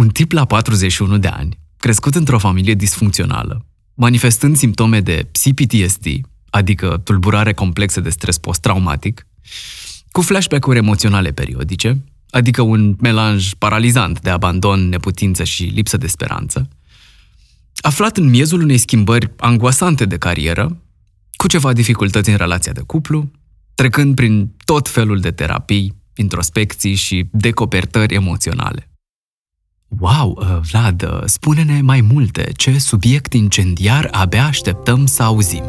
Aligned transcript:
Un 0.00 0.08
tip 0.08 0.32
la 0.32 0.44
41 0.44 1.18
de 1.18 1.28
ani, 1.28 1.58
crescut 1.76 2.14
într-o 2.14 2.38
familie 2.38 2.74
disfuncțională, 2.74 3.66
manifestând 3.94 4.56
simptome 4.56 5.00
de 5.00 5.30
CPTSD, 5.42 6.06
adică 6.50 7.00
tulburare 7.04 7.52
complexă 7.52 8.00
de 8.00 8.10
stres 8.10 8.38
post-traumatic, 8.38 9.26
cu 10.10 10.20
flashback-uri 10.20 10.78
emoționale 10.78 11.30
periodice, 11.30 12.04
adică 12.30 12.62
un 12.62 12.96
melanj 13.00 13.54
paralizant 13.54 14.20
de 14.20 14.30
abandon, 14.30 14.88
neputință 14.88 15.44
și 15.44 15.62
lipsă 15.62 15.96
de 15.96 16.06
speranță, 16.06 16.68
aflat 17.80 18.16
în 18.16 18.28
miezul 18.28 18.60
unei 18.60 18.78
schimbări 18.78 19.30
angoasante 19.36 20.04
de 20.04 20.16
carieră, 20.16 20.76
cu 21.36 21.48
ceva 21.48 21.72
dificultăți 21.72 22.30
în 22.30 22.36
relația 22.36 22.72
de 22.72 22.82
cuplu, 22.86 23.30
trecând 23.74 24.14
prin 24.14 24.54
tot 24.64 24.88
felul 24.88 25.20
de 25.20 25.30
terapii, 25.30 25.94
introspecții 26.14 26.94
și 26.94 27.26
decopertări 27.30 28.14
emoționale. 28.14 28.89
Wow, 29.98 30.36
uh, 30.38 30.60
Vlad, 30.70 31.02
uh, 31.02 31.22
spune-ne 31.24 31.80
mai 31.80 32.00
multe. 32.00 32.52
Ce 32.56 32.78
subiect 32.78 33.32
incendiar 33.32 34.08
abia 34.10 34.44
așteptăm 34.44 35.06
să 35.06 35.22
auzim? 35.22 35.64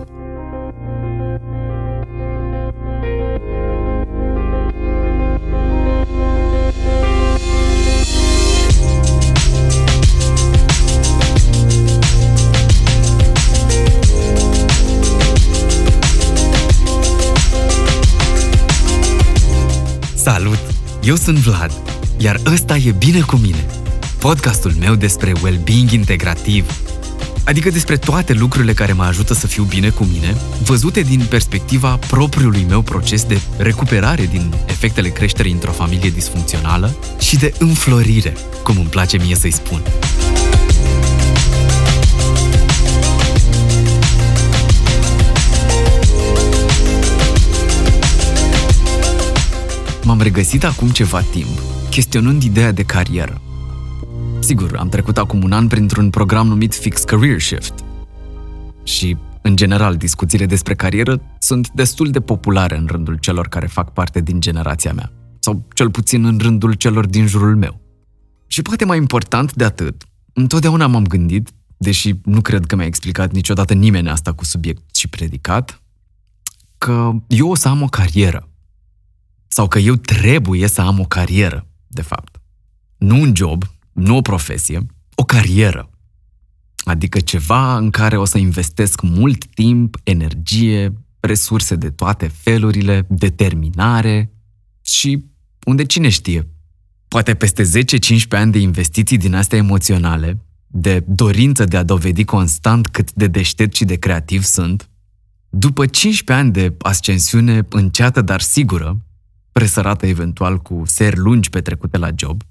Salut! 20.16 20.60
Eu 21.04 21.16
sunt 21.16 21.38
Vlad, 21.38 21.72
iar 22.18 22.40
ăsta 22.46 22.76
e 22.78 22.92
Bine 22.92 23.20
cu 23.20 23.36
mine, 23.36 23.66
podcastul 24.22 24.74
meu 24.80 24.96
despre 24.96 25.34
well-being 25.44 25.92
integrativ, 25.92 26.82
adică 27.46 27.70
despre 27.70 27.98
toate 27.98 28.34
lucrurile 28.34 28.74
care 28.74 28.94
mă 28.94 29.04
ajută 29.04 29.34
să 29.34 29.48
fiu 29.48 29.64
bine 29.64 29.90
cu 29.90 30.04
mine, 30.04 30.36
văzute 30.64 31.02
din 31.02 31.26
perspectiva 31.30 32.00
propriului 32.08 32.66
meu 32.68 32.82
proces 32.82 33.24
de 33.24 33.42
recuperare 33.58 34.26
din 34.26 34.54
efectele 34.68 35.10
creșterii 35.10 35.52
într-o 35.52 35.72
familie 35.72 36.10
disfuncțională 36.10 36.96
și 37.20 37.38
de 37.38 37.54
înflorire, 37.60 38.34
cum 38.64 38.78
îmi 38.78 38.88
place 38.88 39.18
mie 39.18 39.36
să-i 39.36 39.52
spun. 39.52 39.82
M-am 50.04 50.22
regăsit 50.22 50.64
acum 50.64 50.90
ceva 50.90 51.22
timp, 51.22 51.60
chestionând 51.90 52.44
ideea 52.44 52.72
de 52.72 52.84
carieră. 52.84 53.42
Sigur, 54.42 54.76
am 54.78 54.90
trecut 54.90 55.18
acum 55.18 55.44
un 55.44 55.52
an 55.52 55.68
printr-un 55.68 56.10
program 56.10 56.48
numit 56.48 56.74
Fix 56.74 57.04
Career 57.04 57.40
Shift. 57.40 57.74
Și, 58.84 59.18
în 59.42 59.56
general, 59.56 59.96
discuțiile 59.98 60.46
despre 60.46 60.76
carieră 60.76 61.22
sunt 61.40 61.70
destul 61.70 62.12
de 62.12 62.20
populare 62.20 62.78
în 62.78 62.86
rândul 62.86 63.16
celor 63.16 63.48
care 63.48 63.68
fac 63.68 63.94
parte 63.94 64.22
din 64.22 64.40
generația 64.40 64.94
mea. 64.94 65.12
Sau 65.40 65.68
cel 65.74 65.92
puțin 65.92 66.26
în 66.26 66.38
rândul 66.38 66.74
celor 66.74 67.06
din 67.06 67.28
jurul 67.28 67.56
meu. 67.56 67.82
Și 68.48 68.62
poate 68.62 68.86
mai 68.86 68.98
important 68.98 69.54
de 69.54 69.64
atât, 69.64 70.04
întotdeauna 70.34 70.88
m-am 70.88 71.06
gândit, 71.06 71.50
deși 71.78 72.14
nu 72.24 72.42
cred 72.42 72.66
că 72.66 72.76
mi-a 72.76 72.86
explicat 72.86 73.32
niciodată 73.32 73.74
nimeni 73.74 74.10
asta 74.10 74.34
cu 74.34 74.46
subiect 74.46 74.96
și 74.96 75.08
predicat, 75.08 75.82
că 76.78 77.12
eu 77.28 77.50
o 77.50 77.56
să 77.56 77.68
am 77.68 77.82
o 77.82 77.88
carieră 77.88 78.50
sau 79.48 79.68
că 79.68 79.80
eu 79.80 79.96
trebuie 79.96 80.68
să 80.68 80.82
am 80.82 81.00
o 81.00 81.04
carieră, 81.04 81.68
de 81.88 82.02
fapt. 82.02 82.42
Nu 82.98 83.20
un 83.20 83.36
job, 83.36 83.64
nu 83.92 84.16
o 84.16 84.22
profesie, 84.22 84.86
o 85.16 85.24
carieră. 85.24 85.90
Adică 86.84 87.20
ceva 87.20 87.78
în 87.78 87.90
care 87.90 88.18
o 88.18 88.26
să 88.26 88.38
investesc 88.38 89.02
mult 89.02 89.46
timp, 89.46 89.98
energie, 90.04 90.94
resurse 91.20 91.76
de 91.76 91.90
toate 91.90 92.28
felurile, 92.28 93.06
determinare 93.10 94.32
și 94.82 95.26
unde 95.66 95.86
cine 95.86 96.10
știe, 96.10 96.48
poate 97.08 97.34
peste 97.34 97.64
10-15 97.64 97.68
ani 98.30 98.52
de 98.52 98.60
investiții 98.60 99.18
din 99.18 99.34
astea 99.34 99.58
emoționale, 99.58 100.42
de 100.68 101.04
dorință 101.08 101.64
de 101.64 101.78
a 101.78 101.84
dovedi 101.84 102.24
constant 102.24 102.88
cât 102.88 103.14
de 103.14 103.28
deștept 103.28 103.76
și 103.76 103.86
de 103.86 103.96
creativ 103.96 104.44
sunt, 104.44 104.90
după 105.50 105.86
15 105.86 106.46
ani 106.46 106.52
de 106.52 106.76
ascensiune 106.80 107.66
înceată, 107.70 108.22
dar 108.22 108.42
sigură, 108.42 109.02
presărată 109.52 110.06
eventual 110.06 110.58
cu 110.58 110.82
seri 110.86 111.18
lungi 111.18 111.50
petrecute 111.50 111.98
la 111.98 112.10
job, 112.16 112.44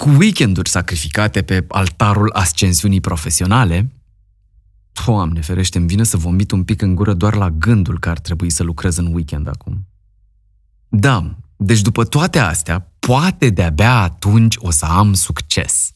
cu 0.00 0.08
weekenduri 0.08 0.68
sacrificate 0.68 1.42
pe 1.42 1.64
altarul 1.68 2.30
ascensiunii 2.32 3.00
profesionale, 3.00 3.92
Doamne 5.06 5.40
ferește, 5.40 5.78
îmi 5.78 5.86
vine 5.86 6.04
să 6.04 6.16
vomit 6.16 6.50
un 6.50 6.64
pic 6.64 6.82
în 6.82 6.94
gură 6.94 7.14
doar 7.14 7.34
la 7.34 7.50
gândul 7.50 7.98
că 7.98 8.08
ar 8.08 8.18
trebui 8.18 8.50
să 8.50 8.62
lucrez 8.62 8.96
în 8.96 9.14
weekend 9.14 9.48
acum. 9.48 9.86
Da, 10.88 11.36
deci 11.56 11.80
după 11.80 12.04
toate 12.04 12.38
astea, 12.38 12.92
poate 12.98 13.50
de-abia 13.50 14.00
atunci 14.00 14.54
o 14.58 14.70
să 14.70 14.84
am 14.84 15.12
succes. 15.12 15.92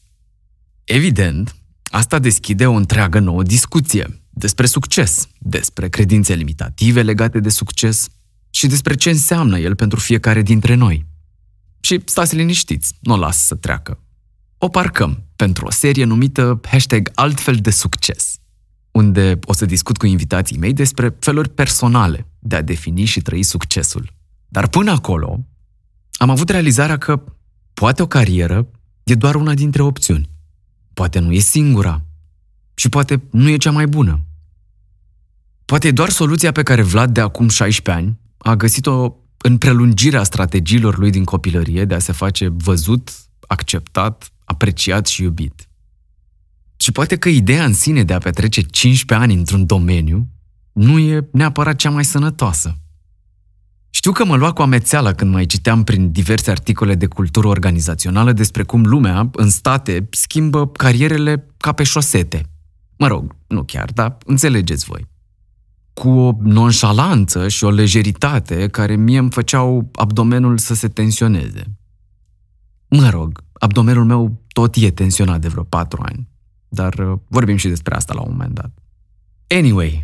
Evident, 0.83 1.55
asta 1.83 2.19
deschide 2.19 2.67
o 2.67 2.73
întreagă 2.73 3.19
nouă 3.19 3.43
discuție 3.43 4.21
despre 4.29 4.65
succes, 4.65 5.27
despre 5.39 5.89
credințe 5.89 6.33
limitative 6.33 7.01
legate 7.01 7.39
de 7.39 7.49
succes, 7.49 8.07
și 8.49 8.67
despre 8.67 8.95
ce 8.95 9.09
înseamnă 9.09 9.59
el 9.59 9.75
pentru 9.75 9.99
fiecare 9.99 10.41
dintre 10.41 10.75
noi. 10.75 11.05
Și 11.85 12.01
stați 12.05 12.35
liniștiți, 12.35 12.95
nu 12.99 13.13
o 13.13 13.17
las 13.17 13.45
să 13.45 13.55
treacă. 13.55 13.99
O 14.57 14.69
parcăm 14.69 15.23
pentru 15.35 15.65
o 15.65 15.71
serie 15.71 16.03
numită 16.03 16.59
hashtag 16.67 17.11
altfel 17.15 17.55
de 17.55 17.69
succes, 17.69 18.37
unde 18.91 19.39
o 19.43 19.53
să 19.53 19.65
discut 19.65 19.97
cu 19.97 20.05
invitații 20.05 20.57
mei 20.57 20.73
despre 20.73 21.15
feluri 21.19 21.49
personale 21.49 22.27
de 22.39 22.55
a 22.55 22.61
defini 22.61 23.05
și 23.05 23.21
trăi 23.21 23.43
succesul. 23.43 24.13
Dar 24.47 24.67
până 24.67 24.91
acolo, 24.91 25.45
am 26.13 26.29
avut 26.29 26.49
realizarea 26.49 26.97
că 26.97 27.23
poate 27.73 28.01
o 28.01 28.07
carieră 28.07 28.67
e 29.03 29.15
doar 29.15 29.35
una 29.35 29.53
dintre 29.53 29.81
opțiuni. 29.81 30.29
Poate 30.93 31.19
nu 31.19 31.31
e 31.31 31.39
singura. 31.39 32.05
Și 32.73 32.89
poate 32.89 33.21
nu 33.31 33.49
e 33.49 33.57
cea 33.57 33.71
mai 33.71 33.87
bună. 33.87 34.25
Poate 35.65 35.87
e 35.87 35.91
doar 35.91 36.09
soluția 36.09 36.51
pe 36.51 36.63
care 36.63 36.81
Vlad 36.81 37.13
de 37.13 37.21
acum 37.21 37.47
16 37.47 38.03
ani 38.03 38.19
a 38.37 38.55
găsit-o 38.55 39.15
în 39.45 39.57
prelungirea 39.57 40.23
strategiilor 40.23 40.97
lui 40.97 41.09
din 41.09 41.23
copilărie 41.23 41.85
de 41.85 41.95
a 41.95 41.99
se 41.99 42.11
face 42.11 42.47
văzut, 42.47 43.11
acceptat, 43.47 44.31
apreciat 44.43 45.07
și 45.07 45.21
iubit. 45.21 45.69
Și 46.75 46.91
poate 46.91 47.17
că 47.17 47.29
ideea 47.29 47.65
în 47.65 47.73
sine 47.73 48.03
de 48.03 48.13
a 48.13 48.17
petrece 48.17 48.61
15 48.61 49.27
ani 49.27 49.39
într-un 49.39 49.65
domeniu 49.65 50.27
nu 50.71 50.99
e 50.99 51.27
neapărat 51.31 51.75
cea 51.75 51.89
mai 51.89 52.05
sănătoasă. 52.05 52.77
Știu 53.89 54.11
că 54.11 54.25
mă 54.25 54.35
lua 54.35 54.51
cu 54.51 54.61
amețeală 54.61 55.13
când 55.13 55.31
mai 55.31 55.45
citeam 55.45 55.83
prin 55.83 56.11
diverse 56.11 56.51
articole 56.51 56.95
de 56.95 57.05
cultură 57.05 57.47
organizațională 57.47 58.31
despre 58.31 58.63
cum 58.63 58.85
lumea, 58.85 59.29
în 59.31 59.49
state, 59.49 60.07
schimbă 60.11 60.67
carierele 60.67 61.47
ca 61.57 61.71
pe 61.71 61.83
șosete. 61.83 62.45
Mă 62.97 63.07
rog, 63.07 63.35
nu 63.47 63.63
chiar, 63.63 63.91
dar 63.93 64.17
înțelegeți 64.25 64.85
voi 64.85 65.13
cu 65.95 66.09
o 66.09 66.31
nonșalanță 66.41 67.47
și 67.47 67.63
o 67.63 67.69
lejeritate 67.69 68.67
care 68.67 68.95
mie 68.95 69.17
îmi 69.17 69.31
făceau 69.31 69.89
abdomenul 69.93 70.57
să 70.57 70.73
se 70.73 70.87
tensioneze. 70.87 71.63
Mă 72.87 73.09
rog, 73.09 73.43
abdomenul 73.53 74.05
meu 74.05 74.41
tot 74.47 74.75
e 74.75 74.91
tensionat 74.91 75.41
de 75.41 75.47
vreo 75.47 75.63
patru 75.63 76.01
ani, 76.05 76.27
dar 76.67 76.93
uh, 76.93 77.19
vorbim 77.27 77.55
și 77.55 77.67
despre 77.67 77.95
asta 77.95 78.13
la 78.13 78.21
un 78.21 78.31
moment 78.31 78.53
dat. 78.53 78.71
Anyway, 79.47 80.03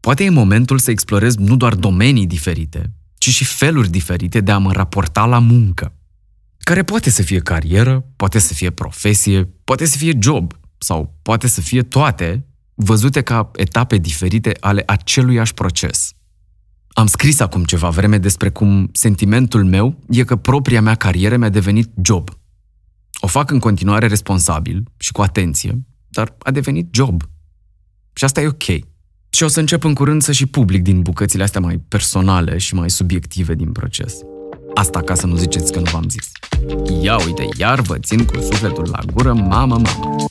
poate 0.00 0.24
e 0.24 0.30
momentul 0.30 0.78
să 0.78 0.90
explorez 0.90 1.36
nu 1.36 1.56
doar 1.56 1.74
domenii 1.74 2.26
diferite, 2.26 2.92
ci 3.18 3.28
și 3.28 3.44
feluri 3.44 3.90
diferite 3.90 4.40
de 4.40 4.52
a 4.52 4.58
mă 4.58 4.72
raporta 4.72 5.26
la 5.26 5.38
muncă, 5.38 5.94
care 6.58 6.82
poate 6.82 7.10
să 7.10 7.22
fie 7.22 7.38
carieră, 7.38 8.04
poate 8.16 8.38
să 8.38 8.54
fie 8.54 8.70
profesie, 8.70 9.44
poate 9.64 9.84
să 9.84 9.96
fie 9.96 10.18
job 10.18 10.52
sau 10.78 11.18
poate 11.22 11.46
să 11.46 11.60
fie 11.60 11.82
toate 11.82 12.46
văzute 12.74 13.20
ca 13.20 13.50
etape 13.54 13.96
diferite 13.96 14.56
ale 14.60 14.82
aceluiași 14.86 15.54
proces. 15.54 16.12
Am 16.88 17.06
scris 17.06 17.40
acum 17.40 17.64
ceva 17.64 17.88
vreme 17.88 18.18
despre 18.18 18.50
cum 18.50 18.88
sentimentul 18.92 19.64
meu 19.64 19.98
e 20.08 20.24
că 20.24 20.36
propria 20.36 20.80
mea 20.80 20.94
carieră 20.94 21.36
mi-a 21.36 21.48
devenit 21.48 21.90
job. 22.02 22.30
O 23.20 23.26
fac 23.26 23.50
în 23.50 23.58
continuare 23.58 24.06
responsabil 24.06 24.84
și 24.96 25.12
cu 25.12 25.22
atenție, 25.22 25.84
dar 26.08 26.36
a 26.38 26.50
devenit 26.50 26.88
job. 26.94 27.22
Și 28.12 28.24
asta 28.24 28.40
e 28.40 28.46
ok. 28.46 28.64
Și 29.30 29.42
o 29.42 29.48
să 29.48 29.60
încep 29.60 29.84
în 29.84 29.94
curând 29.94 30.22
să 30.22 30.32
și 30.32 30.46
public 30.46 30.82
din 30.82 31.02
bucățile 31.02 31.42
astea 31.42 31.60
mai 31.60 31.78
personale 31.88 32.58
și 32.58 32.74
mai 32.74 32.90
subiective 32.90 33.54
din 33.54 33.72
proces. 33.72 34.14
Asta 34.74 35.00
ca 35.02 35.14
să 35.14 35.26
nu 35.26 35.36
ziceți 35.36 35.72
că 35.72 35.78
nu 35.78 35.90
v-am 35.90 36.08
zis. 36.08 36.30
Ia 37.02 37.24
uite, 37.24 37.48
iar 37.58 37.80
vă 37.80 37.98
țin 37.98 38.24
cu 38.24 38.40
sufletul 38.40 38.88
la 38.90 38.98
gură, 39.12 39.32
mamă, 39.32 39.78
mamă. 39.78 40.26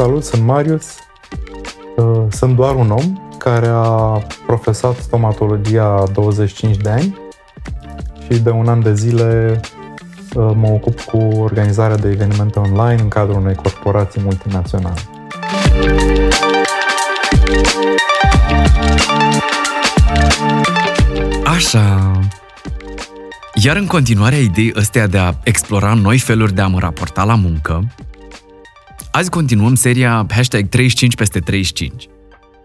Salut, 0.00 0.24
sunt 0.24 0.42
Marius. 0.42 0.86
Uh, 1.96 2.22
sunt 2.30 2.56
doar 2.56 2.74
un 2.74 2.90
om 2.90 3.32
care 3.38 3.66
a 3.66 4.22
profesat 4.46 4.96
stomatologia 4.96 6.04
25 6.12 6.76
de 6.76 6.90
ani 6.90 7.18
și 8.22 8.38
de 8.38 8.50
un 8.50 8.68
an 8.68 8.82
de 8.82 8.94
zile 8.94 9.60
uh, 10.34 10.50
mă 10.54 10.68
ocup 10.68 11.00
cu 11.00 11.16
organizarea 11.16 11.96
de 11.96 12.08
evenimente 12.08 12.58
online 12.58 13.02
în 13.02 13.08
cadrul 13.08 13.40
unei 13.40 13.54
corporații 13.54 14.20
multinaționale. 14.24 15.00
Așa. 21.44 22.12
Iar 23.54 23.76
în 23.76 23.86
continuarea 23.86 24.38
ideii 24.38 24.72
ăstea 24.76 25.06
de 25.06 25.18
a 25.18 25.32
explora 25.44 25.94
noi 25.94 26.18
feluri 26.18 26.54
de 26.54 26.60
a 26.60 26.66
mă 26.66 26.78
raporta 26.78 27.24
la 27.24 27.34
muncă, 27.34 27.84
azi 29.10 29.30
continuăm 29.30 29.74
seria 29.74 30.26
hashtag 30.28 30.68
35 30.68 31.14
peste 31.14 31.40
35 31.40 32.08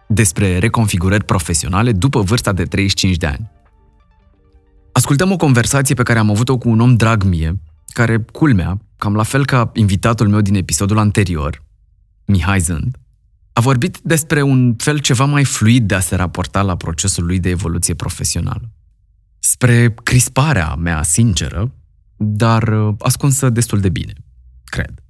despre 0.07 0.57
reconfigurări 0.57 1.23
profesionale 1.23 1.91
după 1.91 2.21
vârsta 2.21 2.53
de 2.53 2.63
35 2.63 3.17
de 3.17 3.25
ani. 3.25 3.51
Ascultăm 4.91 5.31
o 5.31 5.35
conversație 5.35 5.95
pe 5.95 6.03
care 6.03 6.19
am 6.19 6.29
avut-o 6.29 6.57
cu 6.57 6.69
un 6.69 6.79
om 6.79 6.95
drag 6.95 7.23
mie, 7.23 7.61
care, 7.87 8.25
culmea, 8.31 8.81
cam 8.97 9.15
la 9.15 9.23
fel 9.23 9.45
ca 9.45 9.71
invitatul 9.73 10.27
meu 10.27 10.41
din 10.41 10.55
episodul 10.55 10.97
anterior, 10.97 11.63
Mihai 12.25 12.59
Zând, 12.59 12.97
a 13.53 13.61
vorbit 13.61 13.99
despre 14.03 14.41
un 14.41 14.75
fel 14.77 14.97
ceva 14.97 15.25
mai 15.25 15.43
fluid 15.43 15.87
de 15.87 15.95
a 15.95 15.99
se 15.99 16.15
raporta 16.15 16.61
la 16.61 16.75
procesul 16.75 17.25
lui 17.25 17.39
de 17.39 17.49
evoluție 17.49 17.93
profesională. 17.93 18.71
Spre 19.39 19.93
crisparea 20.03 20.75
mea 20.75 21.03
sinceră, 21.03 21.71
dar 22.17 22.67
uh, 22.67 22.95
ascunsă 22.99 23.49
destul 23.49 23.79
de 23.79 23.89
bine, 23.89 24.13
cred. 24.63 25.04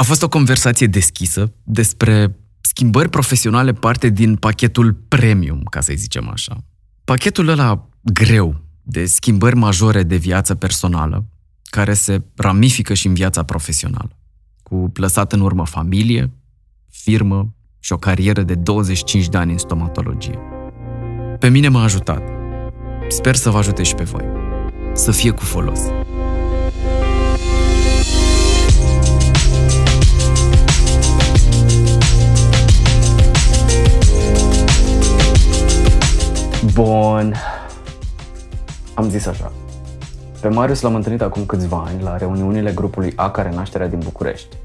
A 0.00 0.02
fost 0.02 0.22
o 0.22 0.28
conversație 0.28 0.86
deschisă 0.86 1.52
despre 1.62 2.36
schimbări 2.60 3.08
profesionale 3.08 3.72
parte 3.72 4.08
din 4.08 4.36
pachetul 4.36 4.92
premium, 5.08 5.62
ca 5.70 5.80
să 5.80 5.92
zicem 5.96 6.28
așa. 6.28 6.56
Pachetul 7.04 7.48
ăla 7.48 7.88
greu 8.02 8.60
de 8.82 9.06
schimbări 9.06 9.56
majore 9.56 10.02
de 10.02 10.16
viață 10.16 10.54
personală, 10.54 11.26
care 11.62 11.94
se 11.94 12.22
ramifică 12.34 12.94
și 12.94 13.06
în 13.06 13.14
viața 13.14 13.42
profesională, 13.42 14.18
cu 14.62 14.92
lăsat 14.94 15.32
în 15.32 15.40
urmă 15.40 15.66
familie, 15.66 16.32
firmă 16.90 17.54
și 17.78 17.92
o 17.92 17.96
carieră 17.96 18.42
de 18.42 18.54
25 18.54 19.28
de 19.28 19.36
ani 19.36 19.52
în 19.52 19.58
stomatologie. 19.58 20.38
Pe 21.38 21.48
mine 21.48 21.68
m-a 21.68 21.82
ajutat. 21.82 22.22
Sper 23.08 23.34
să 23.34 23.50
vă 23.50 23.58
ajute 23.58 23.82
și 23.82 23.94
pe 23.94 24.04
voi. 24.04 24.24
Să 24.94 25.10
fie 25.10 25.30
cu 25.30 25.42
folos. 25.42 25.80
Bun. 36.64 37.34
Am 38.94 39.08
zis 39.08 39.26
așa. 39.26 39.52
Pe 40.40 40.48
Marius 40.48 40.80
l-am 40.80 40.94
întâlnit 40.94 41.20
acum 41.20 41.46
câțiva 41.46 41.82
ani 41.86 42.02
la 42.02 42.16
reuniunile 42.16 42.72
grupului 42.72 43.12
A 43.16 43.30
care 43.30 43.50
nașterea 43.50 43.88
din 43.88 43.98
București. 43.98 44.56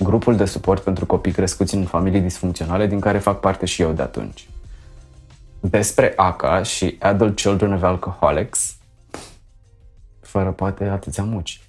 Grupul 0.00 0.36
de 0.36 0.44
suport 0.44 0.82
pentru 0.82 1.06
copii 1.06 1.32
crescuți 1.32 1.74
în 1.74 1.84
familii 1.84 2.20
disfuncționale 2.20 2.86
din 2.86 3.00
care 3.00 3.18
fac 3.18 3.40
parte 3.40 3.66
și 3.66 3.82
eu 3.82 3.92
de 3.92 4.02
atunci. 4.02 4.48
Despre 5.60 6.12
ACA 6.16 6.62
și 6.62 6.96
Adult 7.00 7.36
Children 7.36 7.72
of 7.72 7.82
Alcoholics, 7.82 8.76
fără 10.20 10.50
poate 10.50 10.84
atâția 10.84 11.24
muci. 11.24 11.60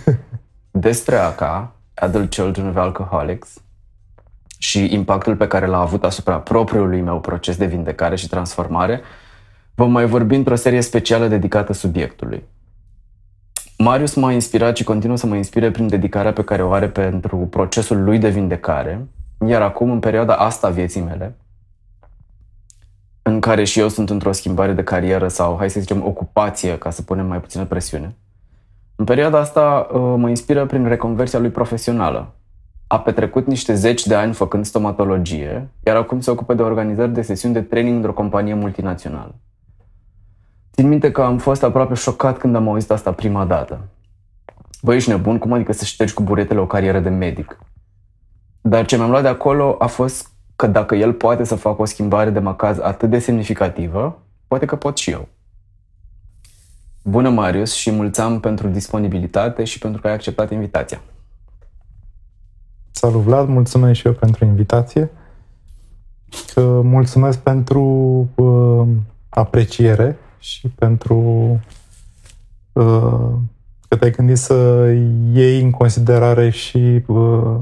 Despre 0.70 1.16
ACA, 1.16 1.74
Adult 1.94 2.30
Children 2.30 2.68
of 2.68 2.76
Alcoholics, 2.76 3.48
și 4.62 4.94
impactul 4.94 5.36
pe 5.36 5.46
care 5.46 5.66
l-a 5.66 5.80
avut 5.80 6.04
asupra 6.04 6.38
propriului 6.38 7.00
meu 7.00 7.20
proces 7.20 7.56
de 7.56 7.66
vindecare 7.66 8.16
și 8.16 8.28
transformare, 8.28 9.00
vom 9.74 9.90
mai 9.90 10.06
vorbi 10.06 10.34
într-o 10.34 10.54
serie 10.54 10.80
specială 10.80 11.28
dedicată 11.28 11.72
subiectului. 11.72 12.44
Marius 13.78 14.14
m-a 14.14 14.32
inspirat 14.32 14.76
și 14.76 14.84
continuă 14.84 15.16
să 15.16 15.26
mă 15.26 15.36
inspire 15.36 15.70
prin 15.70 15.88
dedicarea 15.88 16.32
pe 16.32 16.44
care 16.44 16.62
o 16.62 16.72
are 16.72 16.88
pentru 16.88 17.36
procesul 17.36 18.02
lui 18.02 18.18
de 18.18 18.28
vindecare, 18.28 19.06
iar 19.46 19.62
acum, 19.62 19.90
în 19.90 19.98
perioada 19.98 20.34
asta 20.34 20.66
a 20.66 20.70
vieții 20.70 21.00
mele, 21.00 21.36
în 23.22 23.40
care 23.40 23.64
și 23.64 23.80
eu 23.80 23.88
sunt 23.88 24.10
într-o 24.10 24.32
schimbare 24.32 24.72
de 24.72 24.82
carieră 24.82 25.28
sau, 25.28 25.56
hai 25.58 25.70
să 25.70 25.80
zicem, 25.80 26.06
ocupație, 26.06 26.78
ca 26.78 26.90
să 26.90 27.02
punem 27.02 27.26
mai 27.26 27.40
puțină 27.40 27.64
presiune, 27.64 28.14
în 28.96 29.04
perioada 29.04 29.38
asta 29.38 29.88
uh, 29.92 30.14
mă 30.16 30.28
inspiră 30.28 30.66
prin 30.66 30.86
reconversia 30.86 31.38
lui 31.38 31.50
profesională, 31.50 32.34
a 32.92 33.00
petrecut 33.00 33.46
niște 33.46 33.74
zeci 33.74 34.06
de 34.06 34.14
ani 34.14 34.32
făcând 34.32 34.64
stomatologie, 34.64 35.68
iar 35.86 35.96
acum 35.96 36.20
se 36.20 36.30
ocupă 36.30 36.54
de 36.54 36.62
organizări 36.62 37.12
de 37.12 37.22
sesiuni 37.22 37.54
de 37.54 37.60
training 37.62 37.96
într-o 37.96 38.12
companie 38.12 38.54
multinațională. 38.54 39.34
Țin 40.72 40.88
minte 40.88 41.10
că 41.10 41.22
am 41.22 41.38
fost 41.38 41.62
aproape 41.62 41.94
șocat 41.94 42.38
când 42.38 42.56
am 42.56 42.68
auzit 42.68 42.90
asta 42.90 43.12
prima 43.12 43.44
dată. 43.44 43.88
Băi, 44.82 44.96
ești 44.96 45.10
nebun? 45.10 45.38
Cum 45.38 45.52
adică 45.52 45.72
să 45.72 45.84
ștergi 45.84 46.14
cu 46.14 46.22
buretele 46.22 46.60
o 46.60 46.66
carieră 46.66 47.00
de 47.00 47.08
medic? 47.08 47.58
Dar 48.60 48.84
ce 48.84 48.96
mi-am 48.96 49.10
luat 49.10 49.22
de 49.22 49.28
acolo 49.28 49.76
a 49.78 49.86
fost 49.86 50.30
că 50.56 50.66
dacă 50.66 50.94
el 50.94 51.12
poate 51.12 51.44
să 51.44 51.54
facă 51.54 51.82
o 51.82 51.84
schimbare 51.84 52.30
de 52.30 52.38
macaz 52.38 52.78
atât 52.78 53.10
de 53.10 53.18
semnificativă, 53.18 54.22
poate 54.46 54.66
că 54.66 54.76
pot 54.76 54.96
și 54.96 55.10
eu. 55.10 55.28
Bună, 57.02 57.28
Marius, 57.28 57.74
și 57.74 57.90
mulțumim 57.90 58.40
pentru 58.40 58.68
disponibilitate 58.68 59.64
și 59.64 59.78
pentru 59.78 60.00
că 60.00 60.06
ai 60.06 60.14
acceptat 60.14 60.50
invitația. 60.50 61.00
Salut 63.00 63.20
Vlad, 63.22 63.48
mulțumesc 63.48 64.00
și 64.00 64.06
eu 64.06 64.12
pentru 64.12 64.44
invitație. 64.44 65.10
Că 66.54 66.80
mulțumesc 66.84 67.38
pentru 67.38 67.82
uh, 68.34 68.88
apreciere 69.28 70.18
și 70.38 70.68
pentru 70.68 71.16
uh, 72.72 73.30
că 73.88 73.96
te-ai 73.96 74.10
gândit 74.10 74.36
să 74.36 74.86
iei 75.32 75.60
în 75.62 75.70
considerare 75.70 76.50
și 76.50 77.02
uh, 77.06 77.56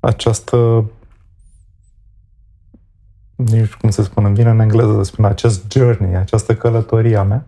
această 0.00 0.84
nu 3.34 3.64
știu 3.64 3.76
cum 3.80 3.90
să 3.90 4.02
spun, 4.02 4.24
îmi 4.24 4.34
vine 4.34 4.50
în 4.50 4.60
engleză 4.60 4.92
să 4.94 5.02
spun 5.02 5.24
acest 5.24 5.72
journey, 5.72 6.16
această 6.16 6.54
călătorie 6.54 7.16
a 7.16 7.22
mea. 7.22 7.46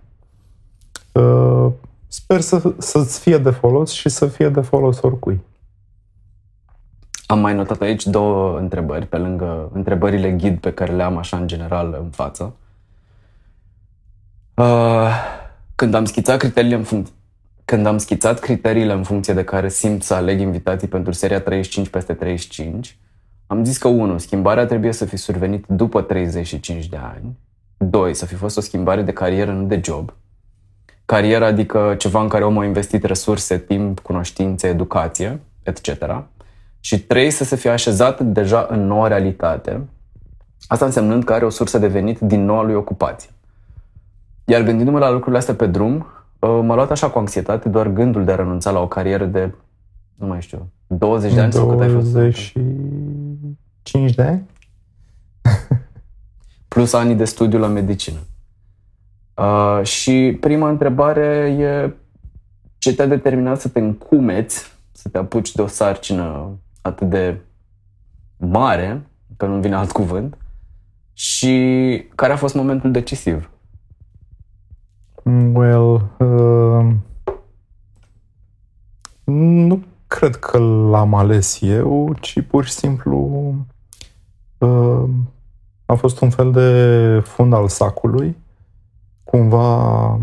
Uh, 1.13 1.73
sper 2.07 2.41
să, 2.41 2.75
să-ți 2.79 3.21
fie 3.21 3.39
de 3.39 3.51
folos 3.51 3.91
și 3.91 4.09
să 4.09 4.27
fie 4.27 4.49
de 4.49 4.61
folos 4.61 5.01
oricui. 5.01 5.41
Am 7.31 7.39
mai 7.41 7.55
notat 7.55 7.81
aici 7.81 8.07
două 8.07 8.59
întrebări, 8.59 9.07
pe 9.07 9.17
lângă 9.17 9.71
întrebările 9.73 10.31
ghid 10.31 10.59
pe 10.59 10.73
care 10.73 10.93
le 10.93 11.03
am 11.03 11.17
așa 11.17 11.37
în 11.37 11.47
general 11.47 11.99
în 12.03 12.11
față. 12.11 12.55
Uh, 14.55 15.11
când 15.75 15.95
am 15.95 16.05
schițat 16.05 16.39
criteriile 16.39 16.77
în 16.77 16.83
funcție 16.83 17.15
când 17.65 17.87
am 17.87 17.99
schițat 17.99 18.39
criteriile 18.39 18.93
în 18.93 19.03
funcție 19.03 19.35
de 19.35 19.45
care 19.45 19.69
simt 19.69 20.03
să 20.03 20.15
aleg 20.15 20.41
invitații 20.41 20.89
pentru 20.89 21.13
seria 21.13 21.41
35 21.41 21.89
peste 21.89 22.13
35, 22.13 22.99
am 23.47 23.65
zis 23.65 23.79
că 23.79 23.89
1. 23.89 24.19
Schimbarea 24.19 24.67
trebuie 24.67 24.93
să 24.93 25.05
fi 25.05 25.17
survenit 25.17 25.65
după 25.67 26.03
35 26.03 26.87
de 26.87 26.97
ani. 26.97 27.39
2. 27.77 28.15
Să 28.15 28.27
fi 28.27 28.35
fost 28.35 28.57
o 28.57 28.61
schimbare 28.61 29.03
de 29.03 29.13
carieră, 29.13 29.53
nu 29.53 29.67
de 29.67 29.81
job. 29.85 30.15
Cariera 31.05 31.47
adică 31.47 31.95
ceva 31.99 32.23
în 32.23 32.29
care 32.29 32.45
omul 32.45 32.63
a 32.63 32.67
investit 32.67 33.05
resurse, 33.05 33.59
timp, 33.59 33.99
cunoștințe, 33.99 34.69
educație, 34.69 35.41
etc 35.63 36.27
și 36.81 37.01
trei, 37.01 37.31
să 37.31 37.45
se 37.45 37.57
fie 37.57 37.71
așezat 37.71 38.21
deja 38.21 38.67
în 38.71 38.87
noua 38.87 39.07
realitate, 39.07 39.89
asta 40.67 40.85
însemnând 40.85 41.25
că 41.25 41.33
are 41.33 41.45
o 41.45 41.51
sursă 41.51 41.79
de 41.79 41.87
venit 41.87 42.19
din 42.19 42.45
noua 42.45 42.63
lui 42.63 42.75
ocupație. 42.75 43.31
Iar 44.45 44.63
gândindu-mă 44.63 44.99
la 44.99 45.11
lucrurile 45.11 45.39
astea 45.39 45.55
pe 45.55 45.67
drum, 45.67 46.07
uh, 46.39 46.61
m-a 46.63 46.75
luat 46.75 46.91
așa 46.91 47.11
cu 47.11 47.19
anxietate 47.19 47.69
doar 47.69 47.89
gândul 47.89 48.25
de 48.25 48.33
a 48.33 48.35
renunța 48.35 48.71
la 48.71 48.81
o 48.81 48.89
carieră 48.89 49.25
de, 49.25 49.55
nu 50.15 50.27
mai 50.27 50.41
știu, 50.41 50.71
20 50.87 51.35
de 51.35 51.41
ani 51.41 51.51
25 51.51 51.53
sau 51.53 51.69
cât 51.69 51.81
ai 51.81 51.91
fost? 51.95 52.13
25 52.13 54.15
de 54.15 54.23
ani? 54.23 54.47
Plus 56.69 56.93
ani 56.93 57.15
de 57.15 57.25
studiu 57.25 57.59
la 57.59 57.67
medicină. 57.67 58.19
Uh, 59.35 59.85
și 59.85 60.37
prima 60.41 60.69
întrebare 60.69 61.57
e 61.59 61.93
ce 62.79 62.95
te-a 62.95 63.07
determinat 63.07 63.61
să 63.61 63.69
te 63.69 63.79
încumeți, 63.79 64.73
să 64.93 65.09
te 65.09 65.19
apuci 65.19 65.53
de 65.53 65.63
o 65.63 65.67
sarcină 65.67 66.59
atât 66.89 67.09
de 67.09 67.41
mare, 68.37 69.07
că 69.37 69.47
nu 69.47 69.61
vine 69.61 69.75
alt 69.75 69.93
cuvânt, 69.93 70.37
și 71.13 72.07
care 72.15 72.33
a 72.33 72.37
fost 72.37 72.55
momentul 72.55 72.91
decisiv? 72.91 73.51
Well, 75.53 76.11
uh, 76.19 76.95
nu 79.25 79.83
cred 80.07 80.37
că 80.37 80.59
l-am 80.59 81.15
ales 81.15 81.61
eu, 81.61 82.15
ci 82.21 82.41
pur 82.41 82.65
și 82.65 82.73
simplu 82.73 83.55
uh, 84.59 85.09
a 85.87 85.95
fost 85.95 86.21
un 86.21 86.31
fel 86.31 86.53
de 86.53 87.21
fund 87.25 87.53
al 87.53 87.69
sacului, 87.69 88.37
cumva 89.25 90.21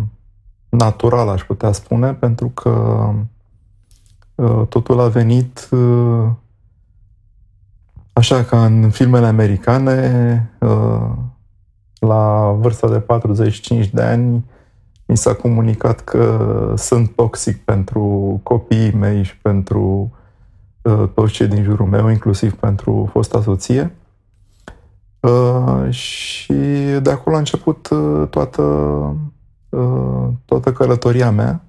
natural, 0.69 1.29
aș 1.29 1.43
putea 1.43 1.71
spune, 1.71 2.13
pentru 2.13 2.47
că 2.47 2.69
uh, 4.35 4.67
totul 4.69 4.99
a 4.99 5.07
venit 5.07 5.67
uh, 5.71 6.27
Așa 8.15 8.43
ca 8.43 8.65
în 8.65 8.89
filmele 8.89 9.25
americane, 9.25 10.51
uh, 10.59 11.11
la 11.99 12.51
vârsta 12.59 12.89
de 12.89 12.99
45 12.99 13.87
de 13.87 14.01
ani, 14.01 14.45
mi 15.05 15.17
s-a 15.17 15.33
comunicat 15.33 15.99
că 15.99 16.73
sunt 16.77 17.15
toxic 17.15 17.63
pentru 17.63 18.39
copiii 18.43 18.91
mei 18.91 19.23
și 19.23 19.37
pentru 19.37 20.11
uh, 20.81 21.09
toți 21.13 21.33
cei 21.33 21.47
din 21.47 21.63
jurul 21.63 21.85
meu, 21.85 22.09
inclusiv 22.09 22.53
pentru 22.53 23.09
fosta 23.11 23.41
soție. 23.41 23.95
Uh, 25.19 25.89
și 25.89 26.53
de 27.01 27.11
acolo 27.11 27.35
a 27.35 27.39
început 27.39 27.89
uh, 27.89 28.27
toată, 28.29 28.61
uh, 29.69 30.27
toată 30.45 30.71
călătoria 30.73 31.31
mea 31.31 31.63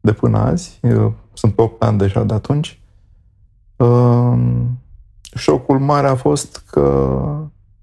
de 0.00 0.12
până 0.12 0.38
azi. 0.38 0.78
Eu 0.82 1.14
sunt 1.32 1.58
8 1.58 1.82
ani 1.82 1.98
deja 1.98 2.24
de 2.24 2.34
atunci. 2.34 2.80
Uh, 5.34 5.40
șocul 5.40 5.78
mare 5.78 6.06
a 6.06 6.14
fost 6.14 6.62
că 6.70 7.18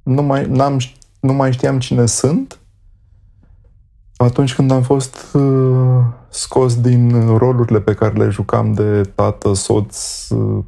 nu 0.04 0.22
mai, 0.22 0.46
n-am, 0.46 0.78
nu 1.20 1.34
mai 1.34 1.52
știam 1.52 1.80
cine 1.80 2.06
sunt. 2.06 2.60
Atunci 4.16 4.56
când 4.56 4.72
am 4.72 4.82
fost 4.82 5.34
uh, 5.34 6.04
scos 6.30 6.82
din 6.82 7.38
rolurile 7.38 7.80
pe 7.80 7.94
care 7.94 8.14
le 8.14 8.30
jucam 8.30 8.74
de 8.74 9.02
tată, 9.02 9.54
soț, 9.54 10.30
uh, 10.30 10.64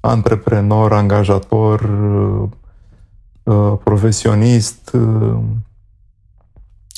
antreprenor, 0.00 0.92
angajator, 0.92 1.80
uh, 1.80 2.48
uh 3.42 3.78
profesionist 3.84 4.90
uh, 4.94 5.38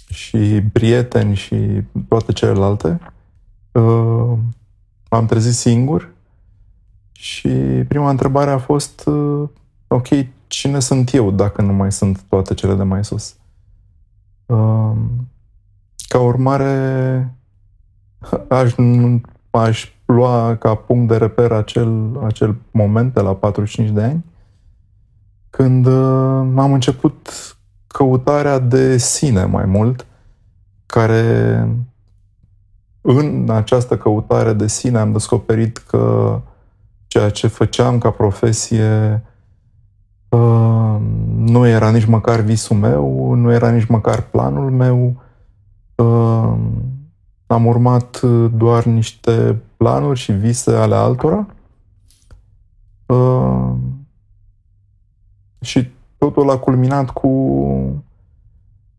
și 0.08 0.62
prieten 0.72 1.34
și 1.34 1.82
toate 2.08 2.32
celelalte, 2.32 3.00
uh, 3.72 4.38
am 5.08 5.26
trezit 5.26 5.54
singur 5.54 6.16
și 7.20 7.48
prima 7.88 8.10
întrebare 8.10 8.50
a 8.50 8.58
fost, 8.58 9.06
uh, 9.06 9.48
ok, 9.86 10.06
cine 10.46 10.80
sunt 10.80 11.12
eu 11.12 11.30
dacă 11.30 11.62
nu 11.62 11.72
mai 11.72 11.92
sunt 11.92 12.24
toate 12.28 12.54
cele 12.54 12.74
de 12.74 12.82
mai 12.82 13.04
sus? 13.04 13.36
Uh, 14.46 14.92
ca 16.08 16.20
urmare, 16.20 17.34
aș, 18.48 18.74
aș 19.50 19.92
lua 20.04 20.56
ca 20.56 20.74
punct 20.74 21.08
de 21.08 21.16
reper 21.16 21.52
acel, 21.52 22.20
acel 22.24 22.56
moment 22.70 23.14
de 23.14 23.20
la 23.20 23.34
45 23.34 23.90
de 23.90 24.02
ani, 24.02 24.24
când 25.50 25.86
uh, 25.86 26.52
am 26.56 26.72
început 26.72 27.30
căutarea 27.86 28.58
de 28.58 28.96
sine 28.96 29.44
mai 29.44 29.64
mult, 29.64 30.06
care 30.86 31.68
în 33.00 33.50
această 33.50 33.96
căutare 33.96 34.52
de 34.52 34.66
sine 34.66 34.98
am 34.98 35.12
descoperit 35.12 35.78
că 35.78 36.40
ceea 37.08 37.30
ce 37.30 37.46
făceam 37.46 37.98
ca 37.98 38.10
profesie 38.10 39.22
uh, 40.28 40.96
nu 41.36 41.66
era 41.66 41.90
nici 41.90 42.04
măcar 42.04 42.40
visul 42.40 42.76
meu, 42.76 43.32
nu 43.34 43.52
era 43.52 43.70
nici 43.70 43.86
măcar 43.86 44.20
planul 44.20 44.70
meu. 44.70 45.22
Uh, 45.94 46.54
am 47.46 47.66
urmat 47.66 48.20
doar 48.56 48.84
niște 48.84 49.62
planuri 49.76 50.18
și 50.18 50.32
vise 50.32 50.70
ale 50.70 50.94
altora. 50.94 51.46
Uh, 53.06 53.70
și 55.60 55.90
totul 56.18 56.50
a 56.50 56.58
culminat 56.58 57.10
cu 57.10 58.04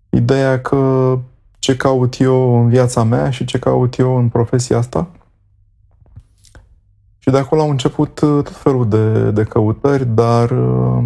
ideea 0.09 0.61
că 0.61 1.17
ce 1.59 1.75
caut 1.75 2.19
eu 2.19 2.61
în 2.61 2.69
viața 2.69 3.03
mea 3.03 3.29
și 3.29 3.45
ce 3.45 3.59
caut 3.59 3.97
eu 3.97 4.17
în 4.17 4.29
profesia 4.29 4.77
asta 4.77 5.07
și 7.29 7.35
de 7.35 7.41
acolo 7.41 7.61
au 7.61 7.69
început 7.69 8.19
uh, 8.19 8.43
tot 8.43 8.55
felul 8.55 8.87
de, 8.87 9.31
de 9.31 9.43
căutări, 9.43 10.05
dar 10.05 10.51
uh, 10.51 11.03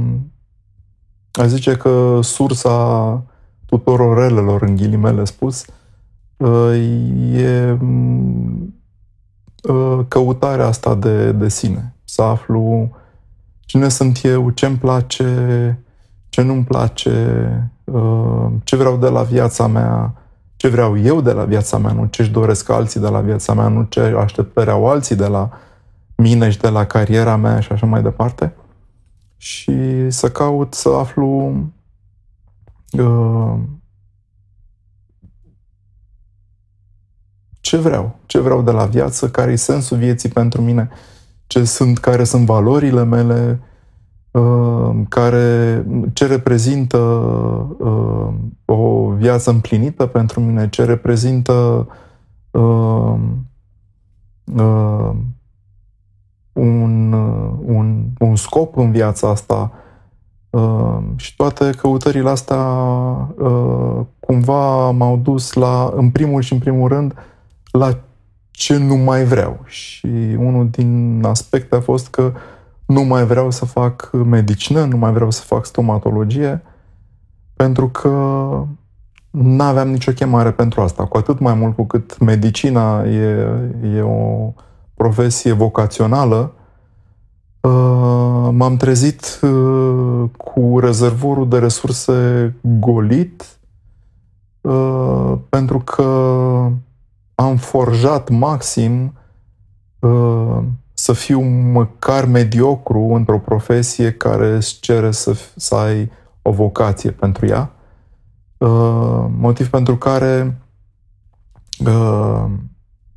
aș 1.31 1.47
zice 1.47 1.75
că 1.75 2.19
sursa 2.21 3.23
tuturor 3.65 4.17
relelor, 4.17 4.61
în 4.61 4.75
ghilimele 4.75 5.23
spus, 5.23 5.65
uh, 6.37 6.73
e 7.33 7.77
căutarea 10.07 10.65
asta 10.65 10.95
de, 10.95 11.31
de 11.31 11.49
sine. 11.49 11.95
Să 12.03 12.21
aflu 12.21 12.89
cine 13.59 13.89
sunt 13.89 14.23
eu, 14.23 14.49
ce 14.49 14.65
îmi 14.65 14.77
place, 14.77 15.79
ce 16.29 16.41
nu-mi 16.41 16.63
place, 16.63 17.11
ce 18.63 18.75
vreau 18.75 18.97
de 18.97 19.09
la 19.09 19.21
viața 19.21 19.67
mea, 19.67 20.13
ce 20.55 20.67
vreau 20.67 20.99
eu 20.99 21.21
de 21.21 21.31
la 21.31 21.43
viața 21.43 21.77
mea, 21.77 21.91
nu 21.91 22.05
ce-și 22.05 22.29
doresc 22.29 22.69
alții 22.69 22.99
de 22.99 23.07
la 23.07 23.19
viața 23.19 23.53
mea, 23.53 23.67
nu 23.67 23.85
ce 23.89 23.99
așteptări 23.99 24.69
au 24.69 24.87
alții 24.87 25.15
de 25.15 25.27
la 25.27 25.49
mine 26.15 26.50
și 26.50 26.58
de 26.58 26.70
la 26.70 26.86
cariera 26.86 27.36
mea 27.36 27.60
și 27.60 27.72
așa 27.72 27.86
mai 27.86 28.01
departe. 28.01 28.55
Și 29.38 30.10
să 30.10 30.29
caut 30.29 30.74
să 30.74 30.89
aflu 30.89 31.55
uh, 32.91 33.55
ce 37.62 37.77
vreau, 37.77 38.20
ce 38.25 38.39
vreau 38.39 38.62
de 38.62 38.72
la 38.72 38.86
viață, 38.86 39.29
care 39.29 39.51
e 39.51 39.55
sensul 39.55 39.98
vieții 39.98 40.29
pentru 40.29 40.62
mine, 40.62 40.89
ce 41.48 41.63
sunt, 41.63 41.98
care 41.98 42.24
sunt 42.24 42.46
valorile 42.46 43.03
mele, 43.03 43.62
uh, 44.32 45.01
care, 45.10 45.86
ce 46.13 46.25
reprezintă 46.25 46.98
uh, 46.98 48.34
o 48.65 49.10
viață 49.10 49.50
împlinită 49.50 50.05
pentru 50.05 50.39
mine, 50.39 50.70
ce 50.70 50.84
reprezintă 50.84 51.88
uh, 52.51 53.15
uh, 54.55 55.15
un, 56.53 57.13
un, 57.65 58.05
un 58.19 58.36
scop 58.36 58.77
în 58.77 58.91
viața 58.91 59.29
asta 59.29 59.72
uh, 60.50 60.98
și 61.15 61.36
toate 61.36 61.69
căutările 61.69 62.29
astea 62.29 62.63
uh, 63.38 64.00
cumva 64.19 64.91
m-au 64.91 65.17
dus 65.17 65.53
la, 65.53 65.93
în 65.95 66.10
primul 66.10 66.41
și 66.41 66.53
în 66.53 66.60
primul 66.60 66.88
rând, 66.88 67.13
la 67.72 67.98
ce 68.51 68.77
nu 68.77 68.95
mai 68.95 69.24
vreau. 69.24 69.60
Și 69.65 70.36
unul 70.38 70.69
din 70.69 71.22
aspecte 71.25 71.75
a 71.75 71.81
fost 71.81 72.10
că 72.10 72.33
nu 72.86 73.01
mai 73.01 73.25
vreau 73.25 73.51
să 73.51 73.65
fac 73.65 74.10
medicină, 74.25 74.86
nu 74.86 74.98
mai 74.98 75.12
vreau 75.12 75.31
să 75.31 75.41
fac 75.41 75.65
stomatologie, 75.65 76.62
pentru 77.55 77.89
că 77.89 78.10
nu 79.29 79.63
aveam 79.63 79.89
nicio 79.89 80.12
chemare 80.12 80.51
pentru 80.51 80.81
asta. 80.81 81.05
Cu 81.05 81.17
atât 81.17 81.39
mai 81.39 81.53
mult 81.53 81.75
cu 81.75 81.83
cât 81.83 82.19
medicina 82.19 83.03
e, 83.03 83.48
e 83.95 84.01
o 84.01 84.53
profesie 85.03 85.51
vocațională, 85.51 86.53
uh, 87.62 88.50
m-am 88.51 88.75
trezit 88.77 89.39
uh, 89.41 90.29
cu 90.38 90.79
rezervorul 90.79 91.50
de 91.50 91.57
resurse 91.57 92.55
golit 92.62 93.60
uh, 94.62 95.33
pentru 95.50 95.79
că 95.79 96.03
am 97.36 97.55
forjat 97.57 98.29
maxim 98.29 99.13
să 100.93 101.13
fiu 101.13 101.41
măcar 101.72 102.25
mediocru 102.25 103.00
într-o 103.00 103.39
profesie 103.39 104.12
care 104.12 104.55
îți 104.55 104.79
cere 104.79 105.12
să, 105.12 105.36
să 105.55 105.75
ai 105.75 106.12
o 106.41 106.51
vocație 106.51 107.12
pentru 107.12 107.45
ea. 107.45 107.72
Motiv 109.38 109.69
pentru 109.69 109.98
care 109.98 110.57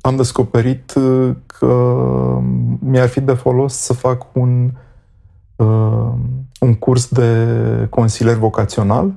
am 0.01 0.15
descoperit 0.15 0.93
uh, 0.93 1.35
că 1.45 1.65
mi-ar 2.79 3.07
fi 3.07 3.21
de 3.21 3.33
folos 3.33 3.73
să 3.73 3.93
fac 3.93 4.25
un, 4.33 4.71
uh, 5.55 6.11
un 6.59 6.73
curs 6.73 7.07
de 7.07 7.47
consilier 7.89 8.35
vocațional 8.35 9.13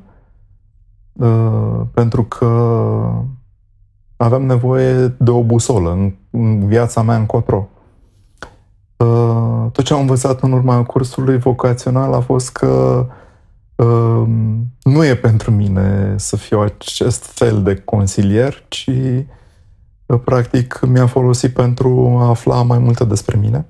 uh, 1.13 1.81
pentru 1.93 2.25
că 2.25 2.47
aveam 4.17 4.43
nevoie 4.43 5.07
de 5.07 5.31
o 5.31 5.43
busolă 5.43 5.91
în, 5.91 6.15
în 6.31 6.67
viața 6.67 7.03
mea 7.03 7.17
încotro. 7.17 7.69
Tot 9.73 9.85
ce 9.85 9.95
am 9.95 10.01
învățat 10.01 10.41
în 10.41 10.53
urma 10.53 10.83
cursului 10.83 11.39
vocațional 11.39 12.13
a 12.13 12.21
fost 12.21 12.53
că 12.53 13.07
nu 14.83 15.05
e 15.05 15.15
pentru 15.15 15.51
mine 15.51 16.15
să 16.19 16.37
fiu 16.37 16.61
acest 16.61 17.25
fel 17.25 17.63
de 17.63 17.75
consilier, 17.75 18.65
ci 18.69 18.91
practic 20.17 20.81
mi-a 20.81 21.07
folosit 21.07 21.53
pentru 21.53 22.17
a 22.19 22.29
afla 22.29 22.63
mai 22.63 22.79
multe 22.79 23.05
despre 23.05 23.37
mine. 23.37 23.67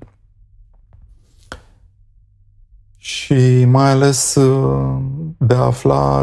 Și 2.97 3.65
mai 3.65 3.89
ales 3.89 4.35
uh, 4.35 5.01
de 5.37 5.53
a 5.53 5.59
afla 5.59 6.21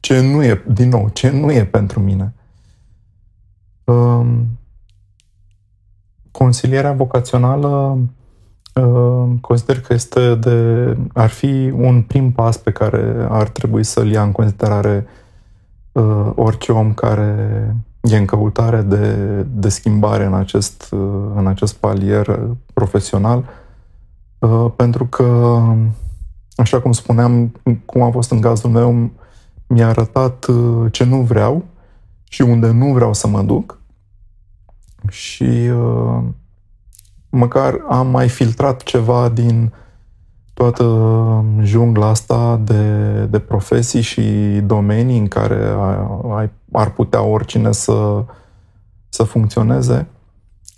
ce 0.00 0.20
nu 0.20 0.44
e, 0.44 0.62
din 0.68 0.88
nou, 0.88 1.08
ce 1.08 1.30
nu 1.30 1.52
e 1.52 1.64
pentru 1.64 2.00
mine. 2.00 2.34
Um, 3.84 4.58
consilierea 6.30 6.92
vocațională 6.92 7.98
uh, 8.74 9.28
consider 9.40 9.80
că 9.80 9.92
este 9.92 10.34
de, 10.34 10.96
ar 11.12 11.28
fi 11.28 11.72
un 11.74 12.02
prim 12.02 12.32
pas 12.32 12.56
pe 12.56 12.70
care 12.70 13.26
ar 13.28 13.48
trebui 13.48 13.84
să-l 13.84 14.10
ia 14.10 14.22
în 14.22 14.32
considerare 14.32 15.06
uh, 15.92 16.30
orice 16.34 16.72
om 16.72 16.94
care 16.94 17.74
e 18.08 18.16
în 18.16 18.24
căutare 18.24 18.82
de, 18.82 19.12
de 19.42 19.68
schimbare 19.68 20.24
în 20.24 20.34
acest, 20.34 20.88
în 21.34 21.46
acest 21.46 21.74
palier 21.74 22.38
profesional, 22.72 23.44
pentru 24.76 25.06
că, 25.06 25.60
așa 26.56 26.80
cum 26.80 26.92
spuneam, 26.92 27.52
cum 27.84 28.02
a 28.02 28.10
fost 28.10 28.30
în 28.30 28.40
cazul 28.40 28.70
meu, 28.70 29.10
mi-a 29.66 29.88
arătat 29.88 30.46
ce 30.90 31.04
nu 31.04 31.20
vreau 31.20 31.64
și 32.28 32.42
unde 32.42 32.70
nu 32.70 32.92
vreau 32.92 33.12
să 33.12 33.26
mă 33.26 33.42
duc 33.42 33.80
și 35.08 35.70
măcar 37.28 37.84
am 37.88 38.06
mai 38.06 38.28
filtrat 38.28 38.82
ceva 38.82 39.28
din 39.28 39.72
toată 40.56 40.84
jungla 41.62 42.08
asta 42.08 42.60
de, 42.64 43.10
de 43.24 43.38
profesii 43.38 44.00
și 44.00 44.22
domenii 44.64 45.18
în 45.18 45.28
care 45.28 45.74
ai, 46.34 46.50
ar 46.72 46.90
putea 46.90 47.22
oricine 47.22 47.72
să, 47.72 48.24
să 49.08 49.22
funcționeze. 49.22 50.06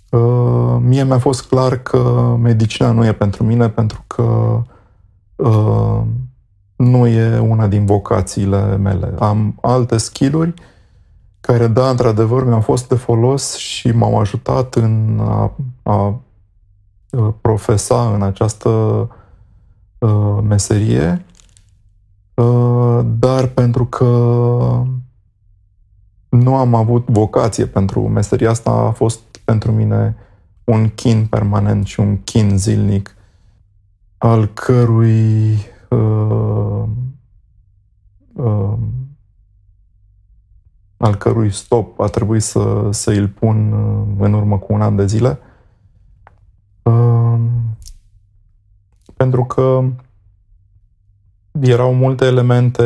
Uh, 0.09 0.77
mie 0.79 1.03
mi-a 1.03 1.17
fost 1.17 1.47
clar 1.47 1.77
că 1.77 2.35
medicina 2.41 2.91
nu 2.91 3.05
e 3.05 3.13
pentru 3.13 3.43
mine 3.43 3.69
pentru 3.69 4.03
că 4.07 4.61
uh, 5.35 6.01
nu 6.75 7.07
e 7.07 7.39
una 7.39 7.67
din 7.67 7.85
vocațiile 7.85 8.77
mele. 8.77 9.13
Am 9.19 9.57
alte 9.61 9.97
skill-uri 9.97 10.53
care, 11.39 11.67
da, 11.67 11.89
într-adevăr, 11.89 12.45
mi-au 12.45 12.61
fost 12.61 12.87
de 12.87 12.95
folos 12.95 13.55
și 13.55 13.91
m-au 13.91 14.19
ajutat 14.19 14.75
în 14.75 15.19
a, 15.21 15.51
a 15.83 16.21
profesa 17.41 18.13
în 18.13 18.21
această 18.21 18.69
uh, 18.69 19.17
meserie, 20.41 21.25
uh, 22.33 22.99
dar 23.19 23.47
pentru 23.47 23.85
că 23.85 24.05
nu 26.29 26.55
am 26.55 26.75
avut 26.75 27.07
vocație 27.07 27.65
pentru 27.65 28.07
meseria 28.07 28.49
asta, 28.49 28.71
a 28.71 28.91
fost 28.91 29.19
pentru 29.45 29.71
mine 29.71 30.15
un 30.63 30.89
chin 30.89 31.25
permanent 31.25 31.85
și 31.85 31.99
un 31.99 32.17
chin 32.23 32.57
zilnic 32.57 33.15
al 34.17 34.45
cărui 34.45 35.51
uh, 35.89 36.83
uh, 38.33 38.73
al 40.97 41.15
cărui 41.15 41.51
stop 41.51 41.99
a 41.99 42.07
trebuit 42.07 42.41
să, 42.41 42.87
să 42.91 43.11
îl 43.11 43.27
pun 43.27 43.71
uh, 43.71 44.25
în 44.25 44.33
urmă 44.33 44.57
cu 44.57 44.73
un 44.73 44.81
an 44.81 44.95
de 44.95 45.05
zile. 45.05 45.39
Uh, 46.81 47.39
pentru 49.19 49.45
că 49.45 49.83
erau 51.59 51.93
multe 51.93 52.25
elemente 52.25 52.83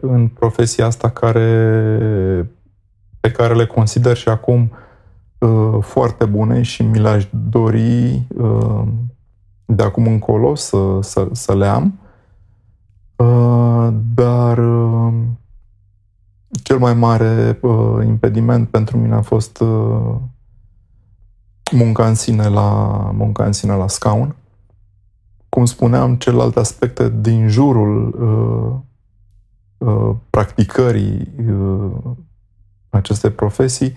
în 0.00 0.28
profesia 0.28 0.86
asta 0.86 1.10
care, 1.10 2.50
pe 3.20 3.30
care 3.30 3.54
le 3.54 3.66
consider 3.66 4.16
și 4.16 4.28
acum 4.28 4.72
uh, 5.38 5.78
foarte 5.80 6.24
bune 6.24 6.62
și 6.62 6.82
mi 6.82 6.98
le-aș 6.98 7.26
dori 7.50 8.26
uh, 8.36 8.82
de 9.64 9.82
acum 9.82 10.06
încolo 10.06 10.54
să, 10.54 10.98
să, 11.00 11.28
să 11.32 11.54
le 11.54 11.66
am. 11.66 11.98
Uh, 13.16 13.88
dar 14.14 14.58
uh, 14.58 15.12
cel 16.62 16.78
mai 16.78 16.94
mare 16.94 17.58
uh, 17.62 18.04
impediment 18.06 18.68
pentru 18.68 18.98
mine 18.98 19.14
a 19.14 19.22
fost 19.22 19.60
uh, 19.60 20.14
munca 21.72 22.06
în 22.06 22.14
sine 22.14 22.48
la, 22.48 22.70
munca 23.14 23.44
în 23.44 23.52
sine 23.52 23.74
la 23.74 23.88
scaun 23.88 24.34
cum 25.50 25.64
spuneam, 25.64 26.16
celelalte 26.16 26.58
aspecte 26.58 27.12
din 27.20 27.48
jurul 27.48 28.06
uh, 29.78 29.88
uh, 29.88 30.16
practicării 30.30 31.28
uh, 31.48 31.90
acestei 32.90 33.30
profesii, 33.30 33.96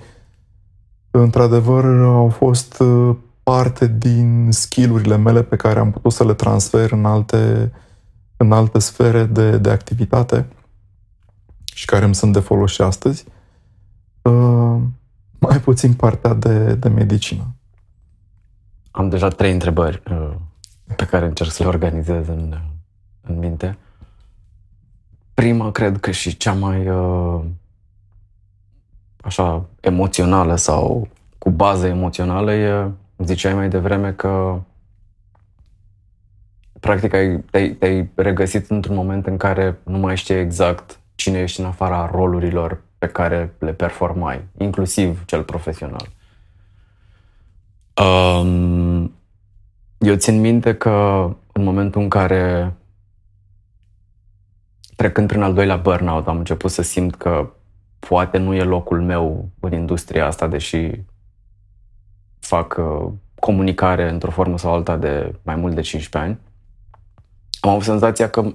într-adevăr, 1.11 1.85
au 2.03 2.29
fost 2.29 2.79
uh, 2.79 3.15
parte 3.43 3.87
din 3.87 4.47
skillurile 4.51 5.17
mele 5.17 5.43
pe 5.43 5.55
care 5.55 5.79
am 5.79 5.91
putut 5.91 6.11
să 6.11 6.25
le 6.25 6.33
transfer 6.33 6.91
în 6.91 7.05
alte, 7.05 7.71
în 8.37 8.51
alte 8.51 8.79
sfere 8.79 9.25
de, 9.25 9.57
de 9.57 9.69
activitate 9.69 10.47
și 11.73 11.85
care 11.85 12.05
îmi 12.05 12.15
sunt 12.15 12.33
de 12.33 12.39
folos 12.39 12.71
și 12.71 12.81
astăzi. 12.81 13.25
Uh, 14.21 14.77
mai 15.39 15.59
puțin 15.59 15.93
partea 15.93 16.33
de, 16.33 16.73
de 16.73 16.89
medicină. 16.89 17.55
Am 18.91 19.09
deja 19.09 19.27
trei 19.27 19.51
întrebări 19.51 20.01
uh, 20.11 20.35
pe 20.95 21.05
care 21.05 21.25
încerc 21.25 21.51
să 21.51 21.63
le 21.63 21.69
organizez 21.69 22.27
în, 22.27 22.57
în 23.21 23.37
minte. 23.37 23.77
Prima, 25.33 25.71
cred 25.71 25.99
că 25.99 26.11
și 26.11 26.37
cea 26.37 26.53
mai 26.53 26.89
uh, 26.89 27.41
așa 29.21 29.65
emoțională 29.79 30.55
sau 30.55 31.07
cu 31.37 31.49
bază 31.49 31.87
emoțională 31.87 32.53
e, 32.53 32.91
ziceai 33.17 33.53
mai 33.53 33.69
devreme 33.69 34.11
că 34.11 34.61
practic 36.79 37.13
ai, 37.13 37.37
te-ai, 37.39 37.69
te-ai 37.69 38.09
regăsit 38.15 38.69
într-un 38.69 38.95
moment 38.95 39.25
în 39.27 39.37
care 39.37 39.79
nu 39.83 39.97
mai 39.97 40.17
știi 40.17 40.35
exact 40.35 40.99
cine 41.15 41.39
ești 41.39 41.59
în 41.59 41.65
afara 41.65 42.09
rolurilor 42.11 42.81
pe 42.97 43.07
care 43.07 43.53
le 43.59 43.73
performai, 43.73 44.45
inclusiv 44.57 45.25
cel 45.25 45.43
profesional. 45.43 46.09
Um, 48.03 49.13
eu 50.03 50.15
țin 50.15 50.39
minte 50.39 50.75
că 50.75 51.29
în 51.51 51.63
momentul 51.63 52.01
în 52.01 52.09
care 52.09 52.73
trecând 54.95 55.27
prin 55.27 55.41
al 55.41 55.53
doilea 55.53 55.75
burnout 55.75 56.27
am 56.27 56.37
început 56.37 56.71
să 56.71 56.81
simt 56.81 57.15
că 57.15 57.53
poate 57.99 58.37
nu 58.37 58.53
e 58.53 58.63
locul 58.63 59.01
meu 59.01 59.49
în 59.59 59.73
industria 59.73 60.25
asta, 60.25 60.47
deși 60.47 60.91
fac 62.39 62.75
uh, 62.77 63.11
comunicare 63.39 64.09
într-o 64.09 64.31
formă 64.31 64.57
sau 64.57 64.73
alta 64.73 64.97
de 64.97 65.35
mai 65.41 65.55
mult 65.55 65.75
de 65.75 65.81
15 65.81 66.31
ani. 66.31 66.39
Am 67.59 67.69
avut 67.69 67.83
senzația 67.83 68.29
că 68.29 68.41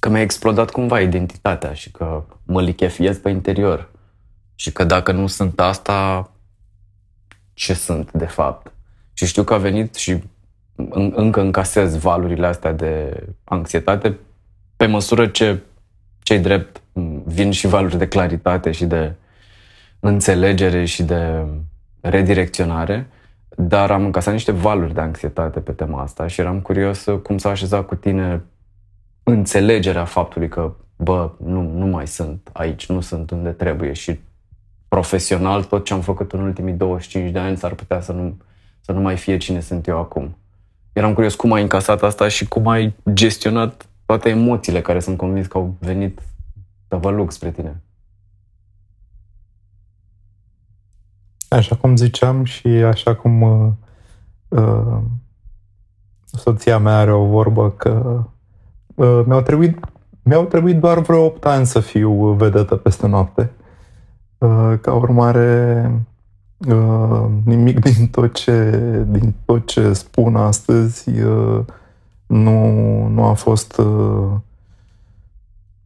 că 0.00 0.08
mi-a 0.08 0.20
explodat 0.20 0.70
cumva 0.70 1.00
identitatea 1.00 1.72
și 1.72 1.90
că 1.90 2.24
mă 2.44 2.62
lichefiez 2.62 3.18
pe 3.18 3.30
interior 3.30 3.90
și 4.54 4.72
că 4.72 4.84
dacă 4.84 5.12
nu 5.12 5.26
sunt 5.26 5.60
asta, 5.60 6.30
ce 7.56 7.74
sunt, 7.74 8.12
de 8.12 8.26
fapt. 8.26 8.72
Și 9.12 9.26
știu 9.26 9.42
că 9.42 9.54
a 9.54 9.58
venit 9.58 9.94
și 9.94 10.22
în, 10.74 11.12
încă 11.16 11.40
încasez 11.40 11.96
valurile 11.96 12.46
astea 12.46 12.72
de 12.72 13.22
anxietate 13.44 14.18
pe 14.76 14.86
măsură 14.86 15.26
ce 15.26 15.58
cei 16.22 16.38
drept 16.38 16.82
vin 17.24 17.50
și 17.50 17.66
valuri 17.66 17.98
de 17.98 18.08
claritate 18.08 18.70
și 18.70 18.84
de 18.84 19.14
înțelegere 20.00 20.84
și 20.84 21.02
de 21.02 21.44
redirecționare, 22.00 23.06
dar 23.56 23.90
am 23.90 24.04
încasat 24.04 24.32
niște 24.32 24.52
valuri 24.52 24.94
de 24.94 25.00
anxietate 25.00 25.60
pe 25.60 25.72
tema 25.72 26.02
asta 26.02 26.26
și 26.26 26.40
eram 26.40 26.60
curios 26.60 27.04
cum 27.22 27.38
s-a 27.38 27.50
așezat 27.50 27.86
cu 27.86 27.94
tine 27.94 28.42
înțelegerea 29.22 30.04
faptului 30.04 30.48
că, 30.48 30.72
bă, 30.96 31.30
nu, 31.44 31.72
nu 31.72 31.86
mai 31.86 32.06
sunt 32.06 32.50
aici, 32.52 32.86
nu 32.86 33.00
sunt 33.00 33.30
unde 33.30 33.50
trebuie 33.50 33.92
și 33.92 34.18
profesional 34.88 35.64
tot 35.64 35.84
ce 35.84 35.92
am 35.92 36.00
făcut 36.00 36.32
în 36.32 36.40
ultimii 36.40 36.72
25 36.72 37.30
de 37.30 37.38
ani 37.38 37.56
s-ar 37.56 37.72
putea 37.72 38.00
să 38.00 38.12
nu, 38.12 38.36
să 38.80 38.92
nu 38.92 39.00
mai 39.00 39.16
fie 39.16 39.36
cine 39.36 39.60
sunt 39.60 39.86
eu 39.86 39.98
acum. 39.98 40.36
Eram 40.92 41.14
curios 41.14 41.34
cum 41.34 41.52
ai 41.52 41.62
încasat 41.62 42.02
asta 42.02 42.28
și 42.28 42.48
cum 42.48 42.66
ai 42.66 42.94
gestionat 43.12 43.88
toate 44.06 44.28
emoțiile 44.28 44.80
care 44.80 45.00
sunt 45.00 45.16
convins 45.16 45.46
că 45.46 45.58
au 45.58 45.76
venit 45.78 46.20
tăvălug 46.88 47.32
spre 47.32 47.50
tine. 47.50 47.80
Așa 51.48 51.76
cum 51.76 51.96
ziceam 51.96 52.44
și 52.44 52.66
așa 52.66 53.14
cum 53.14 53.42
uh, 53.42 53.68
uh, 54.48 54.98
soția 56.24 56.78
mea 56.78 56.98
are 56.98 57.12
o 57.12 57.24
vorbă 57.24 57.70
că 57.70 58.24
uh, 58.94 59.22
mi-au 59.26 59.42
trebuit 59.42 59.78
mi-au 60.22 60.44
trebuit 60.44 60.78
doar 60.78 60.98
vreo 60.98 61.24
8 61.24 61.44
ani 61.44 61.66
să 61.66 61.80
fiu 61.80 62.32
vedetă 62.32 62.76
peste 62.76 63.06
noapte. 63.06 63.50
Uh, 63.58 63.65
ca 64.80 64.92
urmare, 64.92 65.90
uh, 66.68 67.26
nimic 67.44 67.80
din 67.80 68.08
tot 68.08 68.34
ce, 68.34 68.78
din 69.08 69.34
tot 69.44 69.66
ce 69.66 69.92
spun 69.92 70.36
astăzi 70.36 71.22
uh, 71.22 71.60
nu, 72.26 72.72
nu 73.06 73.24
a 73.24 73.32
fost 73.32 73.80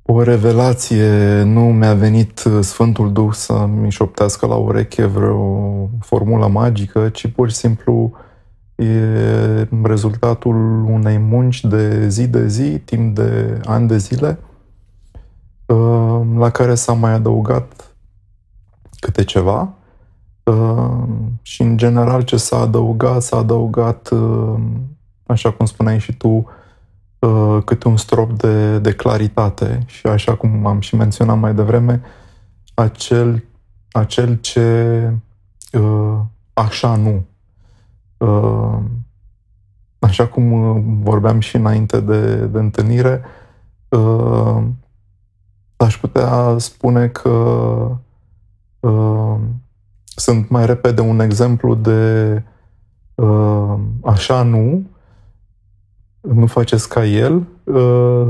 o 0.03 0.23
revelație, 0.23 1.43
nu 1.43 1.61
mi-a 1.61 1.95
venit 1.95 2.45
Sfântul 2.61 3.13
Duh 3.13 3.33
să-mi 3.33 3.91
șoptească 3.91 4.47
la 4.47 4.55
ureche 4.55 5.05
vreo 5.05 5.89
formulă 6.01 6.47
magică, 6.47 7.09
ci 7.09 7.27
pur 7.27 7.51
și 7.51 7.57
simplu 7.57 8.13
e 8.75 9.69
rezultatul 9.83 10.85
unei 10.85 11.19
munci 11.19 11.65
de 11.65 12.09
zi 12.09 12.29
de 12.29 12.49
zi, 12.49 12.79
timp 12.79 13.15
de 13.15 13.61
ani 13.65 13.89
de 13.89 13.97
zile, 13.97 14.39
la 16.37 16.51
care 16.51 16.75
s-a 16.75 16.93
mai 16.93 17.13
adăugat 17.13 17.90
câte 19.01 19.25
ceva 19.25 19.69
uh, 20.43 21.03
și 21.43 21.63
în 21.63 21.77
general 21.77 22.23
ce 22.23 22.37
s-a 22.37 22.59
adăugat, 22.59 23.23
s-a 23.23 23.37
adăugat, 23.37 24.11
uh, 24.11 24.61
așa 25.27 25.53
cum 25.53 25.67
spuneai 25.67 25.99
și 25.99 26.13
tu, 26.13 26.49
uh, 27.19 27.59
câte 27.65 27.89
un 27.89 27.97
strop 27.97 28.33
de, 28.33 28.79
de 28.79 28.93
claritate 28.93 29.83
și 29.87 30.07
așa 30.07 30.35
cum 30.35 30.67
am 30.67 30.81
și 30.81 30.97
menționat 30.97 31.39
mai 31.39 31.55
devreme, 31.55 32.03
acel, 32.75 33.45
acel 33.93 34.37
ce 34.41 35.13
așa 36.53 36.97
nu. 36.97 37.25
așa 39.99 40.27
cum 40.27 41.01
vorbeam 41.03 41.41
și 41.41 41.57
înainte 41.57 42.01
de, 42.01 42.35
de 42.35 42.59
întâlnire, 42.59 43.23
aș 45.77 45.99
putea 45.99 46.55
spune 46.59 47.09
că 47.09 47.31
sunt 50.05 50.49
mai 50.49 50.67
repede 50.67 51.01
un 51.01 51.21
exemplu 51.21 51.75
de 51.75 52.43
așa 54.03 54.43
nu, 54.43 54.87
nu 56.21 56.47
faceți 56.47 56.89
ca 56.89 57.05
el 57.05 57.47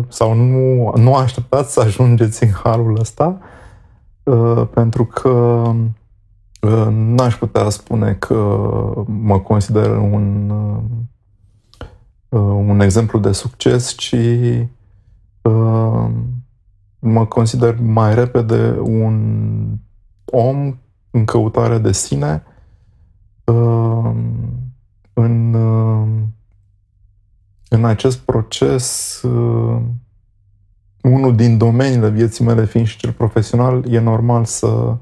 sau 0.08 0.34
nu, 0.34 0.92
nu 0.96 1.14
așteptați 1.14 1.72
să 1.72 1.80
ajungeți 1.80 2.44
în 2.44 2.50
halul 2.50 2.98
ăsta, 3.00 3.38
pentru 4.74 5.04
că 5.04 5.62
n-aș 6.90 7.36
putea 7.36 7.68
spune 7.68 8.12
că 8.12 8.62
mă 9.06 9.38
consider 9.38 9.90
un, 9.90 10.52
un 12.68 12.80
exemplu 12.80 13.18
de 13.18 13.32
succes, 13.32 13.88
ci 13.96 14.16
mă 16.98 17.26
consider 17.28 17.76
mai 17.80 18.14
repede 18.14 18.78
un 18.82 19.48
om 20.30 20.78
în 21.10 21.24
căutare 21.24 21.78
de 21.78 21.92
sine 21.92 22.42
în, 25.12 25.54
în 27.68 27.84
acest 27.84 28.18
proces 28.18 29.20
unul 31.02 31.36
din 31.36 31.58
domeniile 31.58 32.08
vieții 32.08 32.44
mele 32.44 32.64
fiind 32.64 32.86
și 32.86 32.96
cel 32.96 33.12
profesional, 33.12 33.92
e 33.92 33.98
normal 33.98 34.44
să, 34.44 34.96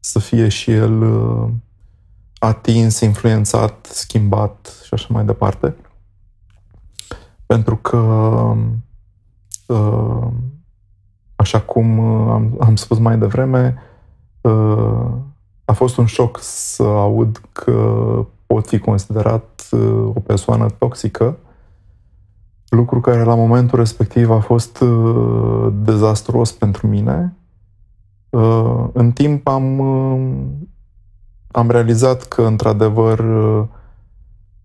să 0.00 0.18
fie 0.18 0.48
și 0.48 0.70
el 0.70 1.02
uh, 1.02 1.50
atins, 2.38 3.00
influențat, 3.00 3.86
schimbat 3.86 4.80
și 4.84 4.94
așa 4.94 5.06
mai 5.10 5.24
departe. 5.24 5.76
Pentru 7.46 7.76
că, 7.76 7.96
uh, 9.66 10.26
așa 11.36 11.60
cum 11.60 11.98
uh, 11.98 12.30
am, 12.30 12.56
am 12.60 12.76
spus 12.76 12.98
mai 12.98 13.18
devreme, 13.18 13.74
a 15.64 15.72
fost 15.72 15.96
un 15.96 16.06
șoc 16.06 16.38
să 16.40 16.82
aud 16.82 17.40
că 17.52 18.02
pot 18.46 18.66
fi 18.66 18.78
considerat 18.78 19.68
o 20.14 20.20
persoană 20.20 20.66
toxică 20.78 21.36
lucru 22.74 23.00
care 23.00 23.22
la 23.22 23.34
momentul 23.34 23.78
respectiv 23.78 24.30
a 24.30 24.40
fost 24.40 24.80
uh, 24.80 25.72
dezastruos 25.72 26.52
pentru 26.52 26.86
mine. 26.86 27.36
Uh, 28.28 28.86
în 28.92 29.12
timp 29.12 29.48
am, 29.48 29.78
uh, 29.78 30.36
am 31.50 31.70
realizat 31.70 32.22
că, 32.22 32.42
într-adevăr, 32.42 33.18
uh, 33.18 33.64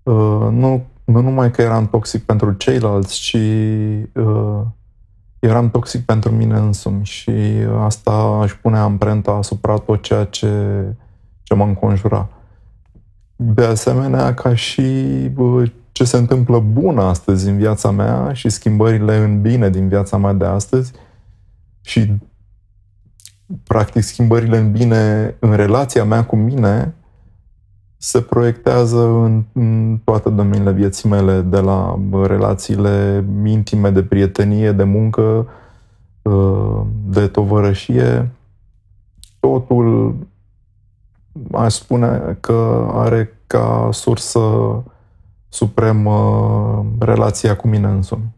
uh, 0.04 0.48
nu, 0.52 0.86
nu 1.04 1.22
numai 1.22 1.52
că 1.52 1.62
eram 1.62 1.88
toxic 1.88 2.24
pentru 2.24 2.52
ceilalți, 2.52 3.20
ci 3.20 3.38
uh, 4.14 4.62
eram 5.40 5.70
toxic 5.70 6.06
pentru 6.06 6.32
mine 6.32 6.58
însumi 6.58 7.06
și 7.06 7.32
asta 7.80 8.12
aș 8.42 8.54
pune 8.54 8.78
amprenta 8.78 9.32
asupra 9.32 9.78
tot 9.78 10.02
ceea 10.02 10.24
ce, 10.24 10.84
ce 11.44 11.54
mă 11.54 11.64
înconjura. 11.64 12.30
De 13.36 13.66
asemenea, 13.66 14.34
ca 14.34 14.56
și 14.56 14.82
uh, 15.36 15.72
ce 15.92 16.04
se 16.04 16.18
întâmplă 16.18 16.60
bun 16.60 16.98
astăzi 16.98 17.50
în 17.50 17.58
viața 17.58 17.92
mea 17.92 18.34
și 18.34 18.50
schimbările 18.50 19.16
în 19.16 19.42
bine 19.42 19.70
din 19.70 19.88
viața 19.88 20.18
mea 20.18 20.34
de 20.34 20.46
astăzi 20.46 20.92
și 21.82 22.14
practic 23.64 24.04
schimbările 24.04 24.58
în 24.58 24.72
bine 24.72 25.36
în 25.40 25.56
relația 25.56 26.04
mea 26.04 26.26
cu 26.26 26.36
mine 26.36 26.94
se 28.02 28.22
proiectează 28.22 29.00
în, 29.08 29.44
în 29.54 30.00
toate 30.04 30.30
domeniile 30.30 30.72
vieții 30.72 31.10
mele, 31.10 31.42
de 31.42 31.60
la 31.60 32.00
relațiile 32.24 33.26
intime, 33.46 33.90
de 33.90 34.04
prietenie, 34.04 34.72
de 34.72 34.84
muncă, 34.84 35.48
uh, 36.22 36.82
de 37.06 37.28
tovărășie. 37.28 38.32
Totul 39.40 40.16
aș 41.52 41.74
spune 41.74 42.38
că 42.40 42.88
are 42.92 43.40
ca 43.48 43.90
sursă 43.92 44.40
supremă 45.50 46.86
relația 47.00 47.56
cu 47.56 47.68
mine 47.68 47.88
însumi. 47.88 48.36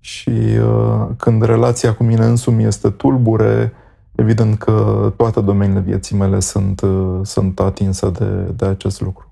Și 0.00 0.30
uh, 0.30 1.06
când 1.16 1.42
relația 1.42 1.94
cu 1.94 2.04
mine 2.04 2.24
însumi 2.24 2.64
este 2.64 2.90
tulbure, 2.90 3.72
evident 4.14 4.58
că 4.58 5.12
toate 5.16 5.40
domeniile 5.40 5.80
vieții 5.80 6.16
mele 6.16 6.40
sunt, 6.40 6.80
uh, 6.80 7.20
sunt 7.22 7.60
atinse 7.60 8.10
de, 8.10 8.24
de 8.56 8.64
acest 8.64 9.00
lucru. 9.00 9.26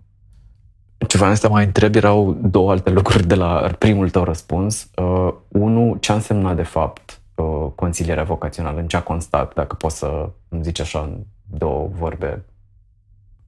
Ce 1.06 1.18
vreau 1.18 1.34
să 1.34 1.48
mai 1.48 1.64
întreb 1.64 1.94
erau 1.94 2.38
două 2.42 2.70
alte 2.70 2.90
lucruri 2.90 3.26
de 3.26 3.34
la 3.34 3.70
primul 3.78 4.10
tău 4.10 4.24
răspuns. 4.24 4.90
Uh, 4.96 5.32
unu, 5.48 5.96
ce 6.00 6.12
a 6.12 6.14
însemnat 6.14 6.56
de 6.56 6.62
fapt 6.62 7.20
uh, 7.34 7.66
consilierea 7.74 8.24
vocațională? 8.24 8.80
În 8.80 8.86
ce 8.86 8.96
a 8.96 9.02
constat, 9.02 9.54
dacă 9.54 9.74
poți 9.74 9.98
să 9.98 10.30
îmi 10.48 10.62
zici 10.62 10.80
așa 10.80 10.98
în 10.98 11.18
două 11.58 11.88
vorbe 11.98 12.44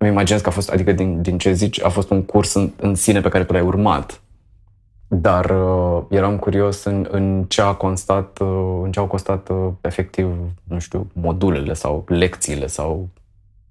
îmi 0.03 0.11
imaginez 0.11 0.41
că 0.41 0.49
a 0.49 0.53
fost, 0.53 0.71
adică 0.71 0.93
din, 0.93 1.23
din 1.23 1.39
ce 1.39 1.53
zici, 1.53 1.83
a 1.83 1.89
fost 1.89 2.11
un 2.11 2.23
curs 2.23 2.55
în, 2.55 2.71
în 2.77 2.95
sine 2.95 3.21
pe 3.21 3.29
care 3.29 3.45
tu 3.45 3.53
l-ai 3.53 3.63
urmat. 3.63 4.22
Dar 5.15 5.51
uh, 5.51 6.03
eram 6.09 6.39
curios 6.39 6.85
în, 6.85 7.09
în 7.11 7.45
ce 7.49 7.63
a 7.63 7.75
constat, 7.75 8.39
uh, 8.39 8.81
în 8.83 8.93
ce 8.93 8.99
au 8.99 9.07
constat 9.07 9.49
uh, 9.49 9.69
efectiv, 9.81 10.35
nu 10.65 10.79
știu, 10.79 11.11
modulele 11.13 11.73
sau 11.73 12.05
lecțiile 12.07 12.67
sau 12.67 13.09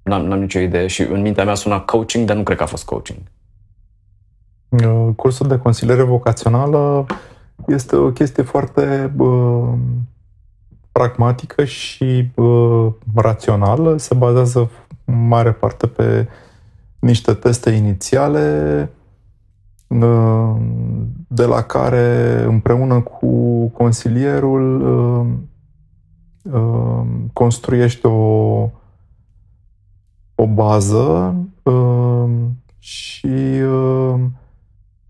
n-am, 0.03 0.25
n-am 0.25 0.39
nicio 0.39 0.59
idee 0.59 0.87
și 0.87 1.01
în 1.01 1.21
mintea 1.21 1.43
mea 1.43 1.53
suna 1.53 1.81
coaching, 1.81 2.25
dar 2.25 2.35
nu 2.35 2.43
cred 2.43 2.57
că 2.57 2.63
a 2.63 2.65
fost 2.65 2.85
coaching. 2.85 3.19
Uh, 4.69 5.09
cursul 5.15 5.47
de 5.47 5.57
consiliere 5.57 6.03
vocațională 6.03 7.05
este 7.67 7.95
o 7.95 8.11
chestie 8.11 8.43
foarte 8.43 9.13
uh, 9.17 9.73
pragmatică 10.91 11.63
și 11.63 12.31
uh, 12.35 12.87
rațională, 13.15 13.97
se 13.97 14.13
bazează 14.13 14.69
mare 15.05 15.51
parte 15.51 15.87
pe 15.87 16.27
niște 16.99 17.33
teste 17.33 17.69
inițiale 17.69 18.89
uh, 18.93 18.99
de 21.27 21.45
la 21.45 21.61
care 21.61 22.43
împreună 22.47 23.01
cu 23.01 23.67
consilierul 23.67 24.81
uh, 24.81 25.25
uh, 26.53 27.05
construiești 27.33 28.05
o, 28.05 28.69
o 30.35 30.47
bază 30.53 31.35
și 32.79 33.61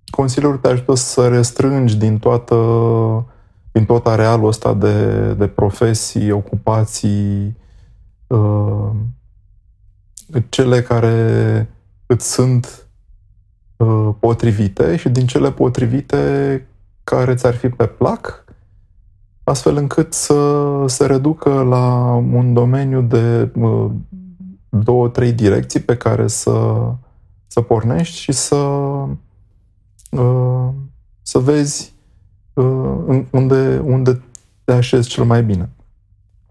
consilierul 0.10 0.58
te 0.58 0.68
ajută 0.68 0.96
să 0.96 1.28
restrângi 1.28 1.98
din 1.98 2.18
toată 2.18 2.56
din 3.72 3.86
tot 3.86 4.08
arealul 4.08 4.48
ăsta 4.48 4.74
de, 4.74 5.34
de 5.34 5.48
profesii, 5.48 6.32
ocupații, 6.32 7.58
cele 10.50 10.82
care 10.82 11.70
îți 12.06 12.32
sunt 12.32 12.66
uh, 12.66 12.81
potrivite 14.20 14.96
și 14.96 15.10
din 15.10 15.28
cele 15.28 15.52
potrivite 15.52 16.66
care 17.04 17.36
ți-ar 17.36 17.56
fi 17.56 17.70
pe 17.70 17.86
plac, 17.86 18.44
astfel 19.44 19.76
încât 19.76 20.14
să 20.14 20.84
se 20.88 21.06
reducă 21.06 21.50
la 21.50 22.14
un 22.34 22.54
domeniu 22.54 23.02
de 23.02 23.52
uh, 23.56 23.92
două, 24.70 25.08
trei 25.08 25.32
direcții 25.32 25.80
pe 25.80 25.98
care 25.98 26.28
să, 26.28 26.88
să 27.48 27.62
pornești 27.62 28.18
și 28.18 28.32
să, 28.32 28.56
uh, 30.12 30.70
să 31.22 31.40
vezi 31.40 31.94
uh, 32.54 33.24
unde, 33.32 33.82
unde 33.84 34.22
te 34.64 34.72
așezi 34.72 35.10
cel 35.10 35.24
mai 35.24 35.44
bine. 35.44 35.70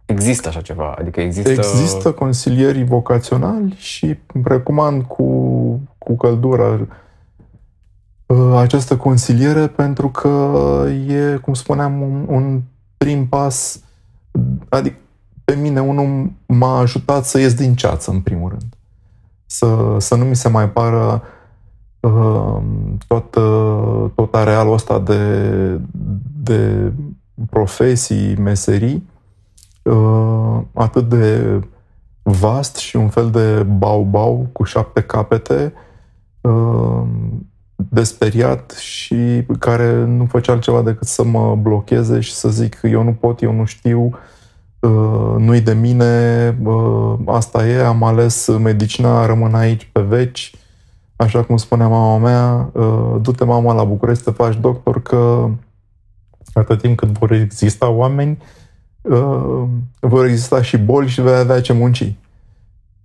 Există 0.06 0.48
așa 0.48 0.60
ceva? 0.60 0.94
Adică 0.98 1.20
există... 1.20 1.50
Există 1.50 2.12
consilierii 2.12 2.84
vocaționali 2.84 3.74
și 3.76 4.18
recomand 4.44 5.02
cu, 5.02 5.24
cu 5.98 6.16
căldură 6.16 6.78
uh, 6.80 6.86
această 8.56 8.96
consiliere 8.96 9.66
pentru 9.66 10.08
că 10.08 10.28
e, 11.08 11.36
cum 11.36 11.54
spuneam, 11.54 12.02
un, 12.02 12.26
un 12.28 12.62
prim 12.96 13.26
pas, 13.26 13.80
adică 14.68 14.96
pe 15.44 15.54
mine 15.54 15.80
unul 15.80 16.32
m-a 16.46 16.78
ajutat 16.78 17.24
să 17.24 17.38
ies 17.38 17.54
din 17.54 17.74
ceață, 17.74 18.10
în 18.10 18.20
primul 18.20 18.48
rând. 18.48 18.76
Să, 19.46 19.96
să 19.98 20.14
nu 20.14 20.24
mi 20.24 20.36
se 20.36 20.48
mai 20.48 20.70
pară 20.70 21.22
uh, 22.00 22.56
tot, 23.06 23.34
uh, 23.34 24.10
tot 24.14 24.34
arealul 24.34 24.72
ăsta 24.72 24.98
de, 24.98 25.80
de 26.42 26.92
profesii, 27.50 28.36
meserii, 28.36 29.08
uh, 29.82 30.60
atât 30.72 31.08
de 31.08 31.60
vast 32.22 32.76
și 32.76 32.96
un 32.96 33.08
fel 33.08 33.30
de 33.30 33.62
bau-bau 33.62 34.48
cu 34.52 34.62
șapte 34.62 35.02
capete, 35.02 35.72
uh, 36.40 37.02
desperiat 37.88 38.70
și 38.70 39.46
care 39.58 40.04
nu 40.04 40.24
făcea 40.24 40.52
altceva 40.52 40.82
decât 40.82 41.06
să 41.06 41.24
mă 41.24 41.56
blocheze 41.56 42.20
și 42.20 42.32
să 42.32 42.48
zic 42.48 42.74
că 42.74 42.86
eu 42.86 43.02
nu 43.02 43.12
pot, 43.12 43.42
eu 43.42 43.52
nu 43.52 43.64
știu, 43.64 44.18
uh, 44.80 45.34
nu-i 45.38 45.60
de 45.60 45.72
mine, 45.72 46.56
uh, 46.64 47.14
asta 47.26 47.66
e, 47.66 47.84
am 47.84 48.02
ales 48.02 48.46
medicina, 48.58 49.26
rămân 49.26 49.54
aici 49.54 49.88
pe 49.92 50.00
veci, 50.00 50.54
așa 51.16 51.42
cum 51.42 51.56
spunea 51.56 51.88
mama 51.88 52.18
mea, 52.18 52.70
uh, 52.72 53.16
du-te 53.20 53.44
mama 53.44 53.74
la 53.74 53.84
București 53.84 54.22
să 54.22 54.30
faci 54.30 54.56
doctor, 54.56 55.02
că 55.02 55.48
atât 56.52 56.80
timp 56.80 56.96
cât 56.96 57.08
vor 57.08 57.32
exista 57.32 57.88
oameni, 57.88 58.38
uh, 59.02 59.62
vor 60.00 60.24
exista 60.24 60.62
și 60.62 60.78
boli 60.78 61.08
și 61.08 61.20
vei 61.20 61.34
avea 61.34 61.60
ce 61.60 61.72
munci. 61.72 62.14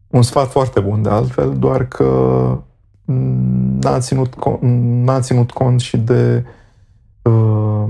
Un 0.08 0.22
sfat 0.22 0.52
foarte 0.52 0.80
bun 0.80 1.02
de 1.02 1.10
altfel, 1.10 1.58
doar 1.58 1.88
că 1.88 2.08
n-a 3.06 4.00
ținut, 4.00 4.36
n-a 5.04 5.20
ținut 5.20 5.52
cont 5.52 5.80
și 5.80 5.98
de 5.98 6.46
uh, 7.22 7.88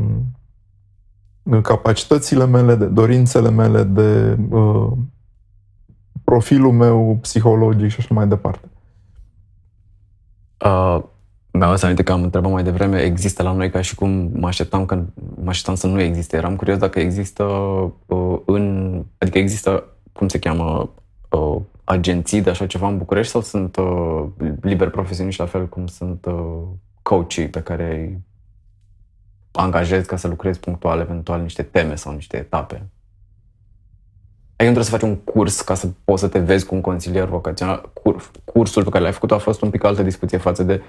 capacitățile 1.62 2.45
mele, 2.45 2.75
de 2.75 2.86
dorințele 2.86 3.49
mele, 3.49 3.84
de 3.84 4.38
uh, 4.49 4.91
profilul 6.23 6.71
meu 6.71 7.17
psihologic 7.21 7.89
și 7.89 7.99
așa 7.99 8.13
mai 8.13 8.28
departe. 8.28 8.69
Uh, 10.65 11.04
mi-am 11.51 11.69
adus 11.69 11.84
aminte 11.84 12.04
că 12.04 12.12
am 12.12 12.23
întrebat 12.23 12.51
mai 12.51 12.63
devreme, 12.63 13.01
există 13.01 13.43
la 13.43 13.51
noi 13.51 13.69
ca 13.69 13.82
și 13.82 13.95
cum 13.95 14.30
mă 14.34 14.47
așteptam, 14.47 14.86
că, 14.86 15.04
mă 15.43 15.49
așteptam 15.49 15.75
să 15.75 15.88
nu 15.88 16.01
existe. 16.01 16.38
Eram 16.38 16.56
curios 16.56 16.78
dacă 16.78 16.99
există 16.99 17.43
uh, 18.06 18.39
în, 18.45 19.04
adică 19.17 19.38
există, 19.38 19.84
cum 20.13 20.28
se 20.28 20.39
cheamă, 20.39 20.89
uh, 21.30 21.62
agenții 21.86 22.41
de 22.41 22.50
așa 22.50 22.67
ceva 22.67 22.88
în 22.88 22.98
București 22.98 23.32
sau 23.32 23.41
sunt 23.41 23.76
uh, 23.76 24.26
liber 24.62 24.89
profesioniști 24.89 25.41
la 25.41 25.48
fel 25.48 25.67
cum 25.67 25.88
sunt 25.88 26.26
uh, 26.26 26.62
coachii 27.02 27.50
pe 27.50 27.62
care 27.62 27.95
îi 27.95 28.19
angajezi 29.52 30.08
ca 30.08 30.15
să 30.15 30.28
lucrezi 30.28 30.60
punctual 30.60 31.00
eventual 31.00 31.41
niște 31.41 31.63
teme 31.63 31.95
sau 31.95 32.13
niște 32.13 32.38
etape? 32.38 32.76
Ai 34.56 34.65
nu 34.67 34.74
trebuie 34.74 34.84
să 34.84 34.91
faci 34.91 35.02
un 35.02 35.15
curs 35.15 35.62
ca 35.62 35.74
să 35.74 35.88
poți 36.04 36.21
să 36.21 36.28
te 36.28 36.39
vezi 36.39 36.65
cu 36.65 36.76
un 36.76 36.82
consilier 36.82 37.28
vocațional. 37.28 37.91
Cursul 38.43 38.84
pe 38.84 38.89
care 38.89 39.04
l-ai 39.04 39.13
făcut 39.13 39.32
a 39.32 39.38
fost 39.38 39.62
un 39.62 39.69
pic 39.69 39.84
altă 39.84 40.04
discuție 40.04 40.38
față 40.38 40.63
de 40.63 40.82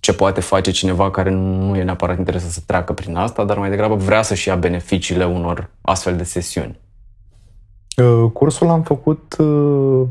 ce 0.00 0.14
poate 0.14 0.40
face 0.40 0.70
cineva 0.70 1.10
care 1.10 1.30
nu 1.30 1.76
e 1.76 1.82
neapărat 1.82 2.18
interesat 2.18 2.50
să 2.50 2.60
treacă 2.66 2.92
prin 2.92 3.16
asta, 3.16 3.44
dar 3.44 3.58
mai 3.58 3.70
degrabă 3.70 3.94
vrea 3.94 4.22
să-și 4.22 4.48
ia 4.48 4.56
beneficiile 4.56 5.24
unor 5.24 5.70
astfel 5.80 6.16
de 6.16 6.24
sesiuni. 6.24 6.80
Uh, 7.96 8.30
cursul 8.32 8.66
l-am 8.66 8.82
făcut 8.82 9.36
uh, 9.38 10.06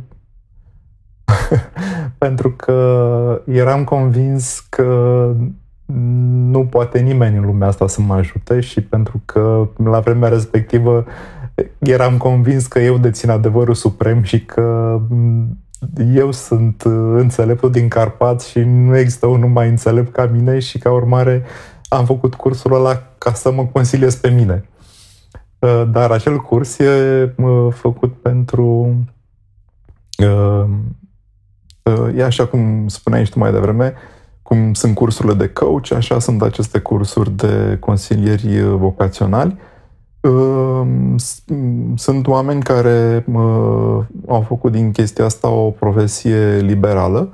pentru 2.17 2.51
că 2.51 3.41
eram 3.45 3.83
convins 3.83 4.59
că 4.69 5.31
nu 6.51 6.65
poate 6.65 6.99
nimeni 6.99 7.37
în 7.37 7.45
lumea 7.45 7.67
asta 7.67 7.87
să 7.87 8.01
mă 8.01 8.13
ajute 8.13 8.59
și 8.59 8.81
pentru 8.81 9.21
că 9.25 9.67
la 9.83 9.99
vremea 9.99 10.29
respectivă 10.29 11.05
eram 11.79 12.17
convins 12.17 12.67
că 12.67 12.79
eu 12.79 12.97
dețin 12.97 13.29
adevărul 13.29 13.73
suprem 13.73 14.23
și 14.23 14.45
că 14.45 14.99
eu 16.13 16.31
sunt 16.31 16.81
înțeleptul 17.15 17.71
din 17.71 17.87
Carpați 17.87 18.49
și 18.49 18.59
nu 18.59 18.97
există 18.97 19.27
unul 19.27 19.49
mai 19.49 19.69
înțelept 19.69 20.11
ca 20.11 20.25
mine 20.25 20.59
și 20.59 20.77
ca 20.77 20.91
urmare 20.91 21.43
am 21.89 22.05
făcut 22.05 22.35
cursul 22.35 22.73
ăla 22.73 23.03
ca 23.17 23.33
să 23.33 23.51
mă 23.51 23.65
consiliez 23.65 24.15
pe 24.15 24.29
mine. 24.29 24.65
Uh, 25.61 25.83
dar 25.91 26.11
acel 26.11 26.37
curs 26.37 26.79
e 26.79 27.33
uh, 27.37 27.67
făcut 27.73 28.13
pentru 28.13 28.95
uh, 30.17 30.65
e 32.15 32.23
așa 32.23 32.45
cum 32.45 32.87
spuneai 32.87 33.25
și 33.25 33.31
tu 33.31 33.39
mai 33.39 33.51
devreme, 33.51 33.93
cum 34.41 34.73
sunt 34.73 34.95
cursurile 34.95 35.33
de 35.33 35.49
coach, 35.49 35.91
așa 35.91 36.19
sunt 36.19 36.41
aceste 36.41 36.79
cursuri 36.79 37.31
de 37.31 37.77
consilieri 37.79 38.61
vocaționali. 38.61 39.57
Sunt 41.95 42.27
oameni 42.27 42.63
care 42.63 43.25
au 44.27 44.41
făcut 44.41 44.71
din 44.71 44.91
chestia 44.91 45.25
asta 45.25 45.49
o 45.49 45.69
profesie 45.69 46.57
liberală. 46.57 47.33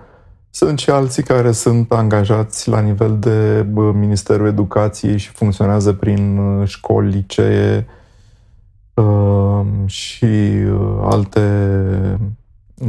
Sunt 0.49 0.79
și 0.79 0.89
alții 0.89 1.23
care 1.23 1.51
sunt 1.51 1.91
angajați 1.91 2.69
la 2.69 2.79
nivel 2.79 3.17
de 3.19 3.65
Ministerul 3.93 4.47
Educației 4.47 5.17
și 5.17 5.29
funcționează 5.29 5.93
prin 5.93 6.39
școli, 6.65 7.09
licee, 7.09 7.85
și 9.85 10.25
uh, 10.25 10.99
alte 11.01 11.41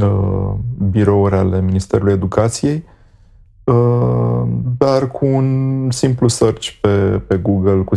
uh, 0.01 0.53
birouri 0.89 1.35
ale 1.35 1.61
Ministerului 1.61 2.13
Educației, 2.13 2.83
uh, 3.63 4.43
dar 4.77 5.11
cu 5.11 5.25
un 5.25 5.87
simplu 5.91 6.27
search 6.27 6.69
pe, 6.81 7.21
pe 7.27 7.37
Google, 7.37 7.81
cu, 7.81 7.95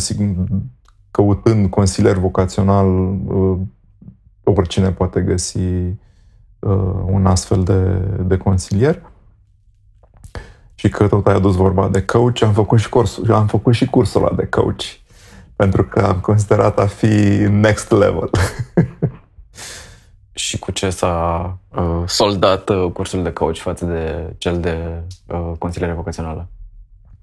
căutând 1.11 1.71
consilier 1.71 2.17
vocațional, 2.17 3.19
oricine 4.45 4.91
poate 4.91 5.21
găsi 5.21 5.59
un 7.07 7.27
astfel 7.27 7.63
de, 7.63 7.99
de 8.27 8.37
consilier. 8.37 9.03
Și 10.75 10.89
că 10.89 11.07
tot 11.07 11.27
ai 11.27 11.35
adus 11.35 11.55
vorba 11.55 11.89
de 11.89 12.05
coach, 12.05 12.43
am 12.43 12.53
făcut 12.53 12.79
și 12.79 12.89
cursul, 12.89 13.33
am 13.33 13.47
făcut 13.47 13.75
și 13.75 13.87
cursul 13.87 14.23
ăla 14.23 14.35
de 14.37 14.47
coach 14.47 14.83
pentru 15.63 15.85
că 15.85 16.01
am 16.01 16.17
considerat 16.21 16.79
a 16.79 16.87
fi 16.87 17.47
next 17.51 17.91
level. 17.91 18.31
și 20.45 20.59
cu 20.59 20.71
ce 20.71 20.91
s-a 20.91 21.59
uh, 21.77 22.03
soldat 22.07 22.69
uh, 22.69 22.91
cursul 22.93 23.23
de 23.23 23.33
coach 23.33 23.57
față 23.57 23.85
de 23.85 24.35
cel 24.39 24.61
de 24.61 24.77
uh, 25.27 25.53
consiliere 25.59 25.93
vocațională? 25.93 26.49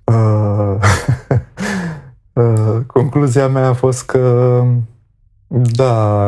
Uh, 0.03 0.75
uh, 2.43 2.81
concluzia 2.87 3.47
mea 3.47 3.67
a 3.67 3.73
fost 3.73 4.05
că, 4.05 4.63
da, 5.47 6.27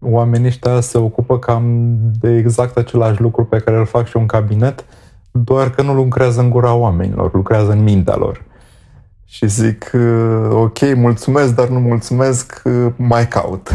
oamenii 0.00 0.46
ăștia 0.46 0.80
se 0.80 0.98
ocupă 0.98 1.38
cam 1.38 1.96
de 2.20 2.36
exact 2.36 2.76
același 2.76 3.20
lucru 3.20 3.44
pe 3.44 3.58
care 3.58 3.76
îl 3.76 3.86
fac 3.86 4.06
și 4.06 4.16
un 4.16 4.26
cabinet, 4.26 4.84
doar 5.30 5.70
că 5.70 5.82
nu 5.82 5.94
lucrează 5.94 6.40
în 6.40 6.50
gura 6.50 6.74
oamenilor, 6.74 7.34
lucrează 7.34 7.70
în 7.72 7.82
mintea 7.82 8.16
lor 8.16 8.44
și 9.28 9.46
zic, 9.46 9.90
uh, 9.94 10.48
ok, 10.50 10.94
mulțumesc, 10.94 11.54
dar 11.54 11.68
nu 11.68 11.78
mulțumesc, 11.80 12.62
uh, 12.64 12.92
mai 12.96 13.28
caut. 13.28 13.68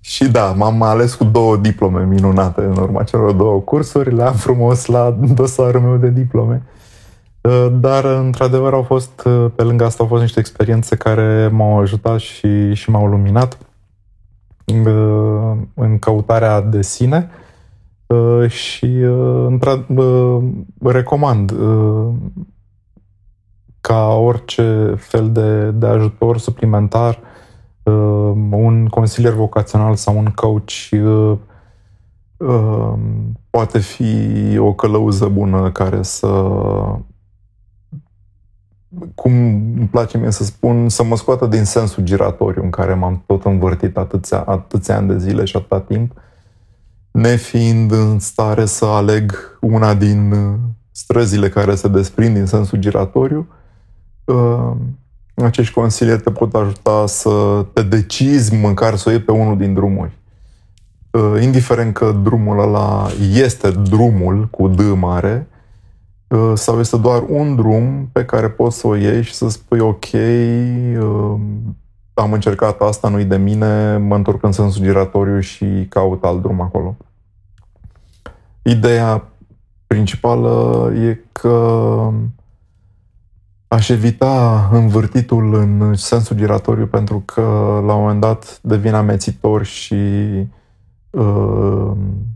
Și 0.00 0.28
da, 0.28 0.52
m-am 0.52 0.82
ales 0.82 1.14
cu 1.14 1.24
două 1.24 1.56
diplome 1.56 2.04
minunate 2.04 2.60
în 2.60 2.76
urma 2.76 3.02
celor 3.02 3.32
două 3.32 3.60
cursuri, 3.60 4.14
le-am 4.14 4.34
frumos 4.34 4.86
la 4.86 5.18
dosarul 5.34 5.80
meu 5.80 5.96
de 5.96 6.10
diplome. 6.10 6.62
Uh, 7.40 7.66
dar, 7.72 8.04
într-adevăr, 8.04 8.72
au 8.72 8.82
fost, 8.82 9.28
pe 9.54 9.62
lângă 9.62 9.84
asta, 9.84 10.02
au 10.02 10.08
fost 10.08 10.22
niște 10.22 10.40
experiențe 10.40 10.96
care 10.96 11.48
m-au 11.48 11.78
ajutat 11.78 12.18
și, 12.18 12.74
și 12.74 12.90
m-au 12.90 13.06
luminat 13.06 13.58
în 15.74 15.98
căutarea 15.98 16.60
de 16.60 16.82
sine 16.82 17.30
și 18.48 19.04
recomand 20.82 21.52
ca 23.80 24.06
orice 24.06 24.94
fel 24.98 25.32
de, 25.32 25.70
de 25.70 25.86
ajutor 25.86 26.38
suplimentar, 26.38 27.20
uh, 27.82 28.32
un 28.50 28.86
consilier 28.86 29.32
vocațional 29.32 29.94
sau 29.94 30.16
un 30.16 30.32
coach 30.34 30.90
uh, 30.92 31.36
uh, 32.36 32.92
poate 33.50 33.78
fi 33.78 34.58
o 34.58 34.72
călăuză 34.72 35.26
bună 35.26 35.70
care 35.70 36.02
să 36.02 36.26
cum 39.14 39.32
îmi 39.76 39.88
place 39.90 40.18
mie 40.18 40.30
să 40.30 40.44
spun, 40.44 40.88
să 40.88 41.04
mă 41.04 41.16
scoată 41.16 41.46
din 41.46 41.64
sensul 41.64 42.02
giratoriu 42.02 42.62
în 42.62 42.70
care 42.70 42.94
m-am 42.94 43.22
tot 43.26 43.44
învârtit 43.44 43.96
atâția, 43.96 44.40
atâția 44.40 44.96
ani 44.96 45.08
de 45.08 45.18
zile 45.18 45.44
și 45.44 45.56
atâta 45.56 45.80
timp, 45.80 46.12
nefiind 47.10 47.92
în 47.92 48.18
stare 48.18 48.64
să 48.64 48.84
aleg 48.84 49.58
una 49.60 49.94
din 49.94 50.34
străzile 50.90 51.48
care 51.48 51.74
se 51.74 51.88
desprind 51.88 52.34
din 52.34 52.46
sensul 52.46 52.78
giratoriu, 52.78 53.38
uh, 53.38 53.57
acești 55.34 55.74
consilieri 55.74 56.20
te 56.20 56.30
pot 56.30 56.54
ajuta 56.54 57.06
să 57.06 57.64
te 57.72 57.82
decizi 57.82 58.54
măcar 58.54 58.96
să 58.96 59.08
o 59.08 59.10
iei 59.10 59.20
pe 59.20 59.32
unul 59.32 59.56
din 59.56 59.74
drumuri. 59.74 60.18
Uh, 61.10 61.42
indiferent 61.42 61.94
că 61.94 62.12
drumul 62.22 62.60
ăla 62.60 63.06
este 63.34 63.70
drumul 63.70 64.48
cu 64.50 64.68
D 64.68 64.80
mare 64.80 65.48
uh, 66.28 66.52
sau 66.54 66.78
este 66.78 66.96
doar 66.96 67.24
un 67.28 67.56
drum 67.56 68.08
pe 68.12 68.24
care 68.24 68.48
poți 68.48 68.78
să 68.78 68.86
o 68.86 68.94
iei 68.94 69.22
și 69.22 69.34
să 69.34 69.48
spui 69.48 69.78
ok, 69.78 70.04
uh, 70.12 71.34
am 72.14 72.32
încercat 72.32 72.80
asta, 72.80 73.08
nu-i 73.08 73.24
de 73.24 73.36
mine, 73.36 73.96
mă 73.96 74.14
întorc 74.14 74.42
în 74.42 74.52
sensul 74.52 74.82
giratoriu 74.82 75.40
și 75.40 75.86
caut 75.88 76.24
alt 76.24 76.42
drum 76.42 76.60
acolo. 76.60 76.96
Ideea 78.62 79.28
principală 79.86 80.92
e 80.94 81.20
că 81.32 82.10
Aș 83.68 83.88
evita 83.88 84.68
învârtitul 84.72 85.54
în 85.54 85.94
sensul 85.94 86.36
giratoriu 86.36 86.86
pentru 86.86 87.22
că 87.24 87.42
la 87.86 87.94
un 87.94 88.00
moment 88.00 88.20
dat 88.20 88.58
devine 88.62 88.96
amețitor 88.96 89.64
și 89.64 89.94
uh, 91.10 91.90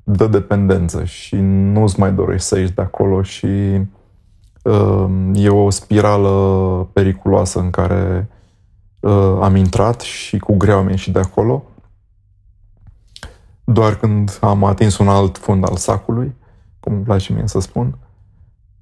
dă 0.04 0.26
dependență 0.26 1.04
și 1.04 1.36
nu-ți 1.36 2.00
mai 2.00 2.12
dorești 2.12 2.46
să 2.46 2.58
ieși 2.58 2.72
de 2.72 2.82
acolo 2.82 3.22
și 3.22 3.46
uh, 4.62 5.06
e 5.34 5.48
o 5.48 5.70
spirală 5.70 6.88
periculoasă 6.92 7.60
în 7.60 7.70
care 7.70 8.28
uh, 9.00 9.38
am 9.40 9.56
intrat 9.56 10.00
și 10.00 10.38
cu 10.38 10.56
greu 10.56 10.78
am 10.78 10.88
ieșit 10.88 11.12
de 11.12 11.18
acolo. 11.18 11.64
Doar 13.64 13.94
când 13.94 14.38
am 14.40 14.64
atins 14.64 14.98
un 14.98 15.08
alt 15.08 15.38
fund 15.38 15.64
al 15.68 15.76
sacului, 15.76 16.34
cum 16.80 16.94
îmi 16.94 17.04
place 17.04 17.32
mie 17.32 17.46
să 17.46 17.60
spun, 17.60 17.96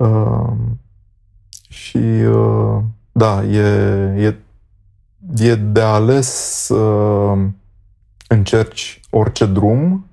Uh, 0.00 0.52
și 1.70 1.96
uh, 1.96 2.82
da, 3.12 3.44
e, 3.44 3.58
e, 4.16 4.36
e 5.36 5.54
de 5.54 5.80
ales 5.80 6.26
să 6.64 6.74
încerci 8.28 9.00
orice 9.10 9.46
drum 9.46 10.06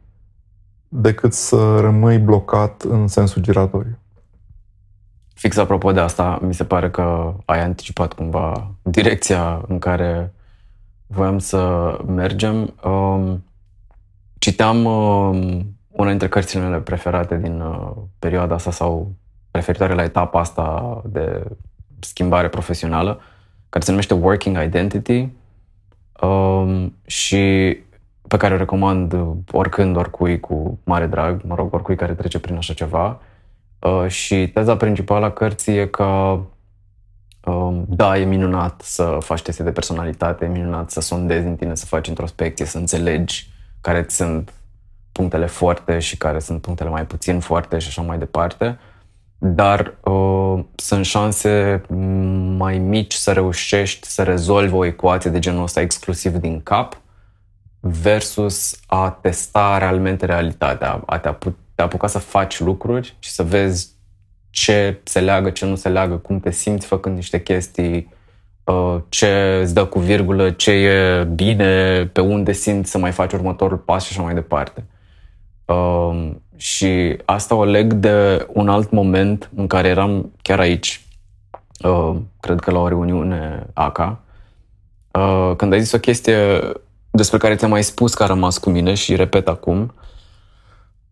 decât 0.88 1.34
să 1.34 1.80
rămâi 1.80 2.18
blocat 2.18 2.82
în 2.82 3.08
sensul 3.08 3.42
giratoriu. 3.42 3.98
Fix 5.34 5.58
apropo 5.58 5.92
de 5.92 6.00
asta, 6.00 6.40
mi 6.42 6.54
se 6.54 6.66
pare 6.66 6.90
că 6.90 7.34
ai 7.46 7.62
anticipat 7.62 8.14
cumva 8.14 8.72
direcția 8.82 9.62
în 9.68 9.80
care 9.80 10.34
voiam 11.08 11.40
să 11.40 11.92
mergem. 12.08 12.74
Um, 12.84 13.44
citeam 14.38 14.86
um, 14.86 15.76
una 15.88 16.10
dintre 16.10 16.28
cărțile 16.28 16.64
mele 16.64 16.80
preferate 16.80 17.38
din 17.38 17.60
uh, 17.60 17.92
perioada 18.20 18.56
asta 18.56 18.72
sau 18.72 19.12
referitoare 19.58 19.94
la 19.94 20.04
etapa 20.04 20.40
asta 20.40 21.02
de 21.06 21.44
schimbare 22.00 22.50
profesională, 22.50 23.20
care 23.70 23.84
se 23.84 23.90
numește 23.92 24.14
Working 24.14 24.64
Identity 24.64 25.30
um, 26.22 26.96
și 27.06 27.78
pe 28.28 28.38
care 28.38 28.54
o 28.54 28.58
recomand 28.58 29.16
oricând, 29.52 29.96
oricui 29.96 30.40
cu 30.40 30.80
mare 30.84 31.06
drag, 31.06 31.42
mă 31.44 31.56
rog, 31.56 31.74
oricui 31.74 31.96
care 31.96 32.14
trece 32.14 32.40
prin 32.40 32.56
așa 32.56 32.74
ceva. 32.74 33.20
Uh, 33.80 34.08
și 34.08 34.48
teza 34.48 34.78
principală 34.78 35.26
a 35.26 35.32
cărții 35.32 35.78
e 35.78 35.86
că 35.86 36.40
um, 37.46 37.86
da, 37.88 38.18
e 38.18 38.26
minunat 38.26 38.82
să 38.82 39.18
faci 39.20 39.42
teste 39.42 39.64
de 39.64 39.72
personalitate, 39.72 40.46
e 40.46 40.48
minunat 40.48 40.92
să 40.92 41.02
sondezi 41.02 41.48
în 41.48 41.56
tine, 41.56 41.76
să 41.76 41.86
faci 41.86 42.08
introspecție, 42.08 42.66
să 42.66 42.78
înțelegi 42.78 43.50
care 43.82 44.06
sunt 44.10 44.54
punctele 45.12 45.46
forte 45.46 46.00
și 46.00 46.18
care 46.18 46.40
sunt 46.40 46.62
punctele 46.62 46.90
mai 46.90 47.06
puțin 47.06 47.40
forte 47.40 47.80
și 47.80 47.88
așa 47.88 48.02
mai 48.02 48.18
departe. 48.18 48.80
Dar 49.38 49.98
uh, 50.04 50.64
sunt 50.76 51.06
șanse 51.06 51.82
mai 52.58 52.78
mici 52.78 53.14
să 53.14 53.32
reușești 53.32 54.08
să 54.08 54.24
rezolvi 54.24 54.74
o 54.74 54.86
ecuație 54.86 55.30
de 55.30 55.40
genul 55.40 55.64
ăsta 55.64 55.82
exclusiv 55.82 56.36
din 56.36 56.62
cap 56.62 57.02
versus 57.80 58.80
a 58.86 59.10
testa 59.22 59.78
realmente 59.78 60.26
realitatea, 60.26 61.04
a 61.06 61.18
te, 61.18 61.28
apu- 61.28 61.56
te 61.76 61.82
apuca 61.82 62.08
să 62.08 62.20
faci 62.20 62.60
lucruri 62.60 63.16
și 63.20 63.30
să 63.30 63.44
vezi 63.44 63.96
ce 64.50 65.00
se 65.04 65.20
leagă, 65.20 65.50
ce 65.50 65.66
nu 65.66 65.76
se 65.76 65.90
leagă, 65.90 66.16
cum 66.16 66.40
te 66.40 66.52
simți 66.52 66.86
făcând 66.86 67.16
niște 67.16 67.42
chestii, 67.42 68.14
uh, 68.64 68.98
ce 69.10 69.60
îți 69.62 69.74
dă 69.74 69.86
cu 69.86 70.00
virgulă, 70.00 70.52
ce 70.52 70.72
e 70.72 71.24
bine, 71.24 72.06
pe 72.06 72.22
unde 72.22 72.52
simți 72.52 72.92
să 72.92 72.98
mai 72.98 73.12
faci 73.12 73.34
următorul 73.34 73.78
pas 73.78 74.06
și 74.06 74.12
așa 74.12 74.22
mai 74.22 74.34
departe. 74.34 74.86
Um, 75.68 76.42
și 76.56 77.18
asta 77.26 77.56
o 77.56 77.64
leg 77.64 77.94
de 77.94 78.48
un 78.54 78.70
alt 78.70 78.92
moment 78.92 79.50
în 79.56 79.68
care 79.68 79.88
eram 79.88 80.32
chiar 80.42 80.60
aici, 80.60 81.06
uh, 81.84 82.16
cred 82.40 82.60
că 82.60 82.72
la 82.72 82.80
o 82.80 82.88
reuniune 82.88 83.68
ACA, 83.74 84.20
uh, 85.12 85.54
când 85.56 85.74
ai 85.74 85.82
zis 85.82 85.92
o 85.92 86.00
chestie 86.00 86.60
despre 87.10 87.38
care 87.38 87.56
ți-am 87.56 87.70
mai 87.70 87.84
spus 87.84 88.14
că 88.14 88.24
a 88.24 88.28
rămas 88.28 88.58
cu 88.58 88.70
mine 88.70 88.94
și 88.94 89.16
repet 89.16 89.48
acum. 89.48 89.94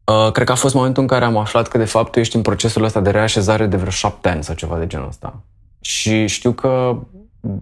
Uh, 0.04 0.32
cred 0.32 0.46
că 0.46 0.52
a 0.52 0.56
fost 0.56 0.74
momentul 0.74 1.02
în 1.02 1.08
care 1.08 1.26
am 1.26 1.38
aflat 1.38 1.68
că 1.68 1.78
de 1.78 1.86
fapt 1.86 2.12
tu 2.12 2.20
ești 2.20 2.36
în 2.36 2.42
procesul 2.42 2.84
ăsta 2.84 3.00
de 3.00 3.10
reașezare 3.10 3.66
de 3.66 3.78
vreo 3.78 3.90
șapte 3.90 4.30
ani 4.30 4.44
sau 4.44 4.56
ceva 4.56 4.78
de 4.78 4.88
genul 4.88 5.08
ăsta. 5.08 5.42
Și 5.82 6.28
știu 6.28 6.52
că 6.52 6.98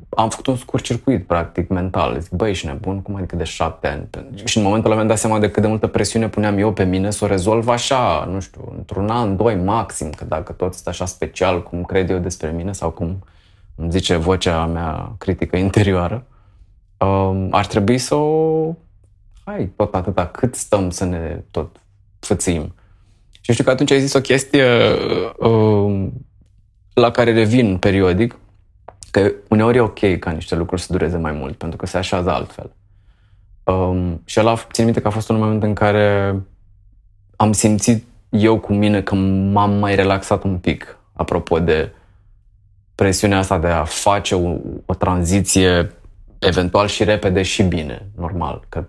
am 0.09 0.29
făcut 0.29 0.47
un 0.47 0.55
scurt 0.55 0.83
circuit, 0.83 1.27
practic, 1.27 1.69
mental. 1.69 2.19
Zic, 2.19 2.31
băi, 2.31 2.49
ești 2.49 2.65
nebun? 2.65 3.01
Cum 3.01 3.15
adică 3.15 3.35
de 3.35 3.43
șapte 3.43 3.87
ani? 3.87 4.07
Și 4.43 4.57
în 4.57 4.63
momentul 4.63 4.85
ăla 4.85 4.95
mi-am 4.95 5.09
dat 5.09 5.17
seama 5.17 5.39
de 5.39 5.51
cât 5.51 5.61
de 5.61 5.67
multă 5.67 5.87
presiune 5.87 6.29
puneam 6.29 6.57
eu 6.57 6.73
pe 6.73 6.83
mine 6.83 7.11
să 7.11 7.25
o 7.25 7.27
rezolv 7.27 7.67
așa, 7.67 8.29
nu 8.31 8.39
știu, 8.39 8.73
într-un 8.77 9.09
an, 9.09 9.35
doi 9.35 9.55
maxim, 9.55 10.09
că 10.09 10.25
dacă 10.25 10.51
tot 10.51 10.73
este 10.73 10.89
așa 10.89 11.05
special, 11.05 11.63
cum 11.63 11.83
cred 11.83 12.09
eu 12.09 12.17
despre 12.17 12.51
mine 12.51 12.71
sau 12.71 12.89
cum 12.89 13.23
îmi 13.75 13.91
zice 13.91 14.15
vocea 14.15 14.65
mea 14.65 15.15
critică 15.17 15.57
interioară, 15.57 16.25
um, 16.97 17.47
ar 17.51 17.65
trebui 17.65 17.97
să 17.97 18.15
o... 18.15 18.75
Hai, 19.45 19.71
tot 19.75 19.95
atâta, 19.95 20.25
cât 20.25 20.55
stăm 20.55 20.89
să 20.89 21.05
ne 21.05 21.43
tot 21.51 21.81
fățim. 22.19 22.73
Și 23.41 23.51
știu 23.51 23.63
că 23.63 23.69
atunci 23.69 23.91
ai 23.91 23.99
zis 23.99 24.13
o 24.13 24.21
chestie 24.21 24.65
uh, 25.37 26.07
la 26.93 27.11
care 27.11 27.33
revin 27.33 27.77
periodic, 27.77 28.37
că 29.13 29.31
uneori 29.49 29.77
e 29.77 29.81
ok 29.81 30.19
ca 30.19 30.31
niște 30.31 30.55
lucruri 30.55 30.81
să 30.81 30.91
dureze 30.91 31.17
mai 31.17 31.31
mult, 31.31 31.55
pentru 31.55 31.77
că 31.77 31.85
se 31.85 31.97
așează 31.97 32.31
altfel. 32.31 32.71
Um, 33.63 34.21
și 34.25 34.39
ăla, 34.39 34.55
țin 34.71 34.83
minte 34.83 35.01
că 35.01 35.07
a 35.07 35.11
fost 35.11 35.29
un 35.29 35.37
moment 35.37 35.63
în 35.63 35.73
care 35.73 36.35
am 37.35 37.51
simțit 37.51 38.05
eu 38.29 38.59
cu 38.59 38.73
mine 38.73 39.01
că 39.01 39.15
m-am 39.15 39.71
mai 39.71 39.95
relaxat 39.95 40.43
un 40.43 40.57
pic, 40.57 40.97
apropo 41.13 41.59
de 41.59 41.91
presiunea 42.95 43.37
asta 43.37 43.57
de 43.57 43.67
a 43.67 43.83
face 43.83 44.35
o, 44.35 44.57
o 44.85 44.93
tranziție 44.93 45.91
eventual 46.39 46.87
și 46.87 47.03
repede 47.03 47.41
și 47.41 47.63
bine, 47.63 48.07
normal, 48.15 48.65
că 48.69 48.85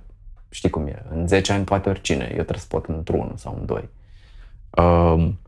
știi 0.50 0.70
cum 0.70 0.86
e, 0.86 1.04
în 1.10 1.26
10 1.26 1.52
ani 1.52 1.64
poate 1.64 1.88
oricine, 1.88 2.24
eu 2.24 2.30
trebuie 2.30 2.58
să 2.58 2.66
pot 2.68 2.86
într-unul 2.86 3.34
sau 3.36 3.56
în 3.60 3.66
doi. 3.66 3.88
Um, 4.70 5.38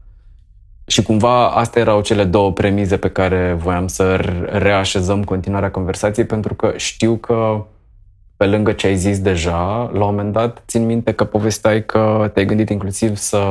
și 0.87 1.03
cumva 1.03 1.49
astea 1.49 1.83
erau 1.83 2.01
cele 2.01 2.25
două 2.25 2.53
premize 2.53 2.97
pe 2.97 3.11
care 3.11 3.57
voiam 3.59 3.87
să 3.87 4.15
reașezăm 4.51 5.25
continuarea 5.25 5.71
conversației, 5.71 6.27
pentru 6.27 6.55
că 6.55 6.73
știu 6.77 7.17
că 7.17 7.65
pe 8.37 8.47
lângă 8.47 8.73
ce 8.73 8.87
ai 8.87 8.97
zis 8.97 9.21
deja, 9.21 9.91
la 9.93 10.05
un 10.05 10.15
moment 10.15 10.33
dat 10.33 10.63
țin 10.67 10.87
minte 10.87 11.13
că 11.13 11.25
povesteai 11.25 11.85
că 11.85 12.31
te-ai 12.33 12.47
gândit 12.47 12.69
inclusiv 12.69 13.17
să 13.17 13.43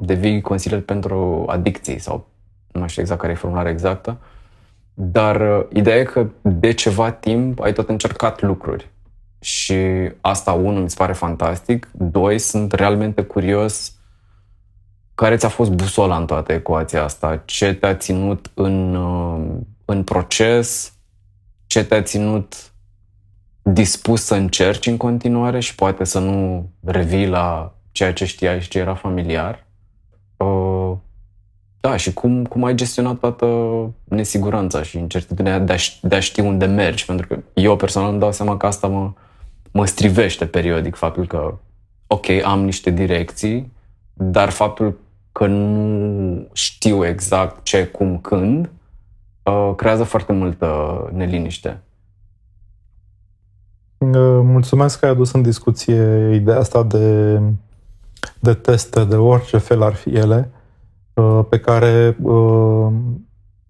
devii 0.00 0.40
consilier 0.40 0.80
pentru 0.80 1.44
adicții 1.48 1.98
sau 1.98 2.26
nu 2.72 2.80
mai 2.80 2.88
știu 2.88 3.02
exact 3.02 3.20
care 3.20 3.32
e 3.32 3.36
formularea 3.36 3.72
exactă, 3.72 4.16
dar 4.94 5.40
uh, 5.40 5.66
ideea 5.72 5.96
e 5.96 6.02
că 6.02 6.26
de 6.42 6.72
ceva 6.72 7.10
timp 7.10 7.60
ai 7.60 7.72
tot 7.72 7.88
încercat 7.88 8.42
lucruri. 8.42 8.90
Și 9.40 9.74
asta, 10.20 10.52
unul, 10.52 10.82
mi 10.82 10.90
se 10.90 10.96
pare 10.98 11.12
fantastic. 11.12 11.88
Doi, 11.92 12.38
sunt 12.38 12.72
realmente 12.72 13.22
curios 13.22 13.93
care 15.14 15.36
ți-a 15.36 15.48
fost 15.48 15.70
busola 15.70 16.16
în 16.16 16.26
toată 16.26 16.52
ecuația 16.52 17.02
asta? 17.02 17.42
Ce 17.44 17.74
te-a 17.74 17.94
ținut 17.94 18.50
în, 18.54 18.94
uh, 18.94 19.60
în 19.84 20.02
proces? 20.02 20.92
Ce 21.66 21.84
te-a 21.84 22.02
ținut 22.02 22.72
dispus 23.62 24.24
să 24.24 24.34
încerci 24.34 24.86
în 24.86 24.96
continuare 24.96 25.60
și 25.60 25.74
poate 25.74 26.04
să 26.04 26.18
nu 26.18 26.70
revii 26.84 27.26
la 27.26 27.74
ceea 27.92 28.12
ce 28.12 28.24
știai 28.24 28.60
și 28.60 28.68
ce 28.68 28.78
era 28.78 28.94
familiar? 28.94 29.66
Uh, 30.36 30.92
da, 31.80 31.96
și 31.96 32.12
cum, 32.12 32.44
cum 32.44 32.64
ai 32.64 32.74
gestionat 32.74 33.18
toată 33.18 33.46
nesiguranța 34.04 34.82
și 34.82 34.98
incertitudinea 34.98 35.58
de 35.58 35.72
a, 35.72 35.76
de 36.02 36.16
a 36.16 36.20
ști 36.20 36.40
unde 36.40 36.66
mergi? 36.66 37.04
Pentru 37.04 37.26
că 37.26 37.38
eu 37.54 37.76
personal 37.76 38.10
îmi 38.10 38.20
dau 38.20 38.32
seama 38.32 38.56
că 38.56 38.66
asta 38.66 38.86
mă, 38.86 39.12
mă 39.70 39.86
strivește 39.86 40.46
periodic, 40.46 40.94
faptul 40.94 41.26
că, 41.26 41.58
ok, 42.06 42.26
am 42.44 42.64
niște 42.64 42.90
direcții, 42.90 43.72
dar 44.12 44.50
faptul 44.50 44.98
că 45.38 45.46
nu 45.46 46.48
știu 46.52 47.06
exact 47.06 47.62
ce, 47.62 47.86
cum, 47.86 48.18
când, 48.18 48.70
uh, 49.42 49.72
creează 49.76 50.04
foarte 50.04 50.32
multă 50.32 50.68
neliniște. 51.12 51.80
Uh, 53.98 54.40
mulțumesc 54.42 54.98
că 54.98 55.04
ai 55.04 55.10
adus 55.10 55.32
în 55.32 55.42
discuție 55.42 56.30
ideea 56.34 56.58
asta 56.58 56.82
de, 56.82 57.40
de 58.40 58.54
teste, 58.54 59.04
de 59.04 59.16
orice 59.16 59.58
fel 59.58 59.82
ar 59.82 59.94
fi 59.94 60.10
ele. 60.10 60.50
Uh, 61.14 61.40
pe 61.48 61.58
care 61.58 62.16
uh, 62.22 62.92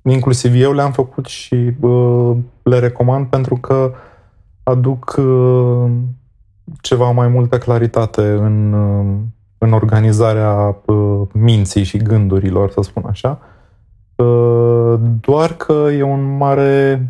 inclusiv 0.03 0.55
eu 0.55 0.73
le-am 0.73 0.93
făcut 0.93 1.27
și 1.27 1.73
uh, 1.81 2.37
le 2.63 2.79
recomand 2.79 3.27
pentru 3.27 3.57
că 3.57 3.93
aduc 4.63 5.21
ceva 6.81 7.11
mai 7.11 7.29
multă 7.29 7.59
claritate 7.59 8.23
în, 8.23 8.73
în 9.65 9.73
organizarea 9.73 10.77
minții 11.33 11.83
și 11.83 11.97
gândurilor, 11.97 12.71
să 12.71 12.81
spun 12.83 13.05
așa. 13.07 13.39
Doar 15.21 15.53
că 15.57 15.73
e 15.73 16.03
un 16.03 16.37
mare 16.37 17.09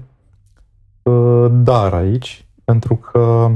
dar 1.50 1.92
aici, 1.92 2.44
pentru 2.64 2.96
că 2.96 3.50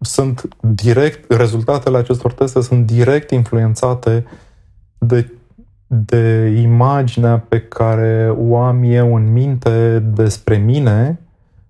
sunt 0.00 0.48
direct, 0.60 1.32
rezultatele 1.32 1.96
acestor 1.96 2.32
teste 2.32 2.60
sunt 2.60 2.86
direct 2.86 3.30
influențate 3.30 4.26
de, 4.98 5.32
de 5.86 6.54
imaginea 6.62 7.38
pe 7.48 7.60
care 7.60 8.34
o 8.38 8.56
am 8.56 8.82
eu 8.82 9.14
în 9.14 9.32
minte 9.32 9.98
despre 9.98 10.56
mine 10.56 11.20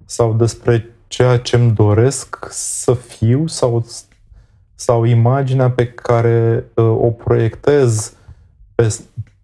sau 0.05 0.35
despre 0.35 0.87
ceea 1.07 1.39
ce 1.39 1.57
îmi 1.57 1.73
doresc 1.73 2.49
să 2.51 2.93
fiu 2.93 3.47
sau, 3.47 3.85
sau 4.81 5.05
imaginea 5.05 5.71
pe 5.71 5.87
care 5.87 6.65
uh, 6.75 6.85
o 6.85 7.11
proiectez 7.11 8.13
pe, 8.75 8.97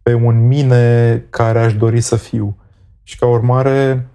pe 0.03 0.15
un 0.15 0.47
mine 0.47 1.25
care 1.31 1.59
aș 1.59 1.75
dori 1.75 2.01
să 2.01 2.17
fiu. 2.17 2.57
Și 3.03 3.19
ca 3.19 3.27
urmare, 3.27 4.09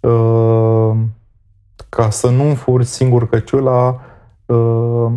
uh, 0.00 0.92
ca 1.88 2.10
să 2.10 2.28
nu 2.30 2.54
furi 2.54 2.84
singur 2.84 3.28
căciula, 3.28 4.00
uh, 4.46 5.12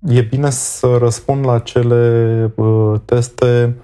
e 0.00 0.20
bine 0.20 0.50
să 0.50 0.96
răspund 0.98 1.46
la 1.46 1.58
cele 1.58 2.52
uh, 2.54 3.00
teste 3.04 3.76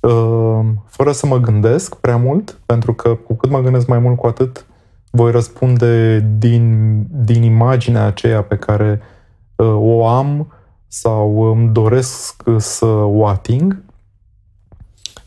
uh, 0.00 0.60
fără 0.86 1.12
să 1.12 1.26
mă 1.26 1.38
gândesc 1.38 1.94
prea 1.94 2.16
mult, 2.16 2.58
pentru 2.66 2.94
că 2.94 3.14
cu 3.14 3.34
cât 3.34 3.50
mă 3.50 3.60
gândesc 3.60 3.86
mai 3.86 3.98
mult, 3.98 4.16
cu 4.16 4.26
atât 4.26 4.66
voi 5.10 5.30
răspunde 5.30 6.18
din, 6.38 7.06
din 7.10 7.42
imaginea 7.42 8.04
aceea 8.04 8.42
pe 8.42 8.56
care 8.56 9.00
uh, 9.02 9.18
o 9.64 10.06
am 10.06 10.52
sau 10.86 11.42
îmi 11.52 11.68
doresc 11.68 12.42
să 12.58 12.86
o 12.86 13.26
ating. 13.26 13.82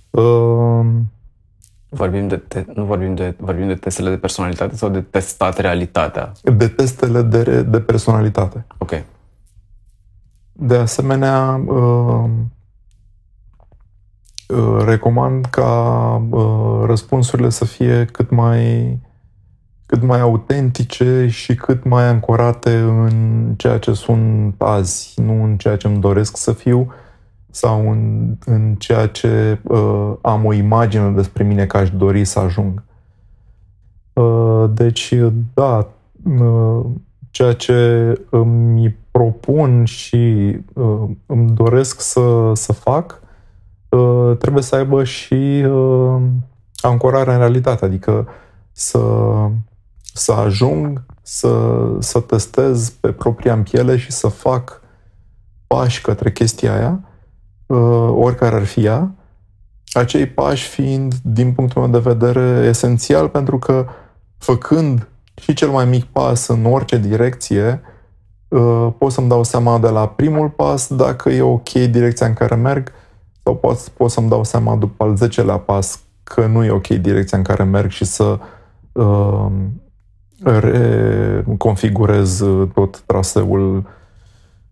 Uh, 0.09 0.85
Vorbim 1.89 2.27
de 2.27 2.37
te- 2.37 2.65
nu 2.73 2.83
vorbim 2.83 3.15
de, 3.15 3.35
vorbim 3.39 3.67
de 3.67 3.75
testele 3.75 4.09
de 4.09 4.17
personalitate 4.17 4.75
sau 4.75 4.89
de 4.89 5.01
testat 5.01 5.57
realitatea? 5.57 6.31
De 6.43 6.67
testele 6.67 7.21
de, 7.21 7.61
de 7.61 7.79
personalitate. 7.79 8.65
Ok. 8.77 8.91
De 10.51 10.75
asemenea, 10.75 11.63
uh, 11.67 12.29
uh, 14.47 14.83
recomand 14.85 15.45
ca 15.45 15.71
uh, 16.29 16.83
răspunsurile 16.85 17.49
să 17.49 17.65
fie 17.65 18.05
cât 18.05 18.29
mai 18.29 18.99
cât 19.93 20.03
mai 20.03 20.19
autentice 20.19 21.27
și 21.29 21.55
cât 21.55 21.83
mai 21.83 22.07
ancorate 22.07 22.77
în 22.77 23.53
ceea 23.57 23.77
ce 23.77 23.93
sunt 23.93 24.55
azi, 24.57 25.21
nu 25.21 25.43
în 25.43 25.57
ceea 25.57 25.77
ce 25.77 25.87
îmi 25.87 25.99
doresc 25.99 26.37
să 26.37 26.51
fiu 26.51 26.93
sau 27.49 27.91
în, 27.91 28.33
în 28.45 28.75
ceea 28.75 29.07
ce 29.07 29.59
uh, 29.63 30.13
am 30.21 30.45
o 30.45 30.53
imagine 30.53 31.09
despre 31.09 31.43
mine 31.43 31.65
că 31.65 31.77
aș 31.77 31.89
dori 31.89 32.25
să 32.25 32.39
ajung. 32.39 32.83
Uh, 34.13 34.69
deci, 34.73 35.13
da, 35.53 35.87
uh, 36.39 36.85
ceea 37.31 37.53
ce 37.53 37.73
îmi 38.29 38.97
propun 39.11 39.85
și 39.85 40.55
uh, 40.73 41.09
îmi 41.25 41.49
doresc 41.51 42.01
să, 42.01 42.51
să 42.53 42.73
fac 42.73 43.21
uh, 43.89 44.37
trebuie 44.37 44.63
să 44.63 44.75
aibă 44.75 45.03
și 45.03 45.65
uh, 45.67 46.21
ancorarea 46.81 47.33
în 47.33 47.39
realitate, 47.39 47.85
adică 47.85 48.27
să, 48.71 48.99
să 50.13 50.31
ajung 50.31 51.03
să, 51.21 51.81
să 51.99 52.19
testez 52.19 52.89
pe 52.89 53.11
propria 53.11 53.57
piele 53.57 53.97
și 53.97 54.11
să 54.11 54.27
fac 54.27 54.81
pași 55.67 56.01
către 56.01 56.31
chestia 56.31 56.75
aia, 56.75 56.99
uh, 57.65 58.09
oricare 58.15 58.55
ar 58.55 58.65
fi 58.65 58.85
ea, 58.85 59.11
acei 59.93 60.25
pași 60.25 60.67
fiind, 60.67 61.13
din 61.23 61.53
punctul 61.53 61.81
meu 61.81 61.91
de 61.91 62.09
vedere, 62.09 62.65
esențial 62.67 63.29
pentru 63.29 63.59
că 63.59 63.87
făcând 64.37 65.07
și 65.41 65.53
cel 65.53 65.69
mai 65.69 65.85
mic 65.85 66.03
pas 66.03 66.47
în 66.47 66.65
orice 66.65 66.97
direcție, 66.97 67.81
uh, 68.47 68.87
pot 68.97 69.11
să-mi 69.11 69.29
dau 69.29 69.43
seama 69.43 69.79
de 69.79 69.89
la 69.89 70.07
primul 70.07 70.49
pas 70.49 70.93
dacă 70.93 71.29
e 71.29 71.41
ok 71.41 71.69
direcția 71.69 72.27
în 72.27 72.33
care 72.33 72.55
merg 72.55 72.91
sau 73.43 73.55
pot, 73.55 73.77
pot 73.77 74.11
să-mi 74.11 74.29
dau 74.29 74.43
seama 74.43 74.75
după 74.75 75.03
al 75.03 75.15
zecelea 75.15 75.57
pas 75.57 75.99
că 76.23 76.45
nu 76.45 76.63
e 76.63 76.71
ok 76.71 76.87
direcția 76.87 77.37
în 77.37 77.43
care 77.43 77.63
merg 77.63 77.89
și 77.89 78.05
să 78.05 78.39
uh, 78.91 79.45
reconfigurez 80.43 82.43
tot 82.73 83.03
traseul 83.05 83.83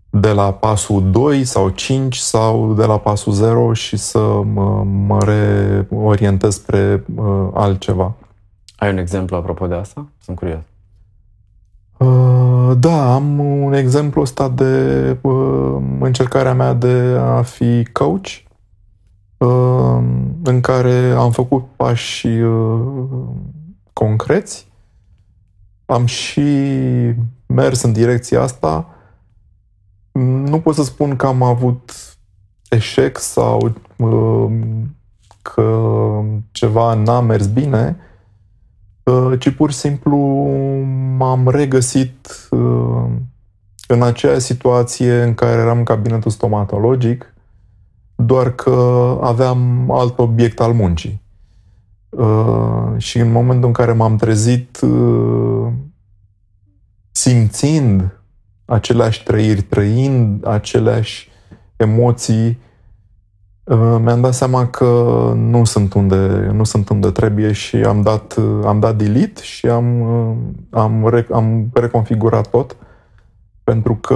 de 0.09 0.31
la 0.31 0.53
pasul 0.53 1.11
2 1.11 1.43
sau 1.43 1.69
5 1.69 2.15
sau 2.15 2.73
de 2.73 2.85
la 2.85 2.97
pasul 2.97 3.33
0 3.33 3.73
și 3.73 3.97
să 3.97 4.41
mă, 4.53 4.83
mă 4.83 5.17
reorientez 5.23 6.53
spre 6.53 7.03
uh, 7.15 7.47
altceva. 7.53 8.13
Ai 8.75 8.91
un 8.91 8.97
exemplu 8.97 9.35
apropo 9.35 9.67
de 9.67 9.75
asta? 9.75 10.07
Sunt 10.21 10.37
curios. 10.37 10.61
Uh, 11.97 12.77
da, 12.77 13.13
am 13.13 13.39
un 13.39 13.73
exemplu 13.73 14.21
ăsta 14.21 14.49
de 14.49 15.17
uh, 15.21 15.77
încercarea 15.99 16.53
mea 16.53 16.73
de 16.73 17.17
a 17.19 17.41
fi 17.41 17.87
coach, 17.91 18.27
uh, 19.37 20.03
în 20.43 20.61
care 20.61 21.13
am 21.17 21.31
făcut 21.31 21.63
pași 21.75 22.27
concreți, 23.93 24.70
am 25.85 26.05
și 26.05 26.41
mers 27.45 27.81
în 27.81 27.91
direcția 27.91 28.41
asta. 28.41 28.87
Nu 30.11 30.59
pot 30.59 30.75
să 30.75 30.83
spun 30.83 31.15
că 31.15 31.25
am 31.25 31.41
avut 31.41 31.91
eșec 32.69 33.17
sau 33.17 33.73
că 35.41 36.21
ceva 36.51 36.93
n-a 36.93 37.21
mers 37.21 37.47
bine, 37.47 37.97
Uh, 39.03 39.39
ci 39.39 39.49
pur 39.49 39.71
și 39.71 39.77
simplu 39.77 40.17
m-am 41.17 41.49
regăsit 41.49 42.47
uh, 42.49 43.05
în 43.87 44.01
aceeași 44.01 44.39
situație 44.39 45.21
în 45.21 45.33
care 45.33 45.61
eram 45.61 45.77
în 45.77 45.83
cabinetul 45.83 46.31
stomatologic, 46.31 47.33
doar 48.15 48.51
că 48.55 49.17
aveam 49.21 49.91
alt 49.91 50.19
obiect 50.19 50.59
al 50.59 50.73
muncii. 50.73 51.21
Uh, 52.11 52.93
și 52.97 53.19
în 53.19 53.31
momentul 53.31 53.67
în 53.67 53.73
care 53.73 53.91
m-am 53.91 54.15
trezit 54.15 54.79
simțind 57.11 58.19
aceleași 58.65 59.23
trăiri, 59.23 59.61
trăind 59.61 60.47
aceleași 60.47 61.29
emoții, 61.75 62.57
Uh, 63.63 63.97
mi-am 64.01 64.21
dat 64.21 64.33
seama 64.33 64.67
că 64.67 64.85
nu 65.35 65.63
sunt 65.63 65.93
unde, 65.93 66.49
nu 66.53 66.63
sunt 66.63 66.89
unde 66.89 67.11
trebuie 67.11 67.51
și 67.51 67.75
am 67.75 68.01
dat, 68.01 68.37
am 68.65 68.79
dat 68.79 68.95
delete 68.95 69.41
și 69.41 69.65
am, 69.65 70.01
uh, 70.01 70.35
am, 70.69 71.07
re, 71.07 71.27
am 71.31 71.69
reconfigurat 71.73 72.47
tot 72.47 72.77
pentru 73.63 73.95
că 73.95 74.15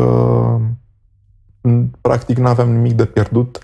practic 2.01 2.37
nu 2.37 2.47
aveam 2.47 2.71
nimic 2.71 2.93
de 2.93 3.05
pierdut. 3.05 3.59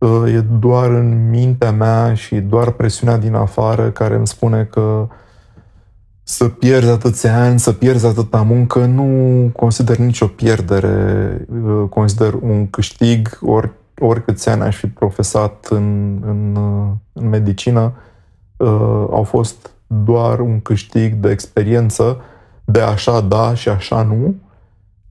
Uh, 0.00 0.32
e 0.34 0.40
doar 0.40 0.90
în 0.90 1.28
mintea 1.30 1.72
mea 1.72 2.14
și 2.14 2.34
doar 2.36 2.70
presiunea 2.70 3.16
din 3.16 3.34
afară 3.34 3.90
care 3.90 4.14
îmi 4.14 4.26
spune 4.26 4.64
că 4.64 5.08
să 6.22 6.48
pierzi 6.48 6.90
atâția 6.90 7.42
ani, 7.42 7.58
să 7.58 7.72
pierzi 7.72 8.06
atâta 8.06 8.42
muncă, 8.42 8.84
nu 8.84 9.50
consider 9.56 9.96
nicio 9.96 10.26
pierdere, 10.26 11.46
consider 11.88 12.34
un 12.34 12.70
câștig, 12.70 13.38
ori 13.40 13.70
oricâți 14.00 14.48
ani 14.48 14.62
aș 14.62 14.76
fi 14.76 14.86
profesat 14.86 15.66
în, 15.70 16.18
în, 16.26 16.56
în 17.12 17.28
medicină, 17.28 17.92
uh, 18.56 18.68
au 19.10 19.22
fost 19.22 19.70
doar 19.86 20.40
un 20.40 20.60
câștig 20.60 21.14
de 21.14 21.30
experiență 21.30 22.20
de 22.64 22.80
așa 22.80 23.20
da 23.20 23.54
și 23.54 23.68
așa 23.68 24.02
nu, 24.02 24.34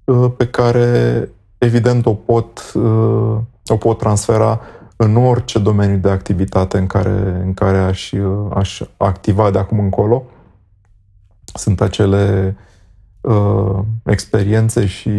uh, 0.03 0.31
pe 0.37 0.47
care 0.47 1.29
evident 1.57 2.05
o 2.05 2.13
pot, 2.13 2.71
uh, 2.73 3.37
o 3.67 3.75
pot 3.75 3.97
transfera 3.97 4.61
în 5.01 5.15
orice 5.15 5.59
domeniu 5.59 5.97
de 5.97 6.09
activitate 6.09 6.77
în 6.77 6.87
care, 6.87 7.41
în 7.43 7.53
care 7.53 7.77
aș, 7.77 8.13
aș 8.53 8.81
activa 8.97 9.51
de 9.51 9.57
acum 9.57 9.79
încolo. 9.79 10.23
Sunt 11.53 11.81
acele 11.81 12.55
uh, 13.21 13.79
experiențe 14.03 14.85
și 14.85 15.09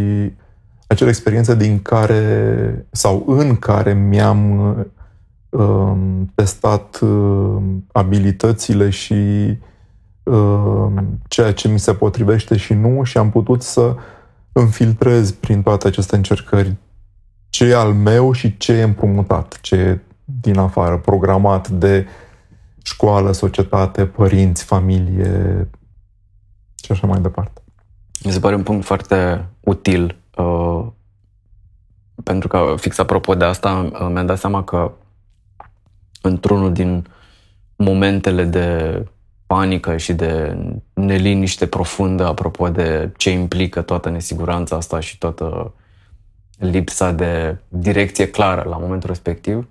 acele 0.87 1.09
experiențe 1.09 1.55
din 1.55 1.83
care 1.83 2.87
sau 2.91 3.25
în 3.27 3.57
care 3.57 3.93
mi-am 3.93 4.61
uh, 5.51 5.97
testat 6.35 6.99
uh, 7.01 7.57
abilitățile 7.93 8.91
și 8.91 9.15
uh, 10.23 10.87
ceea 11.29 11.53
ce 11.53 11.69
mi 11.69 11.79
se 11.79 11.95
potrivește 11.95 12.57
și 12.57 12.73
nu 12.73 13.03
și 13.03 13.19
am 13.19 13.31
putut 13.31 13.63
să 13.63 13.95
înfiltrez 14.53 15.31
prin 15.31 15.63
toate 15.63 15.87
aceste 15.87 16.17
încercări 16.17 16.77
ce 17.51 17.65
e 17.65 17.75
al 17.75 17.93
meu 17.93 18.33
și 18.33 18.57
ce 18.57 18.73
e 18.73 18.83
împrumutat, 18.83 19.59
ce 19.61 19.75
e 19.75 19.99
din 20.25 20.59
afară, 20.59 20.99
programat 20.99 21.69
de 21.69 22.07
școală, 22.83 23.33
societate, 23.33 24.07
părinți, 24.07 24.65
familie 24.65 25.69
și 26.85 26.93
așa 26.93 27.07
mai 27.07 27.21
departe. 27.21 27.63
Mi 28.25 28.33
se 28.33 28.41
pare 28.41 28.55
un 28.55 28.63
punct 28.63 28.85
foarte 28.85 29.45
util 29.61 30.21
Uh, 30.41 30.87
pentru 32.25 32.49
că 32.49 32.75
fix 32.77 32.99
apropo 32.99 33.35
de 33.35 33.45
asta 33.45 33.91
uh, 33.93 34.09
mi-am 34.13 34.27
dat 34.27 34.39
seama 34.39 34.65
că 34.65 34.93
într-unul 36.23 36.73
din 36.73 37.07
momentele 37.77 38.45
de 38.45 39.05
panică 39.47 39.97
și 39.97 40.13
de 40.13 40.57
neliniște 40.93 41.67
profundă 41.67 42.27
apropo 42.27 42.69
de 42.69 43.13
ce 43.17 43.31
implică 43.31 43.83
toată 43.83 44.11
nesiguranța 44.11 44.77
asta 44.77 45.01
și 45.01 45.19
toată 45.19 45.75
lipsa 46.61 47.13
de 47.13 47.59
direcție 47.69 48.31
clară 48.31 48.69
la 48.69 48.77
momentul 48.77 49.09
respectiv, 49.09 49.69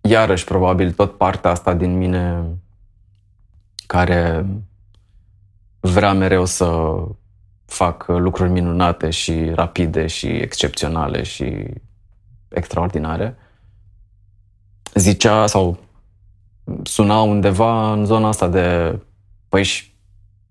iarăși 0.00 0.44
probabil 0.44 0.92
tot 0.92 1.16
partea 1.16 1.50
asta 1.50 1.74
din 1.74 1.98
mine 1.98 2.44
care 3.86 4.46
vrea 5.80 6.12
mereu 6.12 6.44
să 6.44 6.94
fac 7.64 8.04
lucruri 8.06 8.50
minunate 8.50 9.10
și 9.10 9.50
rapide 9.54 10.06
și 10.06 10.26
excepționale 10.26 11.22
și 11.22 11.64
extraordinare, 12.48 13.36
zicea 14.94 15.46
sau 15.46 15.78
suna 16.82 17.20
undeva 17.20 17.92
în 17.92 18.04
zona 18.04 18.28
asta 18.28 18.48
de 18.48 18.98
păi 19.48 19.62
și 19.62 19.92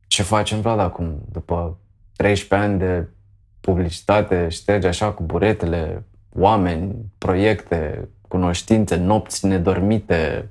ce 0.07 0.24
facem, 0.24 0.61
Vlad, 0.61 0.80
acum? 0.80 1.26
După 1.32 1.78
13 2.15 2.67
ani 2.67 2.80
de 2.80 3.07
publicitate, 3.66 4.47
șterge 4.49 4.88
așa 4.88 5.11
cu 5.11 5.24
buretele, 5.24 6.05
oameni, 6.36 6.95
proiecte, 7.18 8.09
cunoștințe, 8.28 8.95
nopți 8.95 9.45
nedormite, 9.45 10.49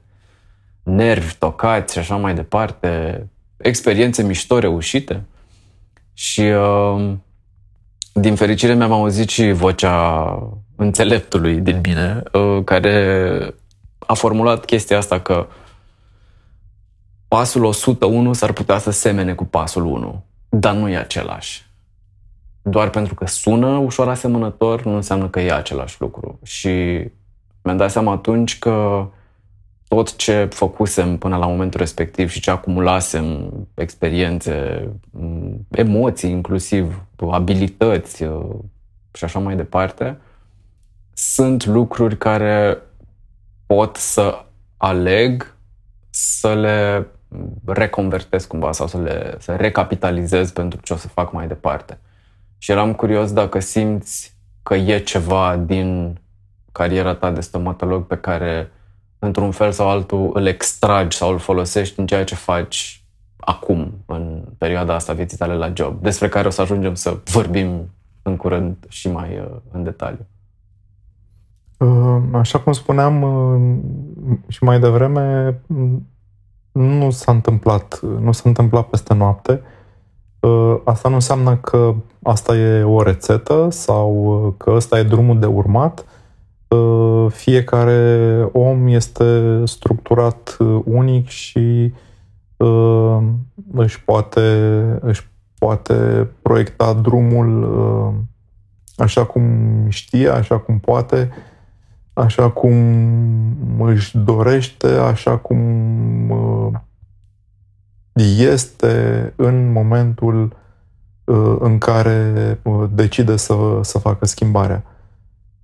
nervi 0.83 1.35
tocați 1.35 1.93
și 1.93 1.99
așa 1.99 2.17
mai 2.17 2.35
departe, 2.35 3.27
experiențe 3.57 4.23
mișto 4.23 4.59
reușite. 4.59 5.23
Și 6.13 6.41
uh, 6.41 7.13
din 8.13 8.35
fericire 8.35 8.75
mi-am 8.75 8.93
auzit 8.93 9.29
și 9.29 9.51
vocea 9.51 10.39
înțeleptului 10.77 11.61
din 11.61 11.81
mine, 11.83 12.23
uh, 12.33 12.65
care 12.65 13.55
a 13.99 14.15
formulat 14.15 14.65
chestia 14.65 14.97
asta 14.97 15.21
că 15.21 15.47
pasul 17.29 17.65
101 17.65 18.33
s-ar 18.33 18.53
putea 18.53 18.79
să 18.79 18.91
semene 18.91 19.35
cu 19.35 19.45
pasul 19.45 19.85
1, 19.85 20.25
dar 20.49 20.75
nu 20.75 20.89
e 20.89 20.97
același. 20.97 21.71
Doar 22.63 22.91
pentru 22.91 23.15
că 23.15 23.27
sună 23.27 23.67
ușor 23.67 24.09
asemănător, 24.09 24.85
nu 24.85 24.95
înseamnă 24.95 25.29
că 25.29 25.41
e 25.41 25.53
același 25.53 26.01
lucru. 26.01 26.39
Și 26.43 26.69
mi-am 27.63 27.77
dat 27.77 27.91
seama 27.91 28.13
atunci 28.13 28.59
că 28.59 29.07
tot 29.89 30.17
ce 30.17 30.45
făcusem 30.45 31.17
până 31.17 31.37
la 31.37 31.47
momentul 31.47 31.81
respectiv 31.81 32.31
și 32.31 32.41
ce 32.41 32.51
acumulasem, 32.51 33.53
experiențe, 33.75 34.89
emoții 35.71 36.31
inclusiv, 36.31 37.05
abilități 37.31 38.23
uh, 38.23 38.55
și 39.13 39.25
așa 39.25 39.39
mai 39.39 39.57
departe, 39.57 40.19
sunt 41.13 41.65
lucruri 41.65 42.19
care 42.19 42.79
pot 43.67 43.97
să 43.97 44.45
aleg 44.77 45.55
să 46.11 46.55
le 46.55 47.07
reconvertez 47.65 48.45
cumva 48.45 48.73
sau 48.73 48.87
să 48.87 48.99
le 48.99 49.37
să 49.39 49.57
recapitalizez 49.57 50.51
pentru 50.51 50.81
ce 50.81 50.93
o 50.93 50.97
să 50.97 51.09
fac 51.09 51.33
mai 51.33 51.47
departe. 51.47 51.99
Și 52.63 52.71
eram 52.71 52.95
curios 52.95 53.33
dacă 53.33 53.59
simți 53.61 54.37
că 54.63 54.75
e 54.75 54.99
ceva 54.99 55.57
din 55.57 56.19
cariera 56.73 57.15
ta 57.15 57.31
de 57.31 57.41
stomatolog 57.41 58.07
pe 58.07 58.17
care 58.17 58.71
într-un 59.19 59.51
fel 59.51 59.73
sau 59.73 59.89
altul 59.89 60.31
îl 60.35 60.47
extragi 60.47 61.17
sau 61.17 61.31
îl 61.31 61.39
folosești 61.39 62.01
în 62.01 62.07
ceea 62.07 62.25
ce 62.25 62.35
faci 62.35 63.05
acum, 63.37 63.93
în 64.07 64.43
perioada 64.59 64.95
asta 64.95 65.13
vieții 65.13 65.37
tale 65.37 65.55
la 65.55 65.73
job, 65.75 66.03
despre 66.03 66.29
care 66.29 66.47
o 66.47 66.51
să 66.51 66.61
ajungem 66.61 66.95
să 66.95 67.19
vorbim 67.25 67.91
în 68.23 68.37
curând 68.37 68.77
și 68.89 69.11
mai 69.11 69.39
uh, 69.39 69.57
în 69.71 69.83
detaliu. 69.83 70.27
Uh, 71.77 72.23
așa 72.33 72.61
cum 72.61 72.73
spuneam 72.73 73.23
uh, 73.23 73.79
și 74.49 74.65
mai 74.65 74.81
devreme, 74.81 75.59
nu 76.73 77.11
s-a 77.11 77.33
întâmplat, 77.33 78.01
nu 78.01 78.33
s-a 78.33 78.43
întâmplat 78.45 78.87
peste 78.87 79.15
noapte. 79.15 79.63
Asta 80.85 81.09
nu 81.09 81.15
înseamnă 81.15 81.57
că 81.57 81.95
asta 82.23 82.57
e 82.57 82.83
o 82.83 83.03
rețetă 83.03 83.69
sau 83.71 84.55
că 84.57 84.71
ăsta 84.71 84.99
e 84.99 85.03
drumul 85.03 85.39
de 85.39 85.47
urmat. 85.47 86.05
Fiecare 87.29 88.49
om 88.53 88.87
este 88.87 89.61
structurat 89.65 90.57
unic 90.85 91.29
și 91.29 91.93
își 93.73 94.05
poate, 94.05 94.41
își 95.01 95.31
poate 95.59 96.29
proiecta 96.43 96.93
drumul 96.93 97.69
așa 98.97 99.25
cum 99.25 99.45
știe, 99.89 100.29
așa 100.29 100.59
cum 100.59 100.79
poate, 100.79 101.31
așa 102.13 102.51
cum 102.51 102.75
își 103.79 104.19
dorește, 104.19 104.87
așa 104.87 105.37
cum 105.37 105.59
este 108.39 109.33
în 109.37 109.73
momentul 109.73 110.57
în 111.59 111.79
care 111.79 112.59
decide 112.91 113.37
să, 113.37 113.79
să 113.83 113.99
facă 113.99 114.27
schimbarea. 114.27 114.85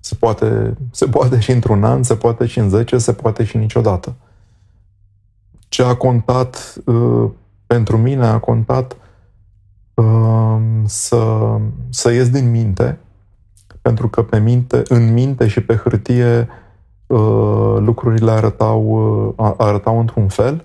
Se 0.01 0.14
poate, 0.14 0.76
se 0.90 1.07
poate 1.07 1.38
și 1.38 1.51
într-un 1.51 1.84
an, 1.84 2.03
se 2.03 2.14
poate 2.14 2.46
și 2.46 2.59
în 2.59 2.68
10, 2.68 2.99
se 2.99 3.12
poate 3.12 3.44
și 3.44 3.57
niciodată. 3.57 4.14
Ce 5.68 5.82
a 5.82 5.94
contat 5.94 6.74
pentru 7.66 7.96
mine, 7.96 8.26
a 8.26 8.38
contat 8.38 8.96
să, 10.84 11.57
să 11.90 12.11
ies 12.12 12.30
din 12.30 12.51
minte, 12.51 12.99
pentru 13.82 14.09
că 14.09 14.22
pe 14.22 14.38
minte, 14.38 14.82
în 14.88 15.12
minte 15.12 15.49
și 15.49 15.61
pe 15.61 15.74
hârtie 15.74 16.49
uh, 17.07 17.76
lucrurile 17.78 18.30
arătau, 18.30 18.82
uh, 19.36 19.55
arătau 19.57 19.99
într-un 19.99 20.28
fel. 20.28 20.64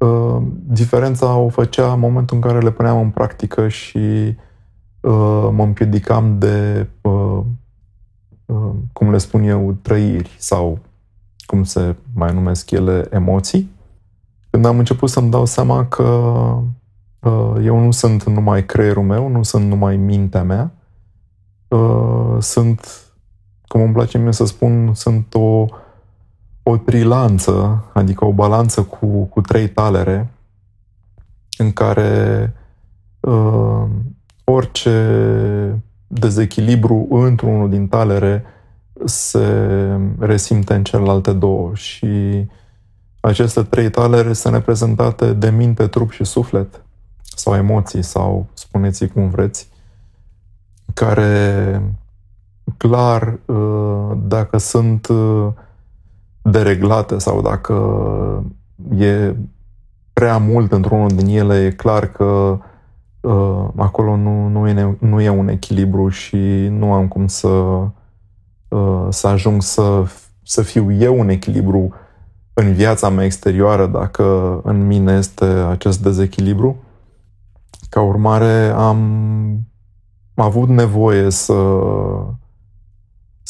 Uh, 0.00 0.42
diferența 0.66 1.36
o 1.36 1.48
făcea 1.48 1.92
în 1.92 1.98
momentul 1.98 2.36
în 2.36 2.42
care 2.42 2.58
le 2.58 2.70
puneam 2.70 3.00
în 3.00 3.10
practică 3.10 3.68
și 3.68 4.34
mă 5.50 5.62
împiedicam 5.62 6.38
de, 6.38 6.88
cum 8.92 9.10
le 9.10 9.18
spun 9.18 9.42
eu, 9.42 9.76
trăiri 9.82 10.36
sau 10.38 10.78
cum 11.46 11.64
se 11.64 11.96
mai 12.14 12.32
numesc 12.32 12.70
ele, 12.70 13.06
emoții. 13.10 13.70
Când 14.50 14.64
am 14.64 14.78
început 14.78 15.10
să-mi 15.10 15.30
dau 15.30 15.44
seama 15.44 15.86
că 15.86 16.04
eu 17.62 17.78
nu 17.78 17.90
sunt 17.90 18.24
numai 18.24 18.66
creierul 18.66 19.02
meu, 19.02 19.28
nu 19.28 19.42
sunt 19.42 19.68
numai 19.68 19.96
mintea 19.96 20.42
mea, 20.42 20.72
uh, 21.68 22.36
sunt, 22.38 23.02
cum 23.66 23.80
îmi 23.80 23.92
place 23.92 24.18
mie 24.18 24.32
să 24.32 24.44
spun, 24.44 24.94
sunt 24.94 25.34
o, 25.34 25.66
o 26.62 26.76
trilanță, 26.76 27.84
adică 27.92 28.24
o 28.24 28.32
balanță 28.32 28.82
cu, 28.82 29.06
cu 29.06 29.40
trei 29.40 29.68
talere, 29.68 30.30
în 31.58 31.72
care 31.72 32.52
uh, 33.20 33.84
orice 34.44 35.82
dezechilibru 36.06 37.06
într-unul 37.10 37.70
din 37.70 37.88
talere 37.88 38.44
se 39.04 39.46
resimte 40.18 40.74
în 40.74 40.84
celelalte 40.84 41.32
două. 41.32 41.74
Și 41.74 42.08
aceste 43.20 43.62
trei 43.62 43.90
talere 43.90 44.32
sunt 44.32 44.54
reprezentate 44.54 45.32
de 45.32 45.50
minte, 45.50 45.86
trup 45.86 46.10
și 46.10 46.24
suflet 46.24 46.82
sau 47.36 47.54
emoții 47.54 48.02
sau 48.02 48.46
spuneți 48.52 49.06
cum 49.06 49.28
vreți 49.28 49.68
care 50.94 51.82
clar, 52.76 53.38
uh, 53.46 54.10
dacă 54.22 54.58
sunt 54.58 55.08
uh, 56.42 56.52
dereglate 56.52 57.18
sau 57.18 57.42
dacă 57.42 57.74
e 58.98 59.34
prea 60.12 60.38
mult 60.38 60.72
într-unul 60.72 61.08
din 61.08 61.26
ele, 61.26 61.64
e 61.64 61.70
clar 61.70 62.06
că 62.06 62.58
uh, 63.20 63.68
acolo 63.76 64.16
nu, 64.16 64.48
nu, 64.48 64.68
e, 64.68 64.96
nu 64.98 65.20
e 65.20 65.28
un 65.28 65.48
echilibru 65.48 66.08
și 66.08 66.36
nu 66.68 66.92
am 66.92 67.08
cum 67.08 67.26
să, 67.26 67.84
să 69.08 69.26
ajung 69.26 69.62
să, 69.62 70.04
să 70.42 70.62
fiu 70.62 70.92
eu 70.92 71.20
în 71.20 71.28
echilibru 71.28 71.94
în 72.52 72.72
viața 72.72 73.08
mea 73.08 73.24
exterioară 73.24 73.86
dacă 73.86 74.60
în 74.64 74.86
mine 74.86 75.12
este 75.12 75.44
acest 75.44 76.02
dezechilibru. 76.02 76.76
Ca 77.88 78.00
urmare, 78.00 78.72
am 78.76 78.98
am 80.40 80.46
avut 80.46 80.68
nevoie 80.68 81.30
să, 81.30 81.52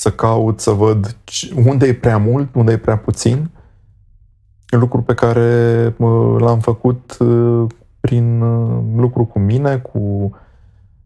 să 0.00 0.10
caut, 0.10 0.60
să 0.60 0.70
văd 0.70 1.16
unde 1.66 1.86
e 1.86 1.94
prea 1.94 2.18
mult, 2.18 2.54
unde 2.54 2.72
e 2.72 2.76
prea 2.78 2.98
puțin. 2.98 3.50
Lucru 4.68 5.02
pe 5.02 5.14
care 5.14 5.94
l-am 6.38 6.58
făcut 6.58 7.16
uh, 7.18 7.66
prin 8.00 8.40
uh, 8.40 8.82
lucru 8.96 9.24
cu 9.24 9.38
mine, 9.38 9.76
cu 9.78 10.30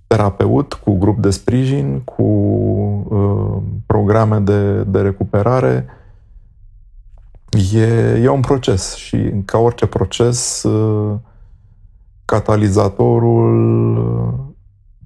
terapeut, 0.07 0.73
cu 0.73 0.93
grup 0.93 1.19
de 1.19 1.31
sprijin, 1.31 2.01
cu 2.01 2.23
uh, 2.23 3.63
programe 3.87 4.39
de, 4.39 4.83
de 4.83 5.01
recuperare. 5.01 5.87
E, 7.75 8.21
e 8.23 8.29
un 8.29 8.41
proces 8.41 8.95
și 8.95 9.33
ca 9.45 9.59
orice 9.59 9.87
proces, 9.87 10.63
uh, 10.63 11.15
catalizatorul 12.25 13.97
uh, 13.97 14.35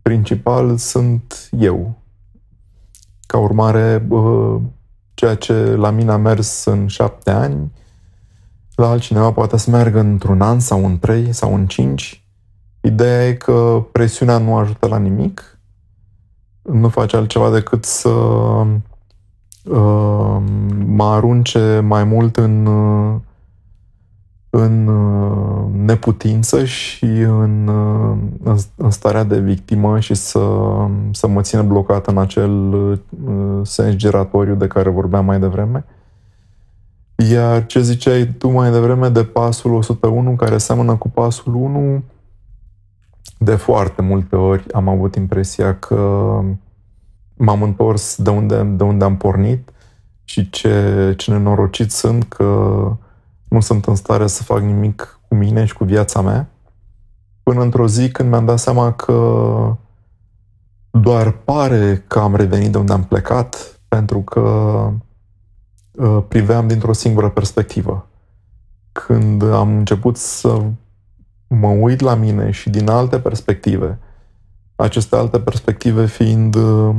principal 0.02 0.76
sunt 0.76 1.48
eu. 1.58 1.96
Ca 3.28 3.38
urmare, 3.38 4.08
ceea 5.14 5.34
ce 5.34 5.74
la 5.74 5.90
mine 5.90 6.10
a 6.10 6.16
mers 6.16 6.64
în 6.64 6.86
șapte 6.86 7.30
ani, 7.30 7.72
la 8.74 8.88
altcineva 8.88 9.32
poate 9.32 9.56
să 9.56 9.70
meargă 9.70 9.98
într-un 9.98 10.40
an 10.40 10.60
sau 10.60 10.84
în 10.84 10.98
trei 10.98 11.32
sau 11.32 11.54
în 11.54 11.66
cinci. 11.66 12.24
Ideea 12.80 13.26
e 13.26 13.32
că 13.32 13.84
presiunea 13.92 14.38
nu 14.38 14.56
ajută 14.56 14.88
la 14.88 14.98
nimic, 14.98 15.58
nu 16.62 16.88
face 16.88 17.16
altceva 17.16 17.50
decât 17.50 17.84
să 17.84 18.08
uh, 18.08 18.76
mă 20.86 21.04
arunce 21.04 21.80
mai 21.80 22.04
mult 22.04 22.36
în 22.36 22.66
în 24.50 24.86
uh, 24.86 25.64
neputință 25.72 26.64
și 26.64 27.04
în, 27.04 27.66
uh, 27.66 28.16
în, 28.42 28.56
în 28.76 28.90
starea 28.90 29.24
de 29.24 29.40
victimă 29.40 30.00
și 30.00 30.14
să, 30.14 30.40
să 31.12 31.26
mă 31.26 31.40
țină 31.40 31.62
blocat 31.62 32.06
în 32.06 32.18
acel 32.18 32.72
uh, 32.72 32.98
sens 33.62 33.94
giratoriu 33.94 34.54
de 34.54 34.66
care 34.66 34.90
vorbeam 34.90 35.24
mai 35.24 35.40
devreme. 35.40 35.84
Iar 37.30 37.66
ce 37.66 37.80
ziceai 37.80 38.34
tu 38.38 38.48
mai 38.50 38.70
devreme 38.70 39.08
de 39.08 39.24
pasul 39.24 39.74
101 39.74 40.36
care 40.36 40.58
seamănă 40.58 40.96
cu 40.96 41.08
pasul 41.08 41.54
1, 41.54 42.02
de 43.38 43.54
foarte 43.54 44.02
multe 44.02 44.36
ori 44.36 44.72
am 44.72 44.88
avut 44.88 45.14
impresia 45.14 45.78
că 45.78 46.40
m-am 47.36 47.62
întors 47.62 48.16
de 48.22 48.30
unde, 48.30 48.62
de 48.62 48.82
unde 48.82 49.04
am 49.04 49.16
pornit 49.16 49.70
și 50.24 50.50
ce, 50.50 51.14
ce 51.16 51.30
nenorocit 51.30 51.90
sunt 51.90 52.24
că 52.24 52.96
nu 53.48 53.60
sunt 53.60 53.84
în 53.84 53.94
stare 53.94 54.26
să 54.26 54.42
fac 54.42 54.60
nimic 54.60 55.20
cu 55.28 55.34
mine 55.34 55.64
și 55.64 55.74
cu 55.74 55.84
viața 55.84 56.20
mea. 56.20 56.48
Până 57.42 57.62
într-o 57.62 57.88
zi 57.88 58.10
când 58.10 58.28
mi-am 58.28 58.44
dat 58.44 58.58
seama 58.58 58.92
că 58.92 59.76
doar 60.90 61.30
pare 61.30 62.04
că 62.06 62.18
am 62.18 62.34
revenit 62.34 62.72
de 62.72 62.78
unde 62.78 62.92
am 62.92 63.04
plecat, 63.04 63.80
pentru 63.88 64.20
că 64.20 64.40
uh, 65.92 66.22
priveam 66.28 66.66
dintr-o 66.66 66.92
singură 66.92 67.30
perspectivă. 67.30 68.08
Când 68.92 69.42
am 69.42 69.76
început 69.76 70.16
să 70.16 70.62
mă 71.46 71.68
uit 71.68 72.00
la 72.00 72.14
mine 72.14 72.50
și 72.50 72.70
din 72.70 72.88
alte 72.88 73.18
perspective, 73.18 73.98
aceste 74.76 75.16
alte 75.16 75.40
perspective 75.40 76.06
fiind 76.06 76.54
uh, 76.54 76.94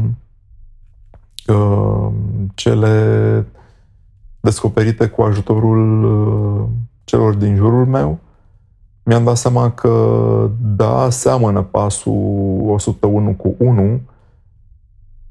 uh, 1.47 2.11
cele 2.55 3.45
descoperite 4.39 5.07
cu 5.07 5.21
ajutorul 5.21 6.03
uh, 6.03 6.67
celor 7.03 7.33
din 7.33 7.55
jurul 7.55 7.85
meu, 7.85 8.19
mi-am 9.03 9.23
dat 9.23 9.37
seama 9.37 9.71
că, 9.71 10.49
da, 10.61 11.09
seamănă 11.09 11.61
pasul 11.61 12.61
101 12.65 13.33
cu 13.33 13.55
1, 13.57 14.01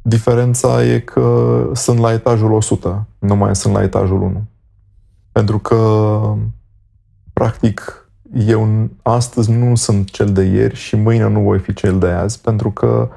diferența 0.03 0.85
e 0.85 0.99
că 0.99 1.71
sunt 1.73 1.99
la 1.99 2.13
etajul 2.13 2.53
100, 2.53 3.07
nu 3.19 3.37
mai 3.37 3.57
sunt 3.57 3.75
la 3.75 3.83
etajul 3.83 4.23
1. 4.23 4.45
Pentru 5.33 5.59
că, 5.59 6.21
practic, 7.33 8.09
eu 8.47 8.89
astăzi 9.03 9.51
nu 9.51 9.75
sunt 9.75 10.11
cel 10.11 10.33
de 10.33 10.43
ieri 10.43 10.75
și 10.75 10.97
mâine 10.97 11.29
nu 11.29 11.41
voi 11.41 11.59
fi 11.59 11.73
cel 11.73 11.99
de 11.99 12.07
azi, 12.07 12.41
pentru 12.41 12.71
că 12.71 13.09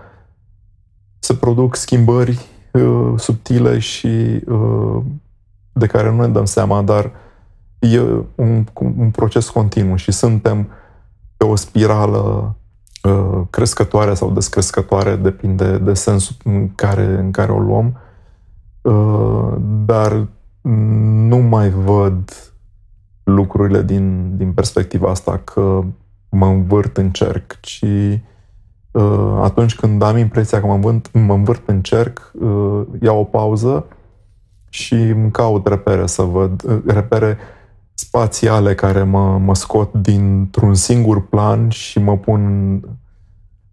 se 1.19 1.33
produc 1.33 1.75
schimbări 1.75 2.45
uh, 2.71 3.13
subtile 3.17 3.79
și 3.79 4.41
uh, 4.47 5.01
de 5.73 5.85
care 5.85 6.11
nu 6.11 6.21
ne 6.21 6.27
dăm 6.27 6.45
seama, 6.45 6.81
dar 6.81 7.11
e 7.79 7.99
un, 8.35 8.65
un 8.73 9.09
proces 9.11 9.49
continuu 9.49 9.95
și 9.95 10.11
suntem 10.11 10.67
pe 11.37 11.45
o 11.45 11.55
spirală 11.55 12.55
uh, 13.03 13.41
crescătoare 13.49 14.13
sau 14.13 14.31
descrescătoare, 14.31 15.15
depinde 15.15 15.77
de 15.77 15.93
sensul 15.93 16.35
în 16.43 16.75
care, 16.75 17.03
în 17.03 17.31
care 17.31 17.51
o 17.51 17.59
luăm, 17.59 17.97
uh, 18.81 19.53
dar 19.85 20.27
nu 21.27 21.37
mai 21.37 21.69
văd 21.69 22.53
lucrurile 23.23 23.83
din, 23.83 24.37
din 24.37 24.51
perspectiva 24.51 25.09
asta 25.09 25.41
că 25.43 25.83
mă 26.29 26.45
învârt 26.45 26.97
în 26.97 27.09
cerc, 27.11 27.59
ci 27.59 27.85
uh, 28.91 29.39
atunci 29.41 29.75
când 29.75 30.01
am 30.01 30.17
impresia 30.17 30.59
că 30.59 30.65
mă 30.65 30.73
învârt, 30.73 31.13
mă 31.13 31.33
învârt 31.33 31.67
în 31.67 31.81
cerc, 31.81 32.31
uh, 32.41 32.81
iau 33.01 33.19
o 33.19 33.23
pauză 33.23 33.85
și 34.73 34.93
îmi 34.93 35.31
caut 35.31 35.67
repere 35.67 36.07
să 36.07 36.21
văd, 36.21 36.63
uh, 36.63 36.81
repere 36.85 37.37
spațiale 37.93 38.75
care 38.75 39.03
mă, 39.03 39.37
mă 39.37 39.55
scot 39.55 39.93
dintr-un 39.93 40.73
singur 40.73 41.27
plan 41.27 41.69
și 41.69 41.99
mă 41.99 42.17
pun 42.17 42.73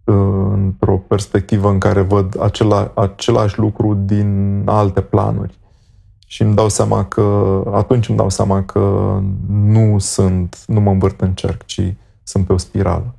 uh, 0.03 0.51
într-o 0.53 0.97
perspectivă 0.97 1.69
în 1.69 1.77
care 1.77 2.01
văd 2.01 2.41
acela, 2.41 2.91
același 2.95 3.59
lucru 3.59 3.93
din 3.93 4.61
alte 4.65 5.01
planuri. 5.01 5.57
Și 6.27 6.41
îmi 6.41 6.55
dau 6.55 6.69
seama 6.69 7.05
că, 7.05 7.61
atunci 7.73 8.09
îmi 8.09 8.17
dau 8.17 8.29
seama 8.29 8.63
că 8.63 9.17
nu 9.47 9.99
sunt, 9.99 10.63
nu 10.67 10.79
mă 10.79 10.91
învârt 10.91 11.21
în 11.21 11.33
cerc, 11.33 11.65
ci 11.65 11.81
sunt 12.23 12.45
pe 12.45 12.53
o 12.53 12.57
spirală. 12.57 13.15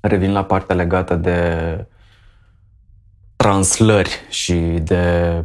Revin 0.00 0.32
la 0.32 0.44
partea 0.44 0.74
legată 0.74 1.14
de 1.16 1.48
translări 3.36 4.26
și 4.28 4.54
de 4.82 5.44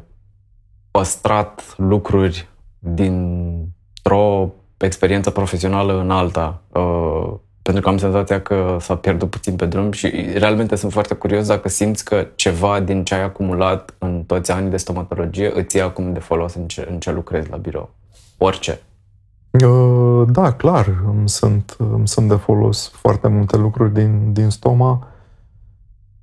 păstrat 0.96 1.76
lucruri 1.78 2.48
dintr-o 2.80 4.54
experiență 4.78 5.30
profesională 5.30 6.00
în 6.00 6.12
alta. 6.12 6.62
Uh, 6.68 7.34
pentru 7.62 7.84
că 7.84 7.90
am 7.90 7.98
senzația 7.98 8.42
că 8.42 8.78
s-a 8.80 8.96
pierdut 8.96 9.30
puțin 9.30 9.56
pe 9.56 9.66
drum 9.66 9.92
și 9.92 10.08
realmente 10.36 10.76
sunt 10.76 10.92
foarte 10.92 11.14
curios 11.14 11.48
dacă 11.48 11.70
simți 11.70 12.06
că 12.06 12.28
ceva 12.36 12.80
din 12.80 13.04
ce 13.04 13.14
ai 13.14 13.24
acumulat 13.24 13.94
în 13.98 14.24
toți 14.24 14.52
anii 14.52 14.70
de 14.70 14.78
stomatologie 14.78 15.52
îți 15.56 15.78
e 15.78 15.82
acum 15.82 16.14
de 16.14 16.20
folos 16.20 16.54
în 16.54 16.68
ce, 16.68 16.88
în 16.92 17.00
ce 17.00 17.12
lucrezi 17.12 17.50
la 17.50 17.58
birou. 17.58 17.90
Orice. 18.38 18.80
Uh, 19.52 20.28
da, 20.32 20.54
clar, 20.54 21.04
îmi 21.08 21.30
sunt, 21.30 21.76
îmi 21.78 22.08
sunt 22.08 22.28
de 22.28 22.36
folos 22.36 22.92
foarte 22.94 23.28
multe 23.28 23.58
lucruri 23.58 23.94
din, 23.94 24.34
din 24.34 24.50
stoma. 24.50 25.08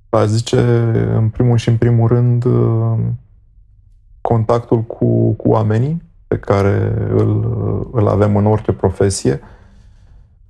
Aș 0.08 0.26
zice, 0.26 0.60
în 1.14 1.28
primul 1.28 1.56
și 1.56 1.68
în 1.68 1.76
primul 1.76 2.08
rând, 2.08 2.44
uh, 2.44 2.98
contactul 4.22 4.80
cu, 4.80 5.32
cu 5.32 5.48
oamenii 5.48 6.02
pe 6.26 6.38
care 6.38 6.92
îl, 7.10 7.46
îl 7.92 8.08
avem 8.08 8.36
în 8.36 8.46
orice 8.46 8.72
profesie. 8.72 9.40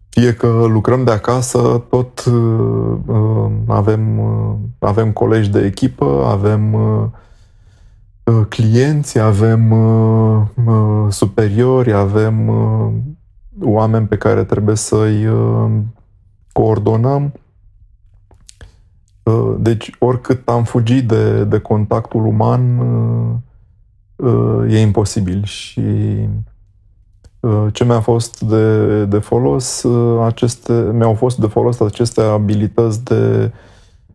Fie 0.08 0.34
că 0.34 0.64
lucrăm 0.68 1.04
de 1.04 1.10
acasă, 1.10 1.82
tot 1.88 2.24
uh, 2.24 3.50
avem, 3.66 4.18
uh, 4.18 4.54
avem 4.78 5.12
colegi 5.12 5.50
de 5.50 5.64
echipă, 5.64 6.24
avem 6.26 6.72
uh, 6.72 7.04
uh 8.24 8.46
clienți, 8.48 9.18
avem 9.18 9.70
uh, 9.70 10.42
uh, 10.66 11.06
superiori, 11.08 11.92
avem 11.92 12.48
uh, 12.48 12.92
oameni 13.60 14.06
pe 14.06 14.16
care 14.16 14.44
trebuie 14.44 14.76
să-i 14.76 15.26
uh, 15.26 15.70
coordonăm. 16.52 17.32
Uh, 19.22 19.54
deci, 19.58 19.90
oricât 19.98 20.48
am 20.48 20.64
fugit 20.64 21.08
de, 21.08 21.44
de 21.44 21.58
contactul 21.58 22.26
uman, 22.26 22.78
uh, 22.78 23.34
e 24.68 24.80
imposibil 24.80 25.44
și 25.44 25.80
uh, 27.40 27.66
ce 27.72 27.84
mi-a 27.84 28.00
fost 28.00 28.40
de, 28.40 29.04
de 29.04 29.18
folos, 29.18 29.82
uh, 29.82 30.24
aceste, 30.24 30.72
mi-au 30.92 31.14
fost 31.14 31.38
de 31.38 31.46
folos 31.46 31.80
aceste 31.80 32.20
abilități 32.20 33.04
de, 33.04 33.52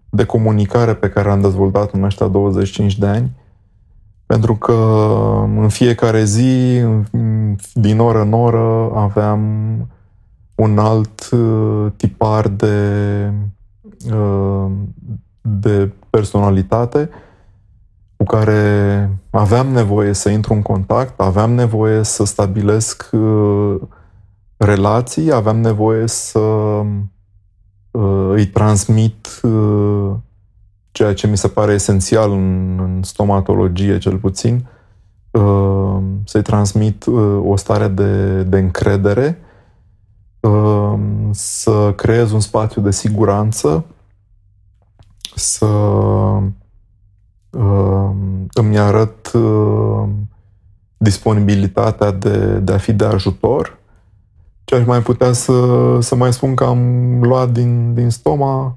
de 0.09 0.23
comunicare 0.23 0.93
pe 0.93 1.09
care 1.09 1.29
am 1.29 1.41
dezvoltat 1.41 1.91
în 1.91 2.03
ăștia 2.03 2.27
25 2.27 2.97
de 2.97 3.07
ani, 3.07 3.31
pentru 4.25 4.55
că 4.55 4.73
în 5.57 5.69
fiecare 5.69 6.23
zi, 6.23 6.81
din 7.73 7.99
oră 7.99 8.21
în 8.21 8.33
oră, 8.33 8.91
aveam 8.95 9.41
un 10.55 10.77
alt 10.77 11.29
uh, 11.31 11.91
tipar 11.95 12.47
de, 12.47 13.31
de 15.41 15.91
personalitate 16.09 17.09
cu 18.17 18.23
care 18.23 19.09
aveam 19.29 19.67
nevoie 19.67 20.13
să 20.13 20.29
intru 20.29 20.53
în 20.53 20.61
contact, 20.61 21.19
aveam 21.19 21.51
nevoie 21.51 22.03
să 22.03 22.25
stabilesc 22.25 23.09
uh, 23.11 23.75
relații, 24.57 25.31
aveam 25.31 25.59
nevoie 25.59 26.07
să 26.07 26.39
uh, 26.39 28.29
îi 28.29 28.47
transmit 28.47 29.27
uh, 29.43 30.11
ceea 30.91 31.13
ce 31.13 31.27
mi 31.27 31.37
se 31.37 31.47
pare 31.47 31.73
esențial 31.73 32.31
în, 32.31 32.79
în 32.79 33.03
stomatologie, 33.03 33.97
cel 33.97 34.17
puțin, 34.17 34.67
să-i 36.25 36.41
transmit 36.41 37.05
o 37.43 37.55
stare 37.55 37.87
de, 37.87 38.43
de 38.43 38.57
încredere, 38.57 39.39
să 41.31 41.93
creez 41.95 42.31
un 42.31 42.39
spațiu 42.39 42.81
de 42.81 42.91
siguranță, 42.91 43.85
să 45.35 45.67
îmi 48.53 48.77
arăt 48.77 49.31
uh, 49.33 50.09
disponibilitatea 50.97 52.11
de, 52.11 52.59
de 52.59 52.73
a 52.73 52.77
fi 52.77 52.93
de 52.93 53.05
ajutor. 53.05 53.77
Ce 54.63 54.75
aș 54.75 54.85
mai 54.85 55.01
putea 55.01 55.33
să, 55.33 55.97
să 56.01 56.15
mai 56.15 56.33
spun 56.33 56.55
că 56.55 56.63
am 56.63 57.23
luat 57.23 57.51
din, 57.51 57.93
din 57.93 58.09
stoma 58.09 58.75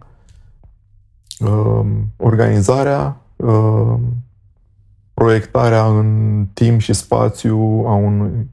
uh, 1.38 1.86
organizarea, 2.16 3.16
uh, 3.36 3.94
proiectarea 5.14 5.86
în 5.86 6.46
timp 6.52 6.80
și 6.80 6.92
spațiu 6.92 7.84
a 7.86 7.94
unui, 7.94 8.50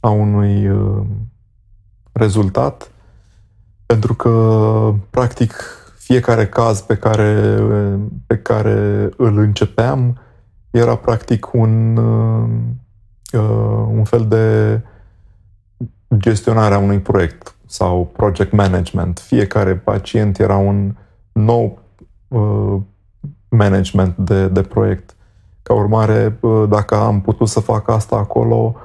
a 0.00 0.08
unui 0.10 0.68
uh, 0.68 1.02
rezultat, 2.12 2.90
pentru 3.86 4.14
că, 4.14 4.94
practic, 5.10 5.79
fiecare 6.10 6.46
caz 6.46 6.80
pe 6.80 6.96
care, 6.96 7.60
pe 8.26 8.38
care 8.38 9.08
îl 9.16 9.38
începeam 9.38 10.18
era 10.70 10.96
practic 10.96 11.52
un, 11.52 11.96
uh, 11.96 13.86
un 13.88 14.04
fel 14.04 14.26
de 14.28 14.80
gestionare 16.16 16.74
a 16.74 16.78
unui 16.78 16.98
proiect 16.98 17.54
sau 17.66 18.10
project 18.12 18.52
management. 18.52 19.18
Fiecare 19.18 19.76
pacient 19.76 20.38
era 20.38 20.56
un 20.56 20.94
nou 21.32 21.78
uh, 22.28 22.76
management 23.48 24.16
de, 24.16 24.48
de 24.48 24.62
proiect. 24.62 25.16
Ca 25.62 25.74
urmare, 25.74 26.38
uh, 26.40 26.64
dacă 26.68 26.94
am 26.94 27.20
putut 27.20 27.48
să 27.48 27.60
fac 27.60 27.88
asta 27.88 28.16
acolo, 28.16 28.76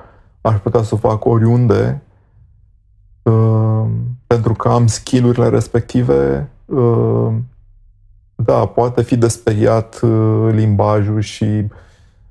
aș 0.42 0.56
putea 0.56 0.82
să 0.82 0.94
o 0.94 1.08
fac 1.10 1.26
oriunde, 1.26 2.02
uh, 3.24 3.86
pentru 4.28 4.54
că 4.54 4.70
am 4.70 4.88
skillurile 4.88 5.50
respective 5.50 6.50
Uh, 6.50 6.55
da, 8.36 8.66
poate 8.66 9.02
fi 9.02 9.18
desperiat 9.18 10.00
uh, 10.02 10.50
limbajul 10.52 11.22
și 11.22 11.68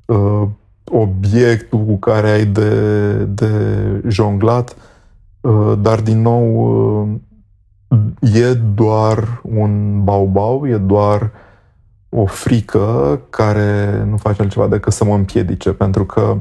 uh, 0.07 0.43
obiectul 0.85 1.85
cu 1.85 1.97
care 1.97 2.31
ai 2.31 2.47
de, 2.47 3.15
de 3.15 3.51
jonglat, 4.09 4.77
dar 5.79 6.01
din 6.01 6.23
nou 6.23 7.21
e 8.21 8.55
doar 8.55 9.41
un 9.43 10.05
baubau, 10.05 10.67
e 10.67 10.77
doar 10.77 11.31
o 12.09 12.27
frică 12.27 13.21
care 13.31 14.05
nu 14.09 14.17
face 14.17 14.43
altceva 14.43 14.67
decât 14.67 14.93
să 14.93 15.05
mă 15.05 15.15
împiedice, 15.15 15.73
pentru 15.73 16.05
că 16.05 16.39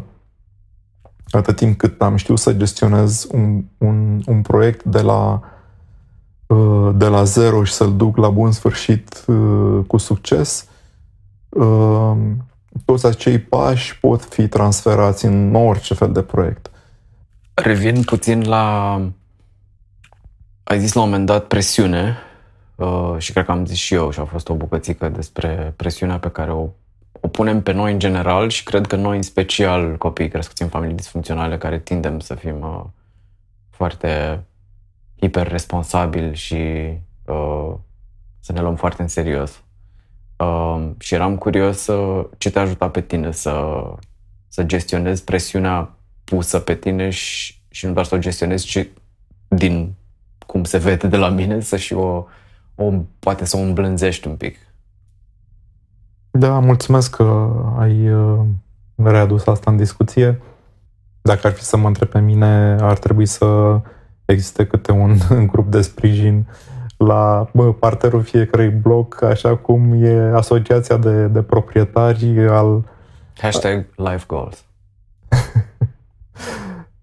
atât 1.30 1.56
timp 1.56 1.78
cât 1.78 2.02
am 2.02 2.16
știut 2.16 2.40
să 2.40 2.54
gestionez 2.54 3.28
un, 3.32 3.64
un, 3.78 4.22
un 4.26 4.42
proiect 4.42 4.84
de 4.84 5.02
la, 5.02 5.42
uh, 5.44 5.53
de 6.96 7.08
la 7.08 7.24
zero 7.24 7.64
și 7.64 7.74
să-l 7.74 7.96
duc 7.96 8.18
la 8.18 8.30
bun 8.30 8.52
sfârșit 8.52 9.24
uh, 9.28 9.86
cu 9.88 9.98
succes, 9.98 10.68
uh, 11.50 12.12
toți 12.86 13.06
acei 13.06 13.40
pași 13.40 14.00
pot 14.00 14.24
fi 14.24 14.48
transferați 14.48 15.26
în 15.26 15.56
orice 15.56 15.94
fel 15.94 16.12
de 16.12 16.22
proiect. 16.22 16.72
Revin 17.54 18.04
puțin 18.04 18.48
la... 18.48 18.96
Ai 20.64 20.80
zis 20.80 20.94
la 20.94 21.02
un 21.02 21.10
moment 21.10 21.26
dat 21.26 21.48
presiune 21.48 22.18
și 23.18 23.32
cred 23.32 23.46
că 23.46 23.52
am 23.52 23.66
zis 23.66 23.78
și 23.78 23.94
eu 23.94 24.12
și 24.12 24.20
a 24.20 24.26
fost 24.26 24.50
o 24.50 24.54
bucățică 24.54 25.10
despre 25.10 25.74
presiunea 25.76 26.20
pe 26.20 26.30
care 26.30 26.52
o 26.52 26.70
o 27.26 27.28
punem 27.28 27.62
pe 27.62 27.72
noi 27.72 27.92
în 27.92 28.00
general 28.00 28.50
și 28.50 28.64
cred 28.64 28.88
că 28.88 28.96
noi 28.96 29.16
în 29.16 29.22
special 29.22 29.98
copiii 29.98 30.30
crescuți 30.30 30.62
în 30.62 30.68
familii 30.68 30.96
disfuncționale 30.96 31.58
care 31.58 31.80
tindem 31.80 32.20
să 32.20 32.36
fim 32.36 32.62
uh, 32.62 32.84
foarte 35.30 35.50
hiper-responsabili 35.50 36.36
și 36.36 36.56
uh, 37.26 37.74
să 38.40 38.52
ne 38.52 38.62
luăm 38.62 38.76
foarte 38.76 39.02
în 39.02 39.08
serios. 39.08 39.64
Uh, 40.38 40.90
și 41.00 41.14
eram 41.14 41.38
curios 41.38 41.88
uh, 41.88 42.26
ce 42.38 42.52
te 42.52 42.60
ajuta 42.60 42.90
pe 42.90 43.02
tine 43.02 43.32
să, 43.32 43.84
să 44.48 44.64
gestionezi 44.64 45.24
presiunea 45.24 45.96
pusă 46.24 46.60
pe 46.60 46.76
tine 46.76 47.10
și, 47.10 47.62
și 47.70 47.86
nu 47.86 47.94
doar 47.94 48.06
să 48.06 48.16
o 48.16 48.18
gestionezi, 48.18 48.66
ci 48.66 48.88
din 49.48 49.94
cum 50.46 50.64
se 50.64 50.78
vede 50.78 51.08
de 51.08 51.18
la 51.18 51.30
mine, 51.30 51.60
să 51.60 51.78
și 51.78 51.94
o, 51.94 52.26
o 52.76 52.92
poate 53.20 53.46
să 53.46 53.58
o 53.58 53.60
îmblânzești 53.60 54.28
un 54.28 54.36
pic. 54.36 54.58
Da, 56.32 56.60
mulțumesc 56.60 57.16
că 57.16 57.52
ai 57.78 58.12
uh, 58.12 58.40
readus 58.96 59.46
asta 59.46 59.72
în 59.72 59.78
discuție. 59.78 60.42
Dacă 61.22 61.48
ar 61.48 61.54
fi 61.54 61.64
să 61.64 61.78
mă 61.78 61.88
întreb 61.88 62.08
pe 62.08 62.20
mine, 62.20 62.78
ar 62.80 62.98
trebui 62.98 63.26
să 63.26 63.82
existe 64.34 64.66
câte 64.66 64.92
un 64.92 65.18
grup 65.52 65.72
de 65.72 65.82
sprijin 65.82 66.46
la 66.98 67.50
bă, 67.54 67.74
parterul 67.74 68.22
fiecărui 68.22 68.70
bloc, 68.70 69.22
așa 69.22 69.56
cum 69.56 70.04
e 70.04 70.32
asociația 70.36 70.98
de, 70.98 71.28
de 71.28 71.42
proprietari 71.42 72.48
al... 72.48 72.84
Hashtag 73.38 73.86
life 73.96 74.24
goals. 74.28 74.64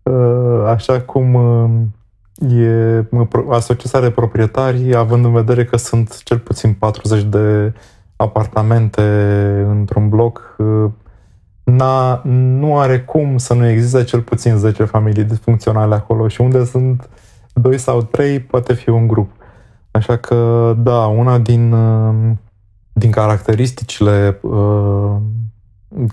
Uh, 0.03 0.66
așa 0.66 1.01
cum 1.01 1.35
uh, 1.35 1.70
e 2.53 3.05
asociația 3.51 4.01
de 4.01 4.11
proprietari, 4.11 4.97
având 4.97 5.24
în 5.24 5.33
vedere 5.33 5.64
că 5.64 5.76
sunt 5.76 6.22
cel 6.22 6.39
puțin 6.39 6.72
40 6.72 7.22
de 7.22 7.72
apartamente 8.16 9.03
într-un 9.68 10.09
bloc, 10.09 10.57
uh, 10.59 10.91
n-a, 11.71 12.23
nu 12.25 12.79
are 12.79 13.01
cum 13.01 13.39
să 13.39 13.55
nu 13.55 13.68
existe 13.68 14.05
cel 14.05 14.21
puțin 14.21 14.57
10 14.57 14.85
familii 14.85 15.25
disfuncționale 15.25 15.95
acolo 15.95 16.29
și 16.29 16.41
unde 16.41 16.64
sunt 16.64 17.09
2 17.53 17.79
sau 17.79 18.03
3 18.03 18.41
poate 18.41 18.75
fi 18.75 18.89
un 18.89 19.07
grup. 19.07 19.31
Așa 19.91 20.16
că, 20.16 20.75
da, 20.79 21.07
una 21.07 21.39
din, 21.39 21.73
uh, 21.73 22.14
din 22.93 23.11
caracteristicile 23.11 24.39
uh, 24.43 25.16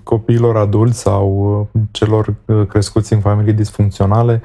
copiilor 0.03 0.57
adulți 0.57 0.99
sau 0.99 1.59
uh, 1.73 1.81
celor 1.91 2.35
crescuți 2.67 3.13
în 3.13 3.19
familii 3.19 3.53
disfuncționale 3.53 4.41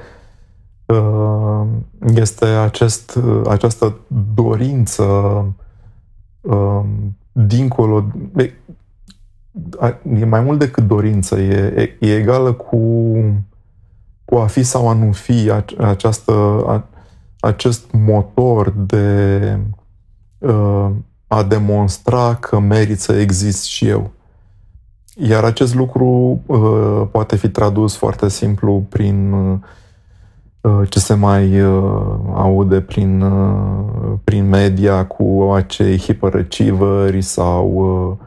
uh, 0.85 1.67
este 2.15 2.45
acest, 2.45 3.19
această 3.49 3.97
dorință 4.35 5.05
uh, 6.41 6.81
dincolo, 7.33 8.05
e, 9.83 10.21
e 10.21 10.25
mai 10.25 10.41
mult 10.41 10.59
decât 10.59 10.87
dorință, 10.87 11.41
e, 11.41 11.97
e 12.01 12.15
egală 12.15 12.53
cu, 12.53 12.79
cu 14.25 14.37
a 14.37 14.47
fi 14.47 14.63
sau 14.63 14.89
a 14.89 14.93
nu 14.93 15.13
fi 15.13 15.51
această, 15.79 16.33
a, 16.67 16.89
acest 17.41 17.91
motor 17.91 18.71
de 18.71 19.59
uh, 20.39 20.91
a 21.27 21.43
demonstra 21.43 22.35
că 22.35 22.59
merit 22.59 23.01
să 23.01 23.13
exist 23.13 23.65
și 23.65 23.89
eu. 23.89 24.11
Iar 25.15 25.45
acest 25.45 25.75
lucru 25.75 26.41
uh, 26.47 27.09
poate 27.11 27.37
fi 27.37 27.49
tradus 27.49 27.97
foarte 27.97 28.29
simplu 28.29 28.87
prin 28.89 29.33
uh, 29.33 29.59
Uh, 30.63 30.89
ce 30.89 30.99
se 30.99 31.15
mai 31.15 31.61
uh, 31.61 32.03
aude 32.35 32.81
prin, 32.81 33.21
uh, 33.21 34.19
prin 34.25 34.49
media 34.49 35.07
cu 35.07 35.53
acei 35.55 35.99
hyperachieveri 35.99 37.23
sau 37.23 38.19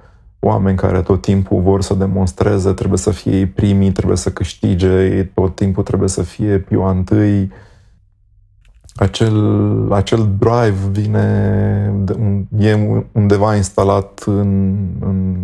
oameni 0.45 0.77
care 0.77 1.01
tot 1.01 1.21
timpul 1.21 1.61
vor 1.61 1.81
să 1.81 1.93
demonstreze, 1.93 2.71
trebuie 2.71 2.97
să 2.97 3.11
fie 3.11 3.47
primii, 3.47 3.91
trebuie 3.91 4.17
să 4.17 4.31
câștige, 4.31 5.23
tot 5.23 5.55
timpul 5.55 5.83
trebuie 5.83 6.09
să 6.09 6.21
fie 6.21 6.59
piua 6.59 6.91
întâi. 6.91 7.51
Acel, 8.95 9.93
acel 9.93 10.29
drive 10.39 10.89
vine, 10.91 11.93
e 12.57 13.03
undeva 13.11 13.55
instalat 13.55 14.23
în, 14.25 14.75
în, 14.99 15.35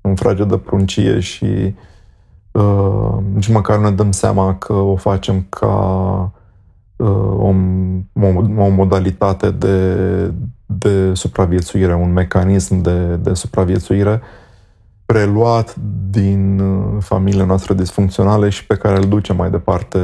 în 0.00 0.14
frage 0.14 0.44
de 0.44 0.56
pruncie 0.56 1.20
și 1.20 1.44
uh, 1.44 1.72
uh, 2.54 3.18
nici 3.34 3.48
măcar 3.48 3.76
nu 3.76 3.82
ne 3.82 3.90
dăm 3.90 4.12
seama 4.12 4.54
că 4.54 4.72
o 4.72 4.96
facem 4.96 5.46
ca 5.48 5.66
uh, 6.34 6.42
o, 7.04 7.54
o, 8.20 8.26
o 8.56 8.68
modalitate 8.68 9.50
de, 9.50 9.96
de 10.66 11.14
supraviețuire, 11.14 11.94
un 11.94 12.12
mecanism 12.12 12.80
de, 12.80 13.16
de 13.16 13.34
supraviețuire 13.34 14.20
preluat 15.06 15.74
din 16.10 16.58
uh, 16.58 16.96
familiile 17.00 17.44
noastre 17.44 17.74
disfuncționale 17.74 18.48
și 18.48 18.66
pe 18.66 18.76
care 18.76 18.96
îl 18.96 19.08
ducem 19.08 19.36
mai 19.36 19.50
departe 19.50 19.98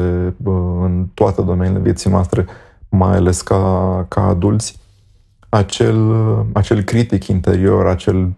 uh, 0.45 0.55
în 0.83 1.07
toate 1.15 1.43
domeniile 1.43 1.81
vieții 1.81 2.11
noastre, 2.11 2.47
mai 2.89 3.17
ales 3.17 3.41
ca, 3.41 4.05
ca 4.09 4.27
adulți. 4.27 4.79
Acel, 5.49 6.15
acel 6.53 6.83
critic 6.83 7.27
interior, 7.27 7.87
acel 7.87 8.33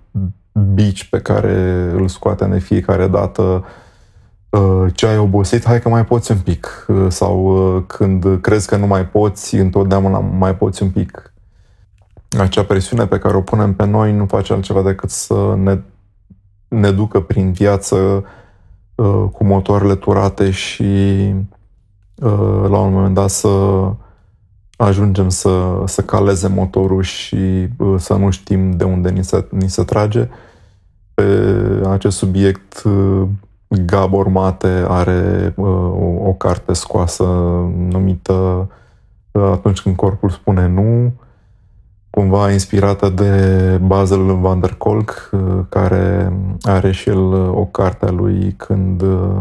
bici 0.74 1.08
pe 1.08 1.18
care 1.18 1.90
îl 1.94 2.08
scoate 2.08 2.44
de 2.44 2.58
fiecare 2.58 3.06
dată 3.06 3.42
Uh, 3.42 3.90
ce 4.94 5.06
ai 5.06 5.18
obosit, 5.18 5.64
hai 5.64 5.80
că 5.80 5.88
mai 5.88 6.04
poți 6.04 6.30
un 6.32 6.38
pic. 6.38 6.86
Uh, 6.88 7.06
sau 7.08 7.44
uh, 7.76 7.82
când 7.86 8.40
crezi 8.40 8.68
că 8.68 8.76
nu 8.76 8.86
mai 8.86 9.06
poți, 9.06 9.54
întotdeauna 9.54 10.18
mai 10.18 10.56
poți 10.56 10.82
un 10.82 10.90
pic. 10.90 11.32
Acea 12.38 12.64
presiune 12.64 13.06
pe 13.06 13.18
care 13.18 13.36
o 13.36 13.40
punem 13.40 13.74
pe 13.74 13.84
noi 13.84 14.12
nu 14.12 14.26
face 14.26 14.52
altceva 14.52 14.82
decât 14.82 15.10
să 15.10 15.54
ne, 15.56 15.78
ne 16.68 16.90
ducă 16.90 17.20
prin 17.20 17.52
viață 17.52 18.24
cu 19.32 19.44
motoarele 19.44 19.94
turate 19.94 20.50
și 20.50 20.84
la 22.68 22.78
un 22.78 22.92
moment 22.92 23.14
dat 23.14 23.30
să 23.30 23.48
ajungem 24.76 25.28
să, 25.28 25.82
să 25.86 26.02
caleze 26.02 26.48
motorul 26.48 27.02
și 27.02 27.68
să 27.96 28.14
nu 28.14 28.30
știm 28.30 28.70
de 28.70 28.84
unde 28.84 29.10
ni 29.10 29.24
se, 29.24 29.46
ni 29.50 29.70
se 29.70 29.82
trage. 29.82 30.28
Pe 31.14 31.24
acest 31.88 32.16
subiect 32.16 32.82
Gabor 33.86 34.28
Mate 34.28 34.84
are 34.88 35.52
uh, 35.56 35.66
o, 35.66 36.28
o 36.28 36.32
carte 36.32 36.72
scoasă 36.72 37.24
numită 37.88 38.32
uh, 38.32 38.70
Atunci 39.32 39.80
când 39.80 39.96
corpul 39.96 40.30
spune 40.30 40.68
nu, 40.68 41.12
cumva 42.10 42.50
inspirată 42.50 43.08
de 43.08 43.80
Basil 43.82 44.40
van 44.40 44.60
der 44.60 44.74
Kolk, 44.74 45.30
uh, 45.32 45.40
care 45.68 46.32
are 46.62 46.90
și 46.90 47.08
el 47.08 47.32
uh, 47.32 47.48
o 47.54 47.64
carte 47.64 48.06
a 48.06 48.10
lui 48.10 48.54
când 48.56 49.02
uh, 49.02 49.40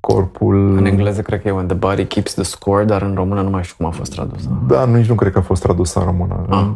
corpul... 0.00 0.76
În 0.76 0.84
engleză 0.84 1.22
cred 1.22 1.42
că 1.42 1.48
e 1.48 1.50
When 1.50 1.66
the 1.66 1.76
Body 1.76 2.04
Keeps 2.04 2.34
the 2.34 2.42
Score, 2.42 2.84
dar 2.84 3.02
în 3.02 3.14
română 3.14 3.42
nu 3.42 3.50
mai 3.50 3.62
știu 3.62 3.74
cum 3.78 3.86
a 3.86 3.90
fost 3.90 4.12
tradusă. 4.12 4.48
Da, 4.66 4.84
nici 4.84 5.08
nu 5.08 5.14
cred 5.14 5.32
că 5.32 5.38
a 5.38 5.42
fost 5.42 5.62
tradusă 5.62 5.98
în 5.98 6.04
română. 6.04 6.46
Ah. 6.48 6.66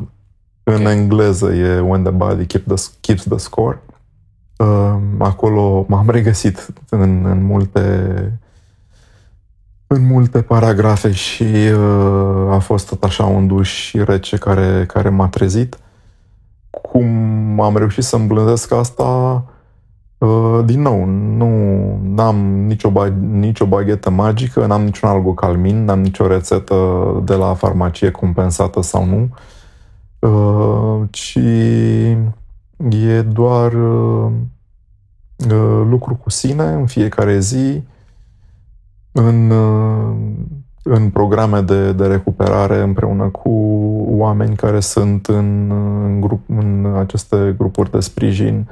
În 0.63 0.81
okay. 0.81 0.97
engleză 0.97 1.53
e 1.53 1.81
When 1.81 2.03
the 2.03 2.13
Body 2.13 2.47
keep 2.47 2.67
the, 2.67 2.85
Keeps 3.01 3.25
the 3.25 3.39
Score. 3.39 3.83
Ehm, 4.63 5.23
acolo 5.23 5.85
m-am 5.89 6.11
regăsit 6.11 6.73
în, 6.89 7.25
în 7.25 7.45
multe 7.45 8.41
în 9.87 10.07
multe 10.07 10.43
paragrafe 10.43 11.13
și 11.13 11.43
uh, 11.43 12.51
a 12.51 12.59
fost 12.59 12.89
tot 12.89 13.05
așa 13.05 13.25
un 13.25 13.47
duș 13.47 13.93
rece 13.93 14.37
care, 14.37 14.85
care 14.87 15.09
m-a 15.09 15.29
trezit. 15.29 15.79
Cum 16.71 17.61
am 17.61 17.77
reușit 17.77 18.05
să 18.05 18.17
îmblândesc 18.17 18.73
asta, 18.73 19.45
uh, 20.19 20.61
din 20.65 20.81
nou, 20.81 21.05
nu 21.05 22.23
am 22.23 22.37
nicio, 22.67 22.93
nicio 23.31 23.67
baghetă 23.67 24.11
magică, 24.11 24.67
n-am 24.67 24.83
niciun 24.85 25.09
algocalmin, 25.09 25.85
n-am 25.85 26.01
nicio 26.01 26.27
rețetă 26.27 26.77
de 27.25 27.35
la 27.35 27.55
farmacie 27.55 28.11
compensată 28.11 28.83
sau 28.83 29.05
nu, 29.05 29.29
uh, 30.19 31.09
ci 31.11 31.39
E 32.91 33.23
doar 33.23 33.73
uh, 33.73 34.33
lucru 35.89 36.15
cu 36.15 36.31
sine 36.31 36.65
în 36.65 36.87
fiecare 36.87 37.39
zi, 37.39 37.83
în, 39.13 39.53
în 40.83 41.11
programe 41.11 41.61
de, 41.61 41.93
de 41.93 42.07
recuperare 42.07 42.81
împreună 42.81 43.29
cu 43.29 43.51
oameni 44.09 44.57
care 44.57 44.81
sunt 44.81 45.27
în, 45.27 45.71
în, 46.05 46.21
grup, 46.21 46.41
în 46.47 46.95
aceste 46.99 47.55
grupuri 47.59 47.91
de 47.91 48.01
sprijin 48.01 48.69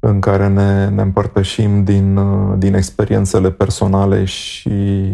în 0.00 0.20
care 0.20 0.48
ne, 0.48 0.88
ne 0.88 1.02
împărtășim 1.02 1.84
din, 1.84 2.20
din 2.58 2.74
experiențele 2.74 3.50
personale 3.50 4.24
și 4.24 5.10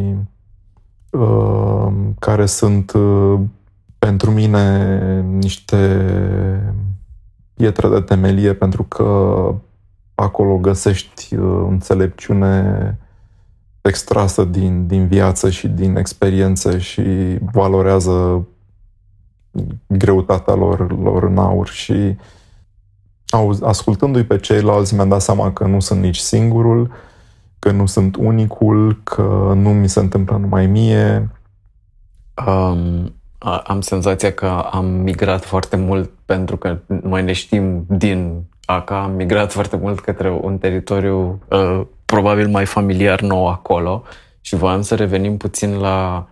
uh, 1.11 1.89
care 2.19 2.47
sunt 2.47 2.93
uh, 2.93 3.41
pentru 3.99 4.31
mine 4.31 5.25
niște 5.31 6.07
pietre 7.55 7.89
de 7.89 8.01
temelie 8.01 8.53
pentru 8.53 8.83
că 8.83 9.05
acolo 10.17 10.57
găsești 10.57 11.35
uh, 11.35 11.67
înțelepciune 11.69 12.99
extrasă 13.81 14.45
din, 14.45 14.87
din 14.87 15.07
viață 15.07 15.51
și 15.51 15.69
din 15.69 15.97
experiențe 15.97 16.79
și 16.79 17.03
valorează 17.53 18.47
greutatea 19.87 20.55
lor, 20.55 21.03
lor 21.03 21.23
în 21.23 21.39
aur 21.39 21.69
și 21.69 22.17
ascultându-i 23.63 24.25
pe 24.25 24.39
ceilalți 24.39 24.95
mi-am 24.95 25.09
dat 25.09 25.21
seama 25.21 25.53
că 25.53 25.67
nu 25.67 25.81
sunt 25.81 26.01
nici 26.01 26.19
singurul, 26.19 26.91
că 27.59 27.71
nu 27.71 27.87
sunt 27.87 28.17
unicul, 28.17 29.01
că 29.03 29.53
nu 29.57 29.73
mi 29.73 29.89
se 29.89 30.01
întâmplă 30.01 30.37
numai 30.37 30.67
mie. 30.67 31.31
Um, 32.47 33.15
am 33.65 33.81
senzația 33.81 34.33
că 34.33 34.47
am 34.47 34.85
migrat 34.87 35.45
foarte 35.45 35.77
mult 35.77 36.11
pentru 36.25 36.57
că 36.57 36.79
noi 36.87 37.23
ne 37.23 37.33
știm 37.33 37.85
din 37.89 38.43
ACA, 38.67 39.03
am 39.03 39.13
migrat 39.13 39.53
foarte 39.53 39.77
mult 39.77 40.01
către 40.01 40.31
un 40.31 40.59
teritoriu 40.59 41.43
uh, 41.49 41.81
probabil 42.05 42.49
mai 42.49 42.67
familiar 42.67 43.21
nou 43.21 43.49
acolo 43.49 44.03
și 44.41 44.57
voiam 44.57 44.83
să 44.83 44.95
revenim 44.95 45.37
puțin 45.37 45.79
la, 45.79 46.29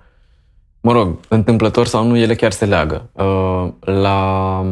mă 0.81 0.93
rog, 0.93 1.19
întâmplător 1.29 1.87
sau 1.87 2.07
nu, 2.07 2.17
ele 2.17 2.35
chiar 2.35 2.53
se 2.53 2.65
leagă. 2.65 3.09
Uh, 3.13 3.69
la, 3.81 4.65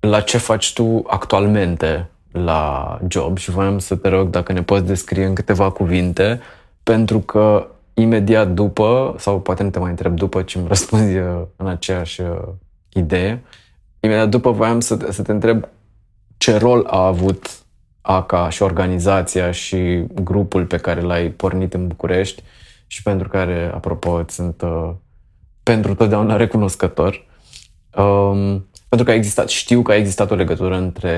la 0.00 0.20
ce 0.20 0.38
faci 0.38 0.72
tu 0.72 1.04
actualmente 1.06 2.10
la 2.32 2.98
job 3.08 3.38
și 3.38 3.50
voiam 3.50 3.78
să 3.78 3.96
te 3.96 4.08
rog 4.08 4.28
dacă 4.28 4.52
ne 4.52 4.62
poți 4.62 4.84
descrie 4.84 5.24
în 5.24 5.34
câteva 5.34 5.70
cuvinte, 5.70 6.40
pentru 6.82 7.18
că 7.18 7.66
imediat 7.94 8.48
după, 8.48 9.14
sau 9.18 9.40
poate 9.40 9.62
nu 9.62 9.70
te 9.70 9.78
mai 9.78 9.90
întreb 9.90 10.14
după 10.14 10.42
ce 10.42 10.58
îmi 10.58 10.68
răspunzi 10.74 11.16
uh, 11.16 11.42
în 11.56 11.66
aceeași 11.66 12.20
uh, 12.20 12.48
idee, 12.88 13.42
imediat 14.00 14.28
după 14.28 14.50
voiam 14.50 14.80
să, 14.80 14.98
să 15.10 15.22
te 15.22 15.32
întreb 15.32 15.64
ce 16.40 16.56
rol 16.56 16.86
a 16.86 17.06
avut 17.06 17.64
ACA 18.00 18.48
și 18.48 18.62
organizația 18.62 19.50
și 19.50 20.04
grupul 20.22 20.66
pe 20.66 20.76
care 20.76 21.00
l-ai 21.00 21.28
pornit 21.28 21.74
în 21.74 21.86
București 21.86 22.42
și 22.86 23.02
pentru 23.02 23.28
care, 23.28 23.70
apropo, 23.74 24.24
sunt 24.28 24.62
uh, 24.62 24.90
pentru 25.62 25.94
totdeauna 25.94 26.36
recunoscător. 26.36 27.24
Um, 27.96 28.68
pentru 28.88 29.06
că 29.06 29.10
a 29.10 29.14
existat, 29.14 29.48
știu 29.48 29.82
că 29.82 29.92
a 29.92 29.96
existat 29.96 30.30
o 30.30 30.34
legătură 30.34 30.76
între 30.76 31.14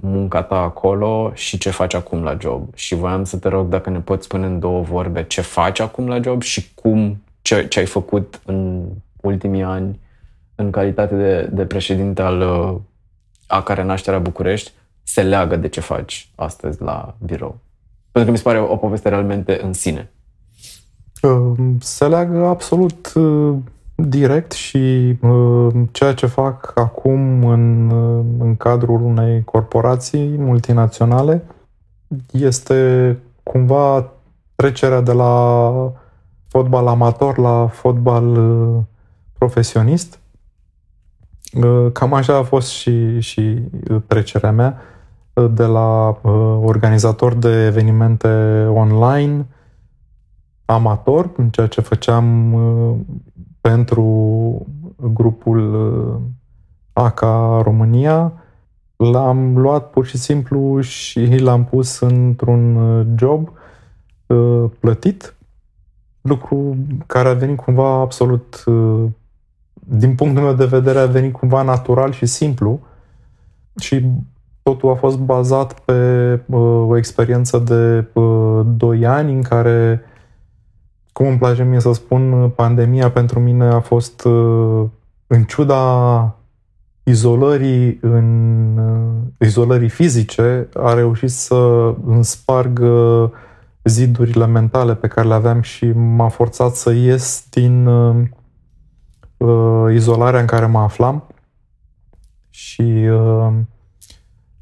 munca 0.00 0.42
ta 0.42 0.56
acolo 0.56 1.32
și 1.34 1.58
ce 1.58 1.70
faci 1.70 1.94
acum 1.94 2.22
la 2.22 2.36
job. 2.40 2.74
Și 2.74 2.94
voiam 2.94 3.24
să 3.24 3.36
te 3.36 3.48
rog 3.48 3.68
dacă 3.68 3.90
ne 3.90 4.00
poți 4.00 4.24
spune 4.24 4.46
în 4.46 4.58
două 4.58 4.82
vorbe 4.82 5.24
ce 5.24 5.40
faci 5.40 5.80
acum 5.80 6.08
la 6.08 6.20
job 6.20 6.42
și 6.42 6.74
cum, 6.74 7.22
ce, 7.42 7.66
ce 7.68 7.78
ai 7.78 7.86
făcut 7.86 8.40
în 8.44 8.88
ultimii 9.20 9.62
ani 9.62 10.00
în 10.54 10.70
calitate 10.70 11.14
de, 11.14 11.48
de 11.52 11.64
președinte 11.64 12.22
al 12.22 12.40
uh, 12.40 12.80
a 13.52 13.62
care 13.62 13.82
nașterea 13.82 14.18
București 14.18 14.72
se 15.02 15.22
leagă 15.22 15.56
de 15.56 15.68
ce 15.68 15.80
faci 15.80 16.30
astăzi 16.34 16.82
la 16.82 17.14
birou. 17.24 17.58
Pentru 18.10 18.24
că 18.24 18.30
mi 18.30 18.36
se 18.36 18.42
pare 18.42 18.60
o 18.60 18.76
poveste 18.76 19.08
realmente 19.08 19.60
în 19.62 19.72
sine. 19.72 20.10
Uh, 21.22 21.52
se 21.78 22.08
leagă 22.08 22.46
absolut 22.46 23.12
uh, 23.14 23.54
direct 23.94 24.52
și 24.52 25.16
uh, 25.20 25.68
ceea 25.90 26.14
ce 26.14 26.26
fac 26.26 26.72
acum 26.74 27.44
în, 27.44 27.90
uh, 27.90 28.24
în 28.38 28.56
cadrul 28.56 29.02
unei 29.02 29.44
corporații 29.44 30.36
multinaționale 30.38 31.44
este 32.30 33.18
cumva 33.42 34.12
trecerea 34.54 35.00
de 35.00 35.12
la 35.12 35.92
fotbal 36.48 36.86
amator 36.86 37.38
la 37.38 37.66
fotbal 37.66 38.26
uh, 38.26 38.82
profesionist. 39.38 40.18
Cam 41.92 42.14
așa 42.14 42.36
a 42.36 42.42
fost 42.42 42.68
și, 42.68 43.20
și 43.20 43.58
trecerea 44.06 44.52
mea. 44.52 44.80
De 45.50 45.64
la 45.64 46.20
organizator 46.62 47.34
de 47.34 47.64
evenimente 47.64 48.28
online 48.74 49.46
amator, 50.64 51.30
în 51.36 51.50
ceea 51.50 51.66
ce 51.66 51.80
făceam 51.80 52.54
pentru 53.60 54.06
grupul 54.96 55.74
uh, 55.74 56.20
ACA 56.92 57.60
România, 57.62 58.32
l-am 58.96 59.58
luat 59.58 59.90
pur 59.90 60.06
și 60.06 60.16
simplu 60.16 60.80
și 60.80 61.36
l-am 61.38 61.64
pus 61.64 61.98
într-un 62.00 62.76
uh, 62.76 63.06
job 63.16 63.52
uh, 64.26 64.70
plătit, 64.80 65.34
lucru 66.20 66.76
care 67.06 67.28
a 67.28 67.34
venit 67.34 67.56
cumva 67.56 68.00
absolut, 68.00 68.64
din 69.86 70.14
punctul 70.14 70.42
meu 70.42 70.52
de 70.52 70.64
vedere, 70.64 70.98
a 70.98 71.06
venit 71.06 71.32
cumva 71.32 71.62
natural 71.62 72.12
și 72.12 72.26
simplu 72.26 72.80
și 73.80 74.04
totul 74.62 74.90
a 74.90 74.94
fost 74.94 75.18
bazat 75.18 75.80
pe 75.80 76.40
o 76.50 76.96
experiență 76.96 77.58
de 77.58 78.06
2 78.76 79.06
ani 79.06 79.32
în 79.32 79.42
care 79.42 80.02
cum 81.12 81.26
îmi 81.26 81.38
place 81.38 81.64
mie 81.64 81.80
să 81.80 81.92
spun, 81.92 82.52
pandemia 82.56 83.10
pentru 83.10 83.40
mine 83.40 83.64
a 83.64 83.80
fost, 83.80 84.24
uh, 84.24 84.84
în 85.26 85.42
ciuda 85.42 86.36
izolării, 87.02 87.98
în, 88.00 88.76
uh, 88.78 89.46
izolării 89.46 89.88
fizice, 89.88 90.68
a 90.74 90.94
reușit 90.94 91.30
să 91.30 91.94
înspargă 92.06 93.32
zidurile 93.84 94.46
mentale 94.46 94.94
pe 94.94 95.08
care 95.08 95.28
le 95.28 95.34
aveam 95.34 95.60
și 95.60 95.86
m-a 95.92 96.28
forțat 96.28 96.74
să 96.74 96.92
ies 96.92 97.46
din 97.50 97.86
uh, 97.86 98.16
uh 99.46 99.94
izolarea 99.94 100.40
în 100.40 100.46
care 100.46 100.66
mă 100.66 100.78
aflam. 100.78 101.26
Și 102.50 102.82
uh, 103.10 103.52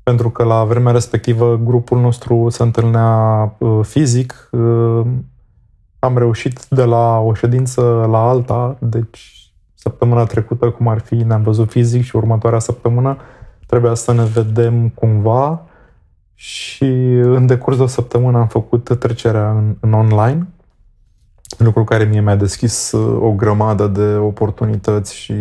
pentru 0.02 0.30
că 0.30 0.44
la 0.44 0.64
vremea 0.64 0.92
respectivă 0.92 1.56
grupul 1.56 2.00
nostru 2.00 2.48
se 2.48 2.62
întâlnea 2.62 3.54
uh, 3.58 3.78
fizic, 3.82 4.48
uh, 4.52 5.06
am 5.98 6.18
reușit 6.18 6.66
de 6.68 6.84
la 6.84 7.18
o 7.18 7.34
ședință 7.34 8.06
la 8.10 8.28
alta, 8.28 8.76
deci 8.80 9.52
săptămâna 9.74 10.24
trecută, 10.24 10.70
cum 10.70 10.88
ar 10.88 10.98
fi, 10.98 11.14
ne-am 11.14 11.42
văzut 11.42 11.70
fizic 11.70 12.02
și 12.02 12.16
următoarea 12.16 12.58
săptămână 12.58 13.16
trebuia 13.66 13.94
să 13.94 14.12
ne 14.12 14.24
vedem 14.24 14.88
cumva 14.88 15.62
și 16.34 16.84
în 17.22 17.46
decurs 17.46 17.76
de 17.76 17.82
o 17.82 17.86
săptămână 17.86 18.38
am 18.38 18.46
făcut 18.46 18.98
trecerea 18.98 19.50
în, 19.50 19.76
în 19.80 19.92
online, 19.92 20.46
lucru 21.64 21.84
care 21.84 22.04
mie 22.04 22.20
mi-a 22.20 22.36
deschis 22.36 22.92
uh, 22.92 23.22
o 23.22 23.32
grămadă 23.32 23.86
de 23.86 24.14
oportunități 24.14 25.14
și, 25.14 25.32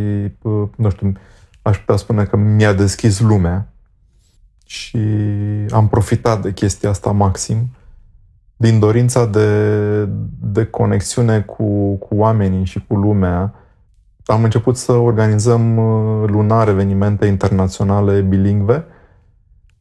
uh, 0.41 0.67
nu 0.76 0.89
știu, 0.89 1.13
aș 1.61 1.78
putea 1.78 1.95
spune 1.95 2.24
că 2.24 2.38
mi-a 2.38 2.74
deschis 2.74 3.20
lumea 3.20 3.67
și 4.65 4.99
am 5.70 5.88
profitat 5.88 6.41
de 6.41 6.53
chestia 6.53 6.89
asta 6.89 7.11
maxim 7.11 7.70
din 8.61 8.80
dorința 8.80 9.26
de, 9.26 10.05
de 10.39 10.65
conexiune 10.65 11.41
cu, 11.41 11.95
cu 11.95 12.15
oamenii 12.15 12.65
și 12.65 12.84
cu 12.88 12.95
lumea, 12.95 13.53
am 14.26 14.43
început 14.43 14.78
să 14.78 14.91
organizăm 14.91 15.78
uh, 15.78 16.30
lunar 16.30 16.67
evenimente 16.67 17.26
internaționale 17.26 18.22
bilingve 18.22 18.84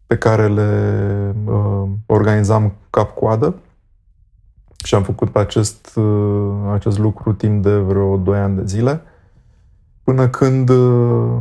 pe 0.07 0.17
care 0.17 0.49
le 0.49 1.35
uh, 1.45 1.89
organizam 2.07 2.73
cap-coadă 2.91 3.55
și 4.85 4.95
am 4.95 5.03
făcut 5.03 5.37
acest, 5.37 5.93
uh, 5.97 6.53
acest 6.73 6.99
lucru 6.99 7.33
timp 7.33 7.63
de 7.63 7.77
vreo 7.77 8.17
2 8.17 8.39
ani 8.39 8.57
de 8.57 8.63
zile, 8.67 9.03
până 10.03 10.29
când 10.29 10.69
uh, 10.69 11.39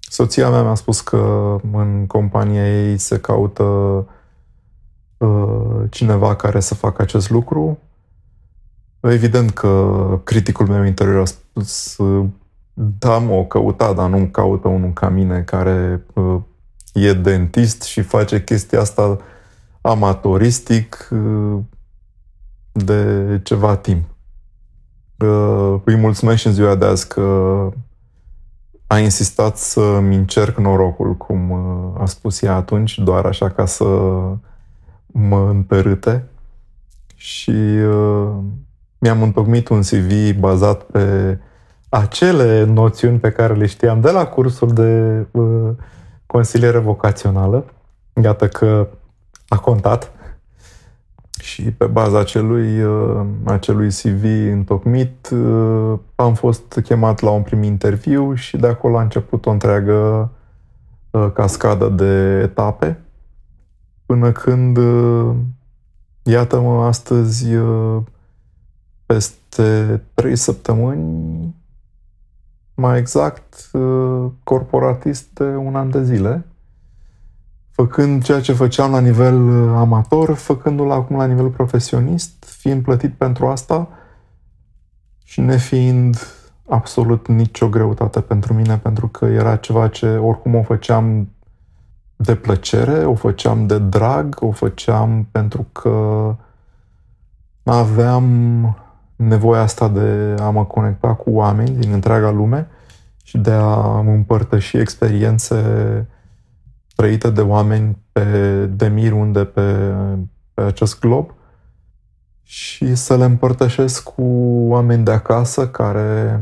soția 0.00 0.50
mea 0.50 0.62
mi-a 0.62 0.74
spus 0.74 1.00
că 1.00 1.56
în 1.72 2.06
compania 2.06 2.88
ei 2.88 2.98
se 2.98 3.18
caută 3.20 3.64
Uh, 5.18 5.84
cineva 5.90 6.36
care 6.36 6.60
să 6.60 6.74
facă 6.74 7.02
acest 7.02 7.30
lucru. 7.30 7.78
Evident 9.00 9.50
că 9.50 10.20
criticul 10.24 10.66
meu 10.66 10.84
interior 10.84 11.20
a 11.20 11.24
spus 11.24 11.96
da, 12.72 13.18
mă, 13.18 13.32
o 13.32 13.44
căuta, 13.44 13.92
dar 13.92 14.08
nu 14.08 14.26
caută 14.26 14.68
unul 14.68 14.92
ca 14.92 15.08
mine 15.08 15.42
care 15.42 16.04
uh, 16.14 16.40
e 16.92 17.12
dentist 17.12 17.82
și 17.82 18.00
face 18.00 18.44
chestia 18.44 18.80
asta 18.80 19.18
amatoristic 19.80 21.08
uh, 21.10 21.58
de 22.72 23.40
ceva 23.42 23.76
timp. 23.76 24.04
Îi 25.84 25.96
mulțumesc 25.96 26.40
și 26.40 26.46
în 26.46 26.52
ziua 26.52 26.74
de 26.74 26.84
azi 26.84 27.08
că 27.08 27.68
a 28.86 28.98
insistat 28.98 29.56
să-mi 29.56 30.16
încerc 30.16 30.56
norocul, 30.56 31.16
cum 31.16 31.52
a 31.98 32.04
spus 32.06 32.42
ea 32.42 32.54
atunci, 32.54 32.98
doar 32.98 33.24
așa 33.24 33.50
ca 33.50 33.66
să 33.66 33.84
mă 35.06 35.48
întărâte. 35.50 36.24
Și 37.14 37.50
uh, 37.50 38.28
mi-am 38.98 39.22
întocmit 39.22 39.68
un 39.68 39.80
CV 39.80 40.32
bazat 40.38 40.82
pe 40.82 41.38
acele 41.88 42.64
noțiuni 42.64 43.18
pe 43.18 43.30
care 43.30 43.54
le 43.54 43.66
știam 43.66 44.00
de 44.00 44.10
la 44.10 44.26
cursul 44.26 44.72
de 44.72 45.26
uh, 45.30 45.70
consiliere 46.26 46.78
vocațională. 46.78 47.64
Iată 48.22 48.48
că 48.48 48.88
a 49.48 49.58
contat. 49.58 50.12
Și 51.40 51.62
pe 51.62 51.86
baza 51.86 52.18
acelui, 52.18 52.82
uh, 52.82 53.26
acelui 53.44 53.88
CV 53.88 54.24
întocmit 54.52 55.30
uh, 55.30 55.98
am 56.14 56.34
fost 56.34 56.80
chemat 56.84 57.20
la 57.20 57.30
un 57.30 57.42
prim 57.42 57.62
interviu 57.62 58.34
și 58.34 58.56
de 58.56 58.66
acolo 58.66 58.98
a 58.98 59.02
început 59.02 59.46
o 59.46 59.50
întreagă 59.50 60.30
uh, 61.10 61.30
cascadă 61.34 61.88
de 61.88 62.40
etape 62.42 62.98
până 64.06 64.32
când 64.32 64.78
iată-mă 66.22 66.84
astăzi 66.84 67.46
peste 69.06 70.02
trei 70.14 70.36
săptămâni 70.36 71.54
mai 72.74 72.98
exact 72.98 73.70
corporatist 74.44 75.28
de 75.34 75.44
un 75.44 75.74
an 75.74 75.90
de 75.90 76.02
zile 76.04 76.46
făcând 77.82 78.22
ceea 78.22 78.40
ce 78.40 78.52
făceam 78.52 78.90
la 78.90 79.00
nivel 79.00 79.48
uh, 79.48 79.74
amator, 79.76 80.34
făcându-l 80.34 80.90
acum 80.90 81.16
la 81.16 81.24
nivel 81.24 81.48
profesionist, 81.48 82.44
fiind 82.44 82.82
plătit 82.82 83.14
pentru 83.14 83.46
asta 83.46 83.88
și 85.24 85.40
nefiind 85.40 86.16
absolut 86.68 87.28
nicio 87.28 87.68
greutate 87.68 88.20
pentru 88.20 88.54
mine, 88.54 88.78
pentru 88.78 89.08
că 89.08 89.24
era 89.24 89.56
ceva 89.56 89.88
ce 89.88 90.16
oricum 90.16 90.54
o 90.54 90.62
făceam 90.62 91.28
de 92.16 92.34
plăcere, 92.34 93.04
o 93.04 93.14
făceam 93.14 93.66
de 93.66 93.78
drag, 93.78 94.36
o 94.40 94.50
făceam 94.50 95.28
pentru 95.30 95.66
că 95.72 96.36
aveam 97.62 98.76
nevoia 99.16 99.60
asta 99.60 99.88
de 99.88 100.34
a 100.40 100.50
mă 100.50 100.64
conecta 100.64 101.14
cu 101.14 101.30
oameni 101.30 101.76
din 101.76 101.92
întreaga 101.92 102.30
lume 102.30 102.68
și 103.22 103.38
de 103.38 103.52
a 103.52 103.98
împărtăși 103.98 104.76
experiențe 104.76 105.56
trăite 106.98 107.30
de 107.30 107.40
oameni 107.40 107.98
pe 108.12 108.66
de 108.66 108.88
mii 108.88 109.10
unde 109.10 109.44
pe, 109.44 109.94
pe 110.54 110.60
acest 110.60 110.98
glob. 110.98 111.34
Și 112.42 112.94
să 112.94 113.16
le 113.16 113.24
împărtășesc 113.24 114.02
cu 114.02 114.22
oameni 114.68 115.04
de 115.04 115.10
acasă 115.10 115.68
care 115.68 116.40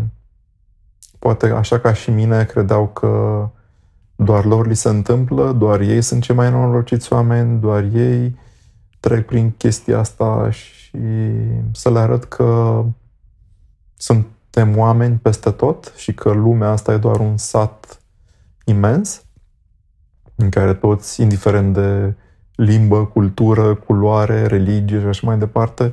poate 1.19 1.47
așa 1.47 1.79
ca 1.79 1.93
și 1.93 2.11
mine 2.11 2.45
credeau 2.45 2.89
că 2.89 3.49
doar 4.15 4.45
lor 4.45 4.67
li 4.67 4.75
se 4.75 4.89
întâmplă, 4.89 5.53
doar 5.53 5.81
ei 5.81 6.03
sunt 6.03 6.23
cei 6.23 6.35
mai 6.35 6.51
norociți 6.51 7.13
oameni, 7.13 7.61
doar 7.61 7.83
ei 7.83 8.39
trec 9.01 9.27
prin 9.27 9.51
chestia 9.51 9.99
asta 9.99 10.51
și 10.51 10.99
să 11.73 11.91
le 11.91 11.99
arăt 11.99 12.25
că 12.25 12.85
suntem 13.97 14.79
oameni 14.79 15.17
peste 15.17 15.51
tot 15.51 15.93
și 15.97 16.15
că 16.15 16.31
lumea 16.31 16.69
asta 16.69 16.93
e 16.93 16.97
doar 16.97 17.21
un 17.21 17.37
sat 17.37 18.01
imens 18.65 19.26
în 20.37 20.49
care 20.49 20.75
toți, 20.75 21.21
indiferent 21.23 21.75
de 21.75 22.15
limbă, 22.57 23.07
cultură, 23.07 23.75
culoare, 23.75 24.47
religie 24.47 25.01
și 25.01 25.07
așa 25.07 25.27
mai 25.27 25.39
departe, 25.39 25.93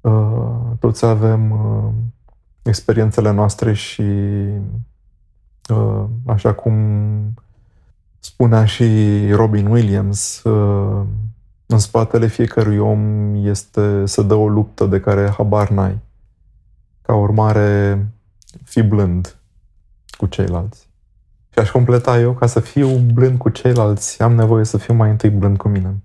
uh, 0.00 0.60
toți 0.78 1.04
avem 1.04 1.50
uh, 1.50 1.92
experiențele 2.62 3.30
noastre 3.30 3.72
și 3.72 4.02
uh, 5.68 6.04
așa 6.26 6.54
cum 6.54 6.74
spunea 8.18 8.64
și 8.64 8.86
Robin 9.32 9.66
Williams, 9.66 10.42
în 11.66 11.78
spatele 11.78 12.26
fiecărui 12.26 12.78
om 12.78 13.34
este 13.34 14.06
să 14.06 14.22
dă 14.22 14.34
o 14.34 14.48
luptă 14.48 14.86
de 14.86 15.00
care 15.00 15.30
habar 15.36 15.70
n-ai. 15.70 15.98
Ca 17.02 17.14
urmare, 17.14 18.06
fi 18.64 18.82
blând 18.82 19.36
cu 20.16 20.26
ceilalți. 20.26 20.87
Și 21.58 21.64
aș 21.64 21.70
completa 21.70 22.18
eu, 22.18 22.32
ca 22.32 22.46
să 22.46 22.60
fiu 22.60 22.88
blând 22.88 23.38
cu 23.38 23.48
ceilalți, 23.48 24.22
am 24.22 24.34
nevoie 24.34 24.64
să 24.64 24.78
fiu 24.78 24.94
mai 24.94 25.10
întâi 25.10 25.30
blând 25.30 25.56
cu 25.56 25.68
mine. 25.68 26.02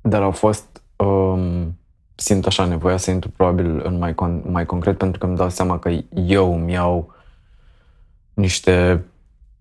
Dar 0.00 0.22
au 0.22 0.30
fost, 0.30 0.82
um, 0.96 1.78
simt 2.14 2.46
așa 2.46 2.64
nevoia 2.64 2.96
să 2.96 3.10
intru 3.10 3.30
probabil 3.30 3.80
în 3.84 3.98
mai, 3.98 4.12
con- 4.12 4.42
mai 4.44 4.66
concret, 4.66 4.98
pentru 4.98 5.18
că 5.18 5.26
îmi 5.26 5.36
dau 5.36 5.48
seama 5.48 5.78
că 5.78 5.90
eu 6.14 6.54
îmi 6.54 6.72
iau 6.72 7.14
niște 8.34 9.04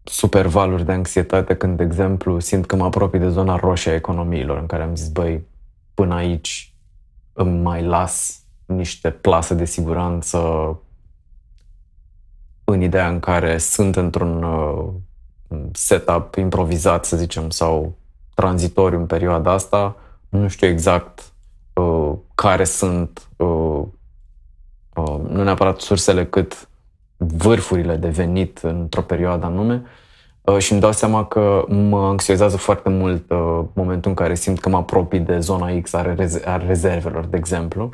super 0.03 0.45
valuri 0.45 0.85
de 0.85 0.91
anxietate 0.91 1.55
când, 1.55 1.77
de 1.77 1.83
exemplu, 1.83 2.39
simt 2.39 2.65
că 2.65 2.75
mă 2.75 2.85
apropii 2.85 3.19
de 3.19 3.29
zona 3.29 3.55
roșie 3.55 3.91
a 3.91 3.95
economiilor, 3.95 4.57
în 4.57 4.65
care 4.65 4.83
am 4.83 4.95
zis, 4.95 5.09
băi, 5.09 5.47
până 5.93 6.13
aici 6.13 6.73
îmi 7.33 7.61
mai 7.61 7.83
las 7.83 8.43
niște 8.65 9.09
plase 9.09 9.53
de 9.53 9.65
siguranță 9.65 10.39
în 12.71 12.81
ideea 12.81 13.07
în 13.07 13.19
care 13.19 13.57
sunt 13.57 13.95
într-un 13.95 14.43
uh, 14.43 14.87
setup 15.73 16.35
improvizat, 16.35 17.05
să 17.05 17.17
zicem, 17.17 17.49
sau 17.49 17.97
tranzitoriu 18.33 18.99
în 18.99 19.05
perioada 19.05 19.51
asta, 19.51 19.95
nu 20.29 20.47
știu 20.47 20.67
exact 20.67 21.31
uh, 21.73 22.11
care 22.35 22.63
sunt 22.63 23.27
uh, 23.37 23.81
uh, 24.95 25.19
nu 25.29 25.43
neapărat 25.43 25.79
sursele, 25.79 26.25
cât 26.25 26.69
vârfurile 27.17 27.95
de 27.95 28.09
venit 28.09 28.57
într-o 28.57 29.01
perioadă 29.01 29.45
anume 29.45 29.83
uh, 30.41 30.57
și 30.57 30.71
îmi 30.71 30.81
dau 30.81 30.91
seama 30.91 31.25
că 31.25 31.65
mă 31.67 32.05
anxiozează 32.05 32.57
foarte 32.57 32.89
mult 32.89 33.29
uh, 33.29 33.61
momentul 33.73 34.09
în 34.09 34.15
care 34.15 34.35
simt 34.35 34.59
că 34.59 34.69
mă 34.69 34.77
apropii 34.77 35.19
de 35.19 35.39
zona 35.39 35.79
X 35.81 35.93
a, 35.93 36.15
rez- 36.15 36.43
a 36.45 36.57
rezervelor, 36.57 37.25
de 37.25 37.37
exemplu. 37.37 37.89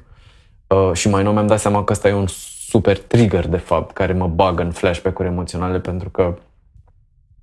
Uh, 0.67 0.93
și 0.93 1.09
mai 1.09 1.23
nou 1.23 1.33
mi-am 1.33 1.47
dat 1.47 1.59
seama 1.59 1.83
că 1.83 1.93
ăsta 1.93 2.07
e 2.07 2.13
un 2.13 2.27
super 2.69 2.97
trigger, 2.97 3.47
de 3.47 3.57
fapt, 3.57 3.91
care 3.91 4.13
mă 4.13 4.27
bagă 4.27 4.63
în 4.63 4.71
flashback-uri 4.71 5.27
emoționale 5.27 5.79
pentru 5.79 6.09
că 6.09 6.37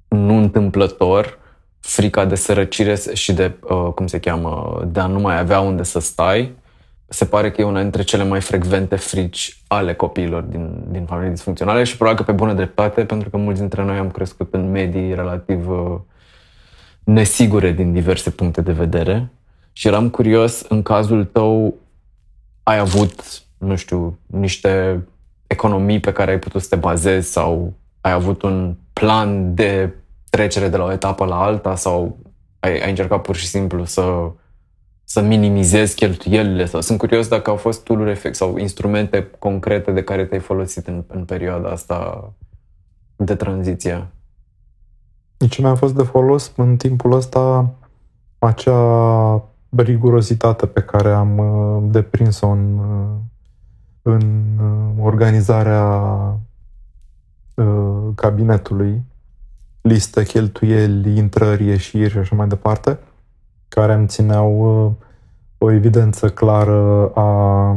nu 0.09 0.37
întâmplător 0.37 1.39
frica 1.81 2.25
de 2.25 2.35
sărăcire 2.35 2.99
și 3.13 3.33
de, 3.33 3.53
uh, 3.61 3.93
cum 3.95 4.07
se 4.07 4.21
cheamă, 4.21 4.83
de 4.87 5.01
a 5.01 5.07
nu 5.07 5.21
mai 5.21 5.39
avea 5.39 5.61
unde 5.61 5.83
să 5.83 6.01
stai, 6.01 6.53
se 7.07 7.25
pare 7.25 7.51
că 7.51 7.61
e 7.61 7.65
una 7.65 7.81
dintre 7.81 8.03
cele 8.03 8.25
mai 8.25 8.41
frecvente 8.41 8.97
frici 8.97 9.63
ale 9.67 9.95
copiilor 9.95 10.43
din, 10.43 10.85
din 10.89 11.05
familii 11.05 11.31
disfuncționale 11.31 11.85
și 11.85 11.97
probabil 11.97 12.25
că 12.25 12.31
pe 12.31 12.37
bună 12.37 12.53
dreptate, 12.53 13.05
pentru 13.05 13.31
că 13.31 13.37
mulți 13.37 13.61
dintre 13.61 13.85
noi 13.85 13.97
am 13.97 14.11
crescut 14.11 14.55
în 14.55 14.71
medii 14.71 15.15
relativ 15.15 15.69
uh, 15.69 16.01
nesigure 17.05 17.73
din 17.73 17.93
diverse 17.93 18.31
puncte 18.31 18.61
de 18.61 18.73
vedere 18.73 19.29
și 19.73 19.87
eram 19.87 20.09
curios, 20.09 20.65
în 20.69 20.83
cazul 20.83 21.25
tău, 21.25 21.75
ai 22.63 22.79
avut, 22.79 23.43
nu 23.59 23.77
știu, 23.77 24.19
niște 24.27 25.05
economii 25.47 26.01
pe 26.01 26.13
care 26.13 26.31
ai 26.31 26.39
putut 26.39 26.63
să 26.63 26.69
te 26.69 26.77
bazezi 26.77 27.33
sau 27.33 27.73
ai 28.01 28.13
avut 28.13 28.43
un 28.43 28.77
plan 28.93 29.55
de 29.55 29.95
trecere 30.31 30.69
de 30.69 30.77
la 30.77 30.85
o 30.85 30.93
etapă 30.93 31.25
la 31.25 31.43
alta 31.43 31.75
sau 31.75 32.19
ai, 32.61 32.81
ai 32.81 32.89
încercat 32.89 33.23
pur 33.23 33.37
și 33.37 33.47
simplu 33.47 33.85
să, 33.85 34.31
să 35.05 35.21
minimizezi 35.21 35.95
cheltuielile 35.95 36.65
sau 36.65 36.81
sunt 36.81 36.99
curios 36.99 37.29
dacă 37.29 37.51
au 37.51 37.57
fost 37.57 37.85
tool 37.85 38.09
efect 38.09 38.35
sau 38.35 38.57
instrumente 38.57 39.31
concrete 39.39 39.91
de 39.91 40.03
care 40.03 40.25
te-ai 40.25 40.41
folosit 40.41 40.87
în, 40.87 41.05
în 41.07 41.25
perioada 41.25 41.69
asta 41.69 42.33
de 43.17 43.35
tranziție. 43.35 44.07
Nici 45.39 45.59
mi-a 45.59 45.75
fost 45.75 45.95
de 45.95 46.03
folos 46.03 46.53
în 46.57 46.77
timpul 46.77 47.13
ăsta 47.13 47.71
acea 48.39 49.45
rigurozitate 49.77 50.67
pe 50.67 50.81
care 50.81 51.13
am 51.13 51.39
uh, 51.39 51.83
deprins-o 51.91 52.47
în 52.47 52.79
uh, 52.79 53.24
în 54.07 54.45
uh, 54.61 55.05
organizarea 55.05 55.85
uh, 57.55 58.09
cabinetului, 58.15 59.03
liste, 59.81 60.25
cheltuieli, 60.25 61.17
intrări, 61.17 61.67
ieșiri 61.67 62.11
și 62.11 62.19
așa 62.19 62.37
mai 62.37 62.49
departe, 62.49 62.99
care 63.69 63.95
îmi 63.95 64.07
țineau 64.07 64.85
uh, 64.85 64.93
o 65.59 65.71
evidență 65.71 66.29
clară 66.29 67.09
a 67.15 67.77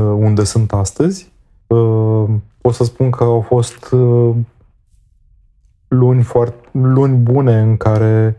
unde 0.00 0.44
sunt 0.44 0.72
astăzi. 0.72 1.32
Pot 2.60 2.74
să 2.74 2.84
spun 2.84 3.10
că 3.10 3.24
au 3.24 3.40
fost 3.40 3.94
luni, 5.88 6.22
foarte, 6.22 6.68
luni 6.70 7.16
bune 7.16 7.60
în 7.60 7.76
care 7.76 8.36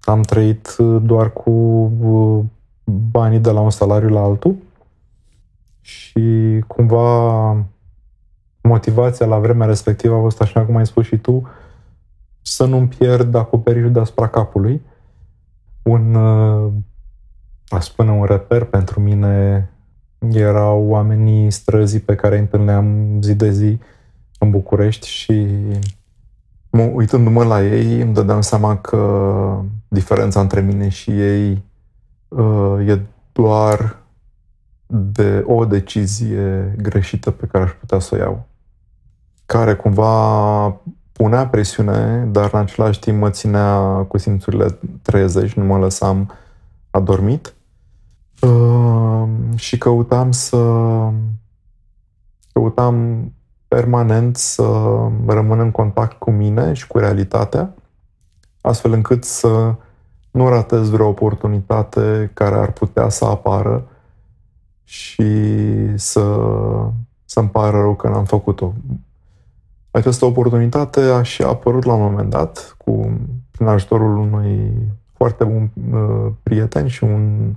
am 0.00 0.20
trăit 0.20 0.76
doar 1.02 1.32
cu 1.32 1.52
banii 2.84 3.38
de 3.38 3.50
la 3.50 3.60
un 3.60 3.70
salariu 3.70 4.08
la 4.08 4.20
altul 4.20 4.56
și 5.84 6.64
cumva 6.66 7.56
motivația 8.62 9.26
la 9.26 9.38
vremea 9.38 9.66
respectivă 9.66 10.16
a 10.16 10.20
fost, 10.20 10.40
așa 10.40 10.64
cum 10.64 10.76
ai 10.76 10.86
spus 10.86 11.04
și 11.04 11.16
tu, 11.16 11.48
să 12.42 12.64
nu-mi 12.64 12.88
pierd 12.88 13.34
acoperișul 13.34 13.92
deasupra 13.92 14.28
capului. 14.28 14.82
Un, 15.82 16.16
a 17.68 17.80
spune, 17.80 18.10
un 18.10 18.24
reper 18.24 18.64
pentru 18.64 19.00
mine 19.00 19.68
erau 20.32 20.86
oamenii 20.86 21.50
străzii 21.50 22.00
pe 22.00 22.14
care 22.14 22.34
îi 22.34 22.40
întâlneam 22.40 23.18
zi 23.22 23.34
de 23.34 23.50
zi 23.50 23.78
în 24.38 24.50
București 24.50 25.08
și 25.08 25.46
uitându-mă 26.70 27.44
la 27.44 27.64
ei, 27.64 28.00
îmi 28.00 28.14
dădeam 28.14 28.40
seama 28.40 28.76
că 28.76 29.60
diferența 29.88 30.40
între 30.40 30.60
mine 30.60 30.88
și 30.88 31.10
ei 31.10 31.64
uh, 32.28 32.88
e 32.88 33.00
doar 33.32 34.03
de 34.86 35.44
o 35.46 35.64
decizie 35.64 36.74
greșită 36.78 37.30
pe 37.30 37.46
care 37.46 37.64
aș 37.64 37.70
putea 37.70 37.98
să 37.98 38.14
o 38.14 38.18
iau, 38.18 38.46
care 39.46 39.74
cumva 39.74 40.80
punea 41.12 41.46
presiune, 41.46 42.28
dar 42.30 42.50
în 42.52 42.58
același 42.58 42.98
timp 42.98 43.20
mă 43.20 43.30
ținea 43.30 43.78
cu 44.08 44.18
simțurile 44.18 44.78
treze 45.02 45.46
și 45.46 45.58
nu 45.58 45.64
mă 45.64 45.78
lăsam 45.78 46.32
adormit. 46.90 47.54
Uh, 48.40 49.28
și 49.54 49.78
căutam 49.78 50.30
să 50.30 50.56
căutam 52.52 53.28
permanent 53.68 54.36
să 54.36 54.62
rămân 55.26 55.58
în 55.58 55.70
contact 55.70 56.18
cu 56.18 56.30
mine 56.30 56.72
și 56.72 56.86
cu 56.86 56.98
realitatea, 56.98 57.74
astfel 58.60 58.92
încât 58.92 59.24
să 59.24 59.74
nu 60.30 60.48
ratez 60.48 60.88
vreo 60.88 61.06
oportunitate 61.06 62.30
care 62.34 62.54
ar 62.54 62.72
putea 62.72 63.08
să 63.08 63.24
apară 63.24 63.88
și 64.94 65.28
să, 65.94 66.38
să-mi 67.24 67.48
pară 67.48 67.80
rău 67.80 67.94
că 67.94 68.08
n-am 68.08 68.24
făcut-o. 68.24 68.74
Această 69.90 70.24
oportunitate 70.24 71.00
a 71.00 71.22
și 71.22 71.42
apărut 71.42 71.84
la 71.84 71.94
un 71.94 72.02
moment 72.02 72.30
dat 72.30 72.74
cu, 72.78 73.20
prin 73.50 73.66
ajutorul 73.66 74.16
unui 74.16 74.72
foarte 75.12 75.44
bun 75.44 75.70
uh, 75.92 76.32
prieten 76.42 76.86
și 76.86 77.04
un 77.04 77.54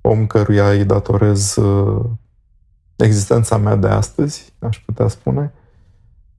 om 0.00 0.26
căruia 0.26 0.70
îi 0.70 0.84
datorez 0.84 1.56
uh, 1.56 2.04
existența 2.96 3.56
mea 3.56 3.76
de 3.76 3.88
astăzi, 3.88 4.52
aș 4.58 4.78
putea 4.78 5.08
spune, 5.08 5.52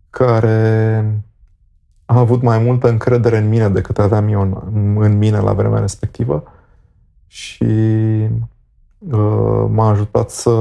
care 0.09 1.03
a 2.05 2.19
avut 2.19 2.41
mai 2.41 2.59
multă 2.59 2.89
încredere 2.89 3.37
în 3.37 3.47
mine 3.47 3.69
decât 3.69 3.99
aveam 3.99 4.27
eu 4.27 4.41
în, 4.41 4.97
în 4.99 5.17
mine 5.17 5.39
la 5.39 5.53
vremea 5.53 5.79
respectivă 5.79 6.43
și 7.27 7.63
uh, 7.63 8.29
m-a 9.67 9.89
ajutat 9.89 10.29
să 10.29 10.51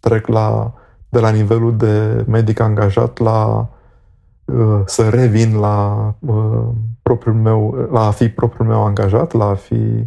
trec 0.00 0.26
la, 0.26 0.72
de 1.08 1.18
la 1.18 1.30
nivelul 1.30 1.76
de 1.76 2.24
medic 2.28 2.60
angajat 2.60 3.18
la 3.18 3.68
uh, 4.44 4.80
să 4.84 5.08
revin 5.08 5.58
la 5.58 6.14
uh, 6.18 6.68
propriul 7.02 7.34
meu, 7.34 7.88
la 7.90 8.06
a 8.06 8.10
fi 8.10 8.28
propriul 8.28 8.68
meu 8.68 8.84
angajat, 8.84 9.32
la 9.32 9.44
a 9.44 9.54
fi 9.54 10.06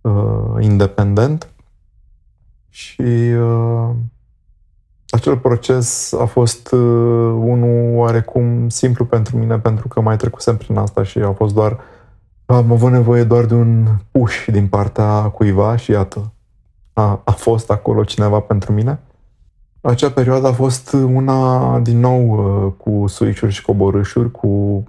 uh, 0.00 0.54
independent. 0.60 1.50
Și 2.68 3.32
uh, 3.40 3.90
acel 5.08 5.38
proces 5.38 6.12
a 6.12 6.24
fost 6.24 6.72
uh, 6.72 6.80
unul 7.38 7.96
oarecum 7.96 8.68
simplu 8.68 9.04
pentru 9.04 9.36
mine, 9.36 9.58
pentru 9.58 9.88
că 9.88 10.00
mai 10.00 10.16
trecusem 10.16 10.56
prin 10.56 10.76
asta 10.76 11.02
și 11.02 11.18
a 11.18 11.32
fost 11.32 11.54
doar 11.54 11.78
am 12.46 12.72
avut 12.72 12.90
nevoie 12.90 13.24
doar 13.24 13.44
de 13.44 13.54
un 13.54 13.86
push 14.10 14.46
din 14.50 14.68
partea 14.68 15.22
cuiva 15.22 15.76
și 15.76 15.90
iată, 15.90 16.32
a, 16.92 17.20
a 17.24 17.30
fost 17.30 17.70
acolo 17.70 18.04
cineva 18.04 18.40
pentru 18.40 18.72
mine. 18.72 18.98
Acea 19.80 20.10
perioadă 20.10 20.46
a 20.46 20.52
fost 20.52 20.92
una, 20.92 21.78
din 21.78 22.00
nou, 22.00 22.30
uh, 22.30 22.72
cu 22.76 23.06
suișuri 23.06 23.52
și 23.52 23.62
coborâșuri, 23.62 24.30
cu 24.30 24.84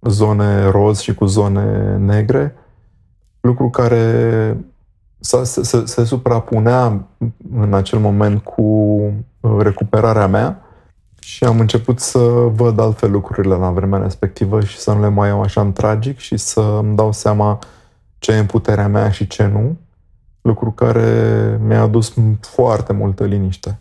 zone 0.00 0.64
roz 0.64 1.00
și 1.00 1.14
cu 1.14 1.24
zone 1.24 1.96
negre, 1.96 2.54
lucru 3.40 3.70
care 3.70 4.56
se, 5.20 5.44
se, 5.44 5.86
se 5.86 6.04
suprapunea 6.04 7.06
în 7.54 7.74
acel 7.74 7.98
moment 7.98 8.42
cu 8.42 8.62
uh, 9.40 9.56
recuperarea 9.58 10.26
mea 10.26 10.61
și 11.22 11.44
am 11.44 11.60
început 11.60 12.00
să 12.00 12.18
văd 12.52 12.78
altfel 12.78 13.10
lucrurile 13.10 13.54
la 13.54 13.70
vremea 13.70 13.98
respectivă 13.98 14.60
și 14.60 14.78
să 14.78 14.92
nu 14.92 15.00
le 15.00 15.08
mai 15.08 15.28
iau 15.28 15.40
așa 15.40 15.60
în 15.60 15.72
tragic 15.72 16.18
și 16.18 16.36
să 16.36 16.60
îmi 16.60 16.96
dau 16.96 17.12
seama 17.12 17.58
ce 18.18 18.32
e 18.32 18.38
în 18.38 18.46
puterea 18.46 18.88
mea 18.88 19.10
și 19.10 19.26
ce 19.26 19.46
nu, 19.46 19.76
lucru 20.40 20.72
care 20.72 21.60
mi-a 21.62 21.80
adus 21.80 22.14
foarte 22.40 22.92
multă 22.92 23.24
liniște. 23.24 23.80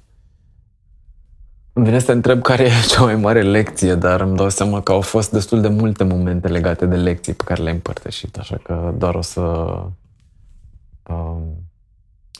Îmi 1.73 1.85
vine 1.85 1.99
să 1.99 2.05
te 2.05 2.11
întreb 2.11 2.41
care 2.41 2.63
e 2.63 2.71
cea 2.87 3.03
mai 3.03 3.15
mare 3.15 3.41
lecție, 3.41 3.95
dar 3.95 4.21
îmi 4.21 4.35
dau 4.35 4.49
seama 4.49 4.81
că 4.81 4.91
au 4.91 5.01
fost 5.01 5.31
destul 5.31 5.61
de 5.61 5.67
multe 5.67 6.03
momente 6.03 6.47
legate 6.47 6.85
de 6.85 6.95
lecții 6.95 7.33
pe 7.33 7.43
care 7.43 7.61
le-ai 7.61 7.75
împărtășit, 7.75 8.37
așa 8.37 8.57
că 8.63 8.93
doar 8.97 9.15
o 9.15 9.21
să 9.21 9.41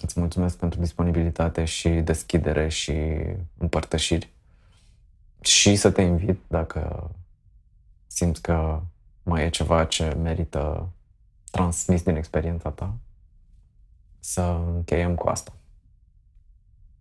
Îți 0.02 0.20
mulțumesc 0.20 0.58
pentru 0.58 0.80
disponibilitate 0.80 1.66
și 1.66 1.90
deschidere 1.90 2.68
și 2.68 2.94
împărtășiri. 3.58 4.30
Și 5.42 5.76
să 5.76 5.92
te 5.92 6.02
invit 6.02 6.40
dacă 6.48 7.12
simți 8.08 8.42
că 8.42 8.82
mai 9.24 9.46
e 9.46 9.50
ceva 9.50 9.86
ce 9.86 10.18
merită 10.22 10.90
transmis 11.52 12.04
din 12.04 12.16
experiența 12.16 12.70
ta, 12.70 12.94
să 14.20 14.60
încheiem 14.76 15.16
cu 15.16 15.28
asta. 15.28 15.52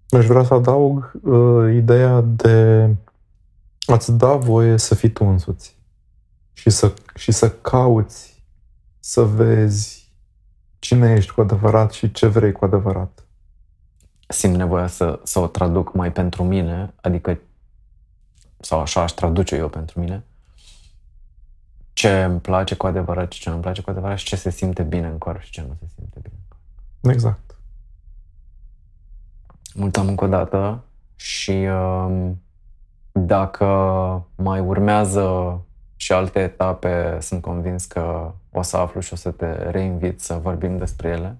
Aș 0.09 0.26
vrea 0.26 0.45
să 0.45 0.55
adaug 0.55 1.12
uh, 1.22 1.74
ideea 1.74 2.20
de 2.20 2.88
a-ți 3.86 4.12
da 4.12 4.34
voie 4.34 4.76
să 4.76 4.95
fii 4.95 5.11
tu 5.11 5.24
însuți 5.24 5.76
și 6.53 6.70
să, 6.70 6.95
și 7.14 7.32
să 7.32 7.51
cauți, 7.51 8.45
să 8.99 9.22
vezi 9.22 10.12
cine 10.78 11.12
ești 11.12 11.32
cu 11.32 11.41
adevărat 11.41 11.93
și 11.93 12.12
ce 12.12 12.26
vrei 12.26 12.53
cu 12.53 12.64
adevărat. 12.64 13.24
Simt 14.28 14.57
nevoia 14.57 14.86
să, 14.86 15.20
să 15.22 15.38
o 15.38 15.47
traduc 15.47 15.95
mai 15.95 16.12
pentru 16.12 16.45
mine, 16.45 16.95
adică, 17.01 17.38
sau 18.61 18.80
așa 18.80 19.02
aș 19.02 19.11
traduce 19.11 19.56
eu 19.56 19.68
pentru 19.68 20.00
mine, 20.00 20.24
ce 21.92 22.22
îmi 22.22 22.40
place 22.40 22.74
cu 22.74 22.86
adevărat 22.86 23.32
și 23.32 23.40
ce 23.40 23.48
nu 23.48 23.54
îmi 23.54 23.64
place 23.64 23.82
cu 23.82 23.90
adevărat 23.90 24.18
și 24.18 24.24
ce 24.24 24.36
se 24.36 24.50
simte 24.50 24.82
bine 24.82 25.06
în 25.06 25.18
corp 25.18 25.40
și 25.40 25.50
ce 25.50 25.61
nu 25.61 25.76
se 25.80 25.86
simte 25.94 26.18
bine 26.22 26.34
în 26.38 26.44
corp. 26.48 27.14
Exact. 27.14 27.56
Mulțumim 29.74 30.08
încă 30.08 30.24
o 30.24 30.28
dată 30.28 30.84
și 31.16 31.50
um, 31.50 32.42
dacă 33.12 33.66
mai 34.34 34.61
urmează 34.61 35.61
și 35.96 36.12
alte 36.12 36.38
etape, 36.38 37.18
sunt 37.20 37.42
convins 37.42 37.84
că 37.84 38.32
o 38.52 38.62
să 38.62 38.76
aflu 38.76 39.00
și 39.00 39.12
o 39.12 39.16
să 39.16 39.30
te 39.30 39.70
reinvit 39.70 40.20
să 40.20 40.34
vorbim 40.34 40.78
despre 40.78 41.08
ele. 41.08 41.38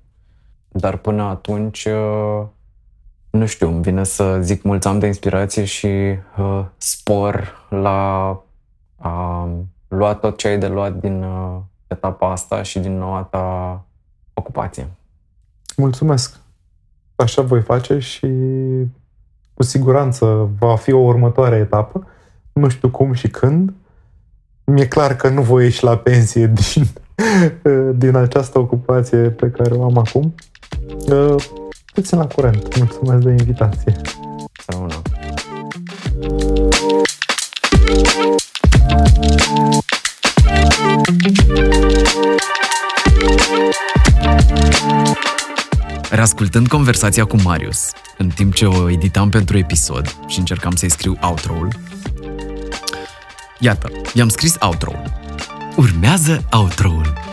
Dar 0.69 0.97
până 0.97 1.23
atunci, 1.23 1.85
uh, 1.85 2.47
nu 3.31 3.47
știu, 3.47 3.69
îmi 3.69 3.83
vine 3.83 4.05
să 4.05 4.39
zic 4.41 4.63
mulți 4.63 4.89
am 4.89 4.99
de 4.99 5.07
inspirație 5.07 5.65
și 5.65 5.87
uh, 6.39 6.65
spor 6.77 7.67
la 7.69 8.29
a 8.97 9.49
lua 9.89 10.15
tot 10.15 10.37
ce 10.37 10.49
ai 10.49 10.59
de 10.59 10.67
luat 10.69 11.01
din 11.01 11.23
uh, 11.23 11.59
etapa 11.87 12.33
asta 12.33 12.63
și 12.63 12.79
din 12.79 12.99
noua 12.99 13.23
ta 13.23 13.85
ocupație. 14.35 14.89
Mulțumesc! 15.77 16.39
Așa 17.17 17.43
voi 17.43 17.63
face 17.63 17.99
și 17.99 18.29
cu 19.55 19.63
siguranță 19.63 20.51
va 20.59 20.77
fi 20.77 20.93
o 20.93 20.99
următoare 20.99 21.57
etapă. 21.57 22.07
Nu 22.53 22.69
știu 22.69 22.91
cum 22.91 23.13
și 23.13 23.29
când, 23.29 23.73
mi-e 24.65 24.87
clar 24.87 25.17
că 25.17 25.29
nu 25.29 25.43
voi 25.43 25.65
ieși 25.65 25.85
la 25.85 25.97
pensie 25.97 26.47
din, 26.47 26.87
din 28.03 28.17
această 28.17 28.59
ocupație 28.59 29.19
pe 29.19 29.51
care 29.51 29.75
o 29.75 29.85
am 29.85 29.99
acum. 29.99 30.35
Te 31.07 31.15
țin 32.01 32.19
la 32.19 32.27
curent. 32.27 32.77
Mulțumesc 32.77 33.25
de 33.25 33.31
invitație. 33.31 33.97
Rămână. 34.67 35.03
Reascultând 46.11 46.69
conversația 46.69 47.25
cu 47.25 47.37
Marius, 47.45 47.91
în 48.19 48.29
timp 48.29 48.55
ce 48.55 48.67
o 48.67 48.91
editam 48.91 49.29
pentru 49.29 49.59
episod 49.59 50.17
și 50.27 50.39
încercam 50.39 50.75
să-i 50.75 50.91
scriu 50.91 51.17
outro-ul, 51.23 51.69
Iată, 53.59 53.91
i-am 54.15 54.29
scris 54.29 54.57
outro 54.61 54.93
Urmează 55.77 56.45
outro-ul. 56.53 57.30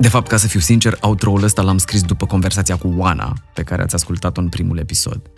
De 0.00 0.08
fapt, 0.08 0.28
ca 0.28 0.36
să 0.36 0.46
fiu 0.46 0.60
sincer, 0.60 0.98
outro-ul 1.00 1.42
ăsta 1.42 1.62
l-am 1.62 1.78
scris 1.78 2.02
după 2.02 2.26
conversația 2.26 2.76
cu 2.76 2.88
Oana, 2.96 3.32
pe 3.54 3.62
care 3.62 3.82
ați 3.82 3.94
ascultat-o 3.94 4.40
în 4.40 4.48
primul 4.48 4.78
episod. 4.78 5.30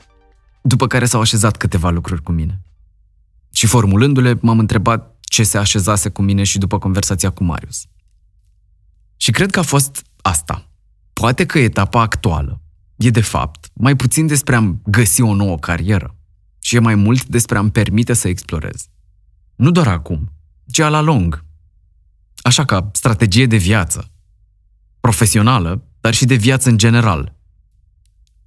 După 0.63 0.87
care 0.87 1.05
s-au 1.05 1.21
așezat 1.21 1.57
câteva 1.57 1.91
lucruri 1.91 2.23
cu 2.23 2.33
mine. 2.33 2.63
Și 3.53 3.67
formulându-le, 3.67 4.39
m-am 4.41 4.59
întrebat 4.59 5.19
ce 5.21 5.43
se 5.43 5.59
așezase 5.59 6.09
cu 6.09 6.23
mine 6.23 6.43
și 6.43 6.59
după 6.59 6.79
conversația 6.79 7.31
cu 7.31 7.45
Marius. 7.45 7.87
Și 9.17 9.31
cred 9.31 9.51
că 9.51 9.59
a 9.59 9.63
fost 9.63 10.03
asta. 10.23 10.71
Poate 11.13 11.47
că 11.47 11.59
etapa 11.59 12.01
actuală 12.01 12.61
e, 12.97 13.11
de 13.11 13.21
fapt, 13.21 13.71
mai 13.75 13.97
puțin 13.97 14.27
despre 14.27 14.55
a-mi 14.55 14.81
găsi 14.85 15.23
o 15.23 15.35
nouă 15.35 15.59
carieră 15.59 16.17
și 16.59 16.77
e 16.77 16.79
mai 16.79 16.95
mult 16.95 17.27
despre 17.27 17.59
a-mi 17.59 17.71
permite 17.71 18.13
să 18.13 18.29
explorez. 18.29 18.87
Nu 19.57 19.71
doar 19.71 19.89
acum, 19.89 20.33
ci 20.71 20.79
la 20.79 21.01
lung. 21.01 21.45
Așa 22.37 22.65
ca 22.65 22.91
strategie 22.93 23.47
de 23.47 23.57
viață. 23.57 24.10
Profesională, 25.01 25.85
dar 26.01 26.15
și 26.15 26.25
de 26.25 26.35
viață 26.35 26.69
în 26.69 26.79
general. 26.79 27.35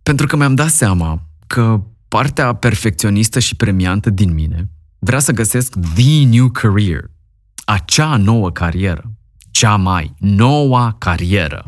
Pentru 0.03 0.27
că 0.27 0.35
mi-am 0.35 0.55
dat 0.55 0.69
seama 0.69 1.27
că 1.47 1.83
partea 2.07 2.53
perfecționistă 2.53 3.39
și 3.39 3.55
premiantă 3.55 4.09
din 4.09 4.33
mine 4.33 4.69
vrea 4.99 5.19
să 5.19 5.31
găsesc 5.31 5.73
the 5.95 6.25
new 6.25 6.49
career, 6.49 7.03
acea 7.65 8.17
nouă 8.17 8.51
carieră, 8.51 9.11
cea 9.51 9.75
mai 9.75 10.13
noua 10.19 10.95
carieră. 10.97 11.67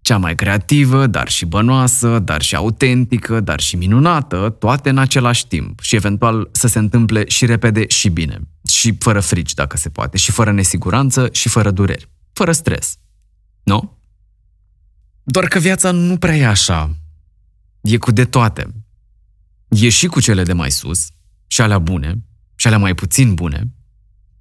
Cea 0.00 0.16
mai 0.16 0.34
creativă, 0.34 1.06
dar 1.06 1.28
și 1.28 1.46
bănoasă, 1.46 2.18
dar 2.18 2.42
și 2.42 2.54
autentică, 2.54 3.40
dar 3.40 3.60
și 3.60 3.76
minunată, 3.76 4.56
toate 4.58 4.88
în 4.88 4.98
același 4.98 5.46
timp 5.46 5.80
și 5.80 5.94
eventual 5.94 6.48
să 6.52 6.66
se 6.66 6.78
întâmple 6.78 7.28
și 7.28 7.46
repede 7.46 7.86
și 7.86 8.08
bine. 8.08 8.40
Și 8.68 8.96
fără 8.98 9.20
frici, 9.20 9.54
dacă 9.54 9.76
se 9.76 9.88
poate, 9.88 10.16
și 10.16 10.30
fără 10.30 10.52
nesiguranță 10.52 11.28
și 11.32 11.48
fără 11.48 11.70
dureri. 11.70 12.10
Fără 12.32 12.52
stres. 12.52 12.96
Nu? 13.62 13.98
Doar 15.22 15.48
că 15.48 15.58
viața 15.58 15.90
nu 15.90 16.16
prea 16.16 16.36
e 16.36 16.46
așa. 16.46 16.96
E 17.80 17.96
cu 17.96 18.10
de 18.10 18.24
toate. 18.24 18.74
E 19.68 19.88
și 19.88 20.06
cu 20.06 20.20
cele 20.20 20.42
de 20.42 20.52
mai 20.52 20.70
sus, 20.70 21.08
și 21.46 21.60
alea 21.60 21.78
bune, 21.78 22.24
și 22.54 22.66
alea 22.66 22.78
mai 22.78 22.94
puțin 22.94 23.34
bune, 23.34 23.72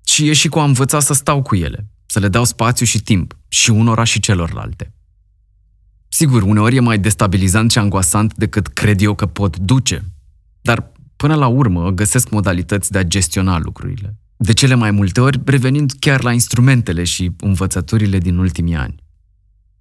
și 0.03 0.29
e 0.29 0.33
și 0.33 0.47
cu 0.47 0.59
a 0.59 0.63
învăța 0.63 0.99
să 0.99 1.13
stau 1.13 1.41
cu 1.41 1.55
ele, 1.55 1.87
să 2.05 2.19
le 2.19 2.27
dau 2.27 2.43
spațiu 2.43 2.85
și 2.85 2.99
timp, 2.99 3.37
și 3.47 3.69
unora 3.69 4.03
și 4.03 4.19
celorlalte. 4.19 4.93
Sigur, 6.07 6.41
uneori 6.41 6.75
e 6.75 6.79
mai 6.79 6.99
destabilizant 6.99 7.71
și 7.71 7.77
angoasant 7.77 8.35
decât 8.35 8.67
cred 8.67 9.01
eu 9.01 9.15
că 9.15 9.25
pot 9.25 9.57
duce, 9.57 10.05
dar 10.61 10.91
până 11.15 11.35
la 11.35 11.47
urmă 11.47 11.89
găsesc 11.89 12.29
modalități 12.29 12.91
de 12.91 12.97
a 12.97 13.03
gestiona 13.03 13.59
lucrurile. 13.59 14.15
De 14.37 14.53
cele 14.53 14.73
mai 14.73 14.91
multe 14.91 15.21
ori 15.21 15.41
revenind 15.45 15.91
chiar 15.99 16.23
la 16.23 16.31
instrumentele 16.31 17.03
și 17.03 17.31
învățăturile 17.39 18.17
din 18.17 18.37
ultimii 18.37 18.75
ani. 18.75 18.95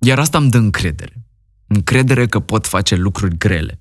Iar 0.01 0.19
asta 0.19 0.39
îmi 0.39 0.51
dă 0.51 0.59
încredere. 0.59 1.25
Încredere 1.67 2.27
că 2.27 2.41
pot 2.41 2.67
face 2.67 2.95
lucruri 2.95 3.39
grele. 3.39 3.81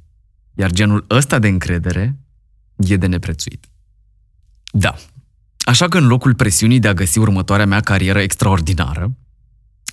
Iar 0.53 0.71
genul 0.71 1.05
ăsta 1.09 1.39
de 1.39 1.47
încredere 1.47 2.19
e 2.75 2.97
de 2.97 3.07
neprețuit. 3.07 3.65
Da. 4.71 4.95
Așa 5.59 5.87
că 5.87 5.97
în 5.97 6.07
locul 6.07 6.35
presiunii 6.35 6.79
de 6.79 6.87
a 6.87 6.93
găsi 6.93 7.17
următoarea 7.17 7.65
mea 7.65 7.79
carieră 7.79 8.19
extraordinară, 8.19 9.17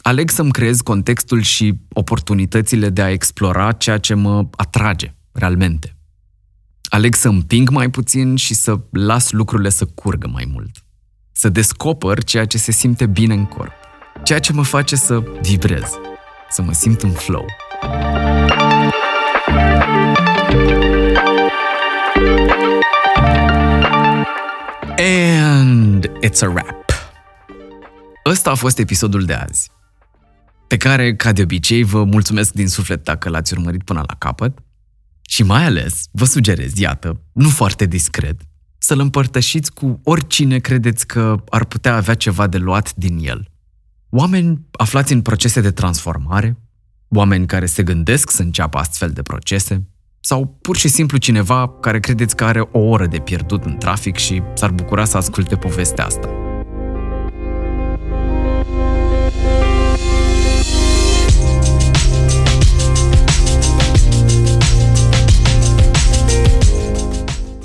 aleg 0.02 0.30
să-mi 0.30 0.50
creez 0.50 0.80
contextul 0.80 1.40
și 1.40 1.78
oportunitățile 1.92 2.90
de 2.90 3.02
a 3.02 3.10
explora 3.10 3.72
ceea 3.72 3.98
ce 3.98 4.14
mă 4.14 4.48
atrage 4.50 5.14
realmente. 5.32 5.96
Aleg 6.88 7.14
să 7.14 7.28
împing 7.28 7.70
mai 7.70 7.90
puțin 7.90 8.36
și 8.36 8.54
să 8.54 8.80
las 8.90 9.30
lucrurile 9.30 9.68
să 9.68 9.84
curgă 9.84 10.28
mai 10.28 10.48
mult. 10.52 10.84
Să 11.32 11.48
descoper 11.48 12.24
ceea 12.24 12.44
ce 12.44 12.58
se 12.58 12.72
simte 12.72 13.06
bine 13.06 13.34
în 13.34 13.46
corp. 13.46 13.72
Ceea 14.24 14.38
ce 14.38 14.52
mă 14.52 14.64
face 14.64 14.96
să 14.96 15.22
vibrez, 15.42 15.90
să 16.50 16.62
mă 16.62 16.72
simt 16.72 17.02
în 17.02 17.10
flow. 17.10 17.46
And 24.98 26.10
it's 26.24 26.42
a 26.42 26.48
wrap. 26.48 26.84
Ăsta 28.26 28.50
a 28.50 28.54
fost 28.54 28.78
episodul 28.78 29.24
de 29.24 29.32
azi 29.32 29.70
pe 30.66 30.76
care, 30.76 31.14
ca 31.14 31.32
de 31.32 31.42
obicei, 31.42 31.82
vă 31.82 32.04
mulțumesc 32.04 32.52
din 32.52 32.68
suflet 32.68 33.04
dacă 33.04 33.28
l-ați 33.28 33.52
urmărit 33.52 33.82
până 33.82 34.04
la 34.06 34.14
capăt 34.14 34.58
și 35.28 35.42
mai 35.42 35.64
ales 35.64 36.02
vă 36.10 36.24
sugerez, 36.24 36.78
iată, 36.78 37.20
nu 37.32 37.48
foarte 37.48 37.86
discret, 37.86 38.40
să-l 38.78 39.00
împărtășiți 39.00 39.72
cu 39.72 40.00
oricine 40.04 40.58
credeți 40.58 41.06
că 41.06 41.44
ar 41.48 41.64
putea 41.64 41.94
avea 41.94 42.14
ceva 42.14 42.46
de 42.46 42.56
luat 42.56 42.94
din 42.94 43.18
el. 43.20 43.50
Oameni 44.10 44.66
aflați 44.72 45.12
în 45.12 45.22
procese 45.22 45.60
de 45.60 45.70
transformare, 45.70 46.58
oameni 47.08 47.46
care 47.46 47.66
se 47.66 47.82
gândesc 47.82 48.30
să 48.30 48.42
înceapă 48.42 48.78
astfel 48.78 49.10
de 49.10 49.22
procese, 49.22 49.86
sau 50.20 50.58
pur 50.60 50.76
și 50.76 50.88
simplu 50.88 51.16
cineva 51.16 51.68
care 51.68 52.00
credeți 52.00 52.36
că 52.36 52.44
are 52.44 52.60
o 52.60 52.78
oră 52.78 53.06
de 53.06 53.18
pierdut 53.18 53.64
în 53.64 53.76
trafic 53.76 54.16
și 54.16 54.42
s-ar 54.54 54.70
bucura 54.70 55.04
să 55.04 55.16
asculte 55.16 55.56
povestea 55.56 56.04
asta. 56.04 56.45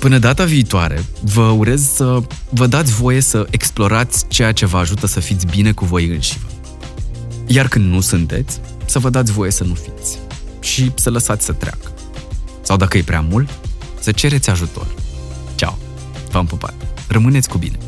Până 0.02 0.18
data 0.18 0.44
viitoare, 0.44 1.04
vă 1.20 1.42
urez 1.42 1.82
să 1.82 2.22
vă 2.50 2.66
dați 2.66 2.92
voie 2.92 3.20
să 3.20 3.46
explorați 3.50 4.24
ceea 4.28 4.52
ce 4.52 4.66
vă 4.66 4.78
ajută 4.78 5.06
să 5.06 5.20
fiți 5.20 5.46
bine 5.46 5.72
cu 5.72 5.84
voi 5.84 6.06
înșivă. 6.06 6.46
Iar 7.46 7.68
când 7.68 7.92
nu 7.92 8.00
sunteți, 8.00 8.60
să 8.84 8.98
vă 8.98 9.10
dați 9.10 9.32
voie 9.32 9.50
să 9.50 9.64
nu 9.64 9.74
fiți 9.74 10.18
și 10.60 10.92
să 10.94 11.10
lăsați 11.10 11.44
să 11.44 11.52
treacă. 11.52 11.92
Sau 12.62 12.76
dacă 12.76 12.98
e 12.98 13.02
prea 13.02 13.20
mult, 13.20 13.48
să 14.00 14.12
cereți 14.12 14.50
ajutor. 14.50 14.86
Ceau! 15.54 15.78
V-am 16.30 16.46
pupat! 16.46 16.74
Rămâneți 17.08 17.48
cu 17.48 17.58
bine! 17.58 17.78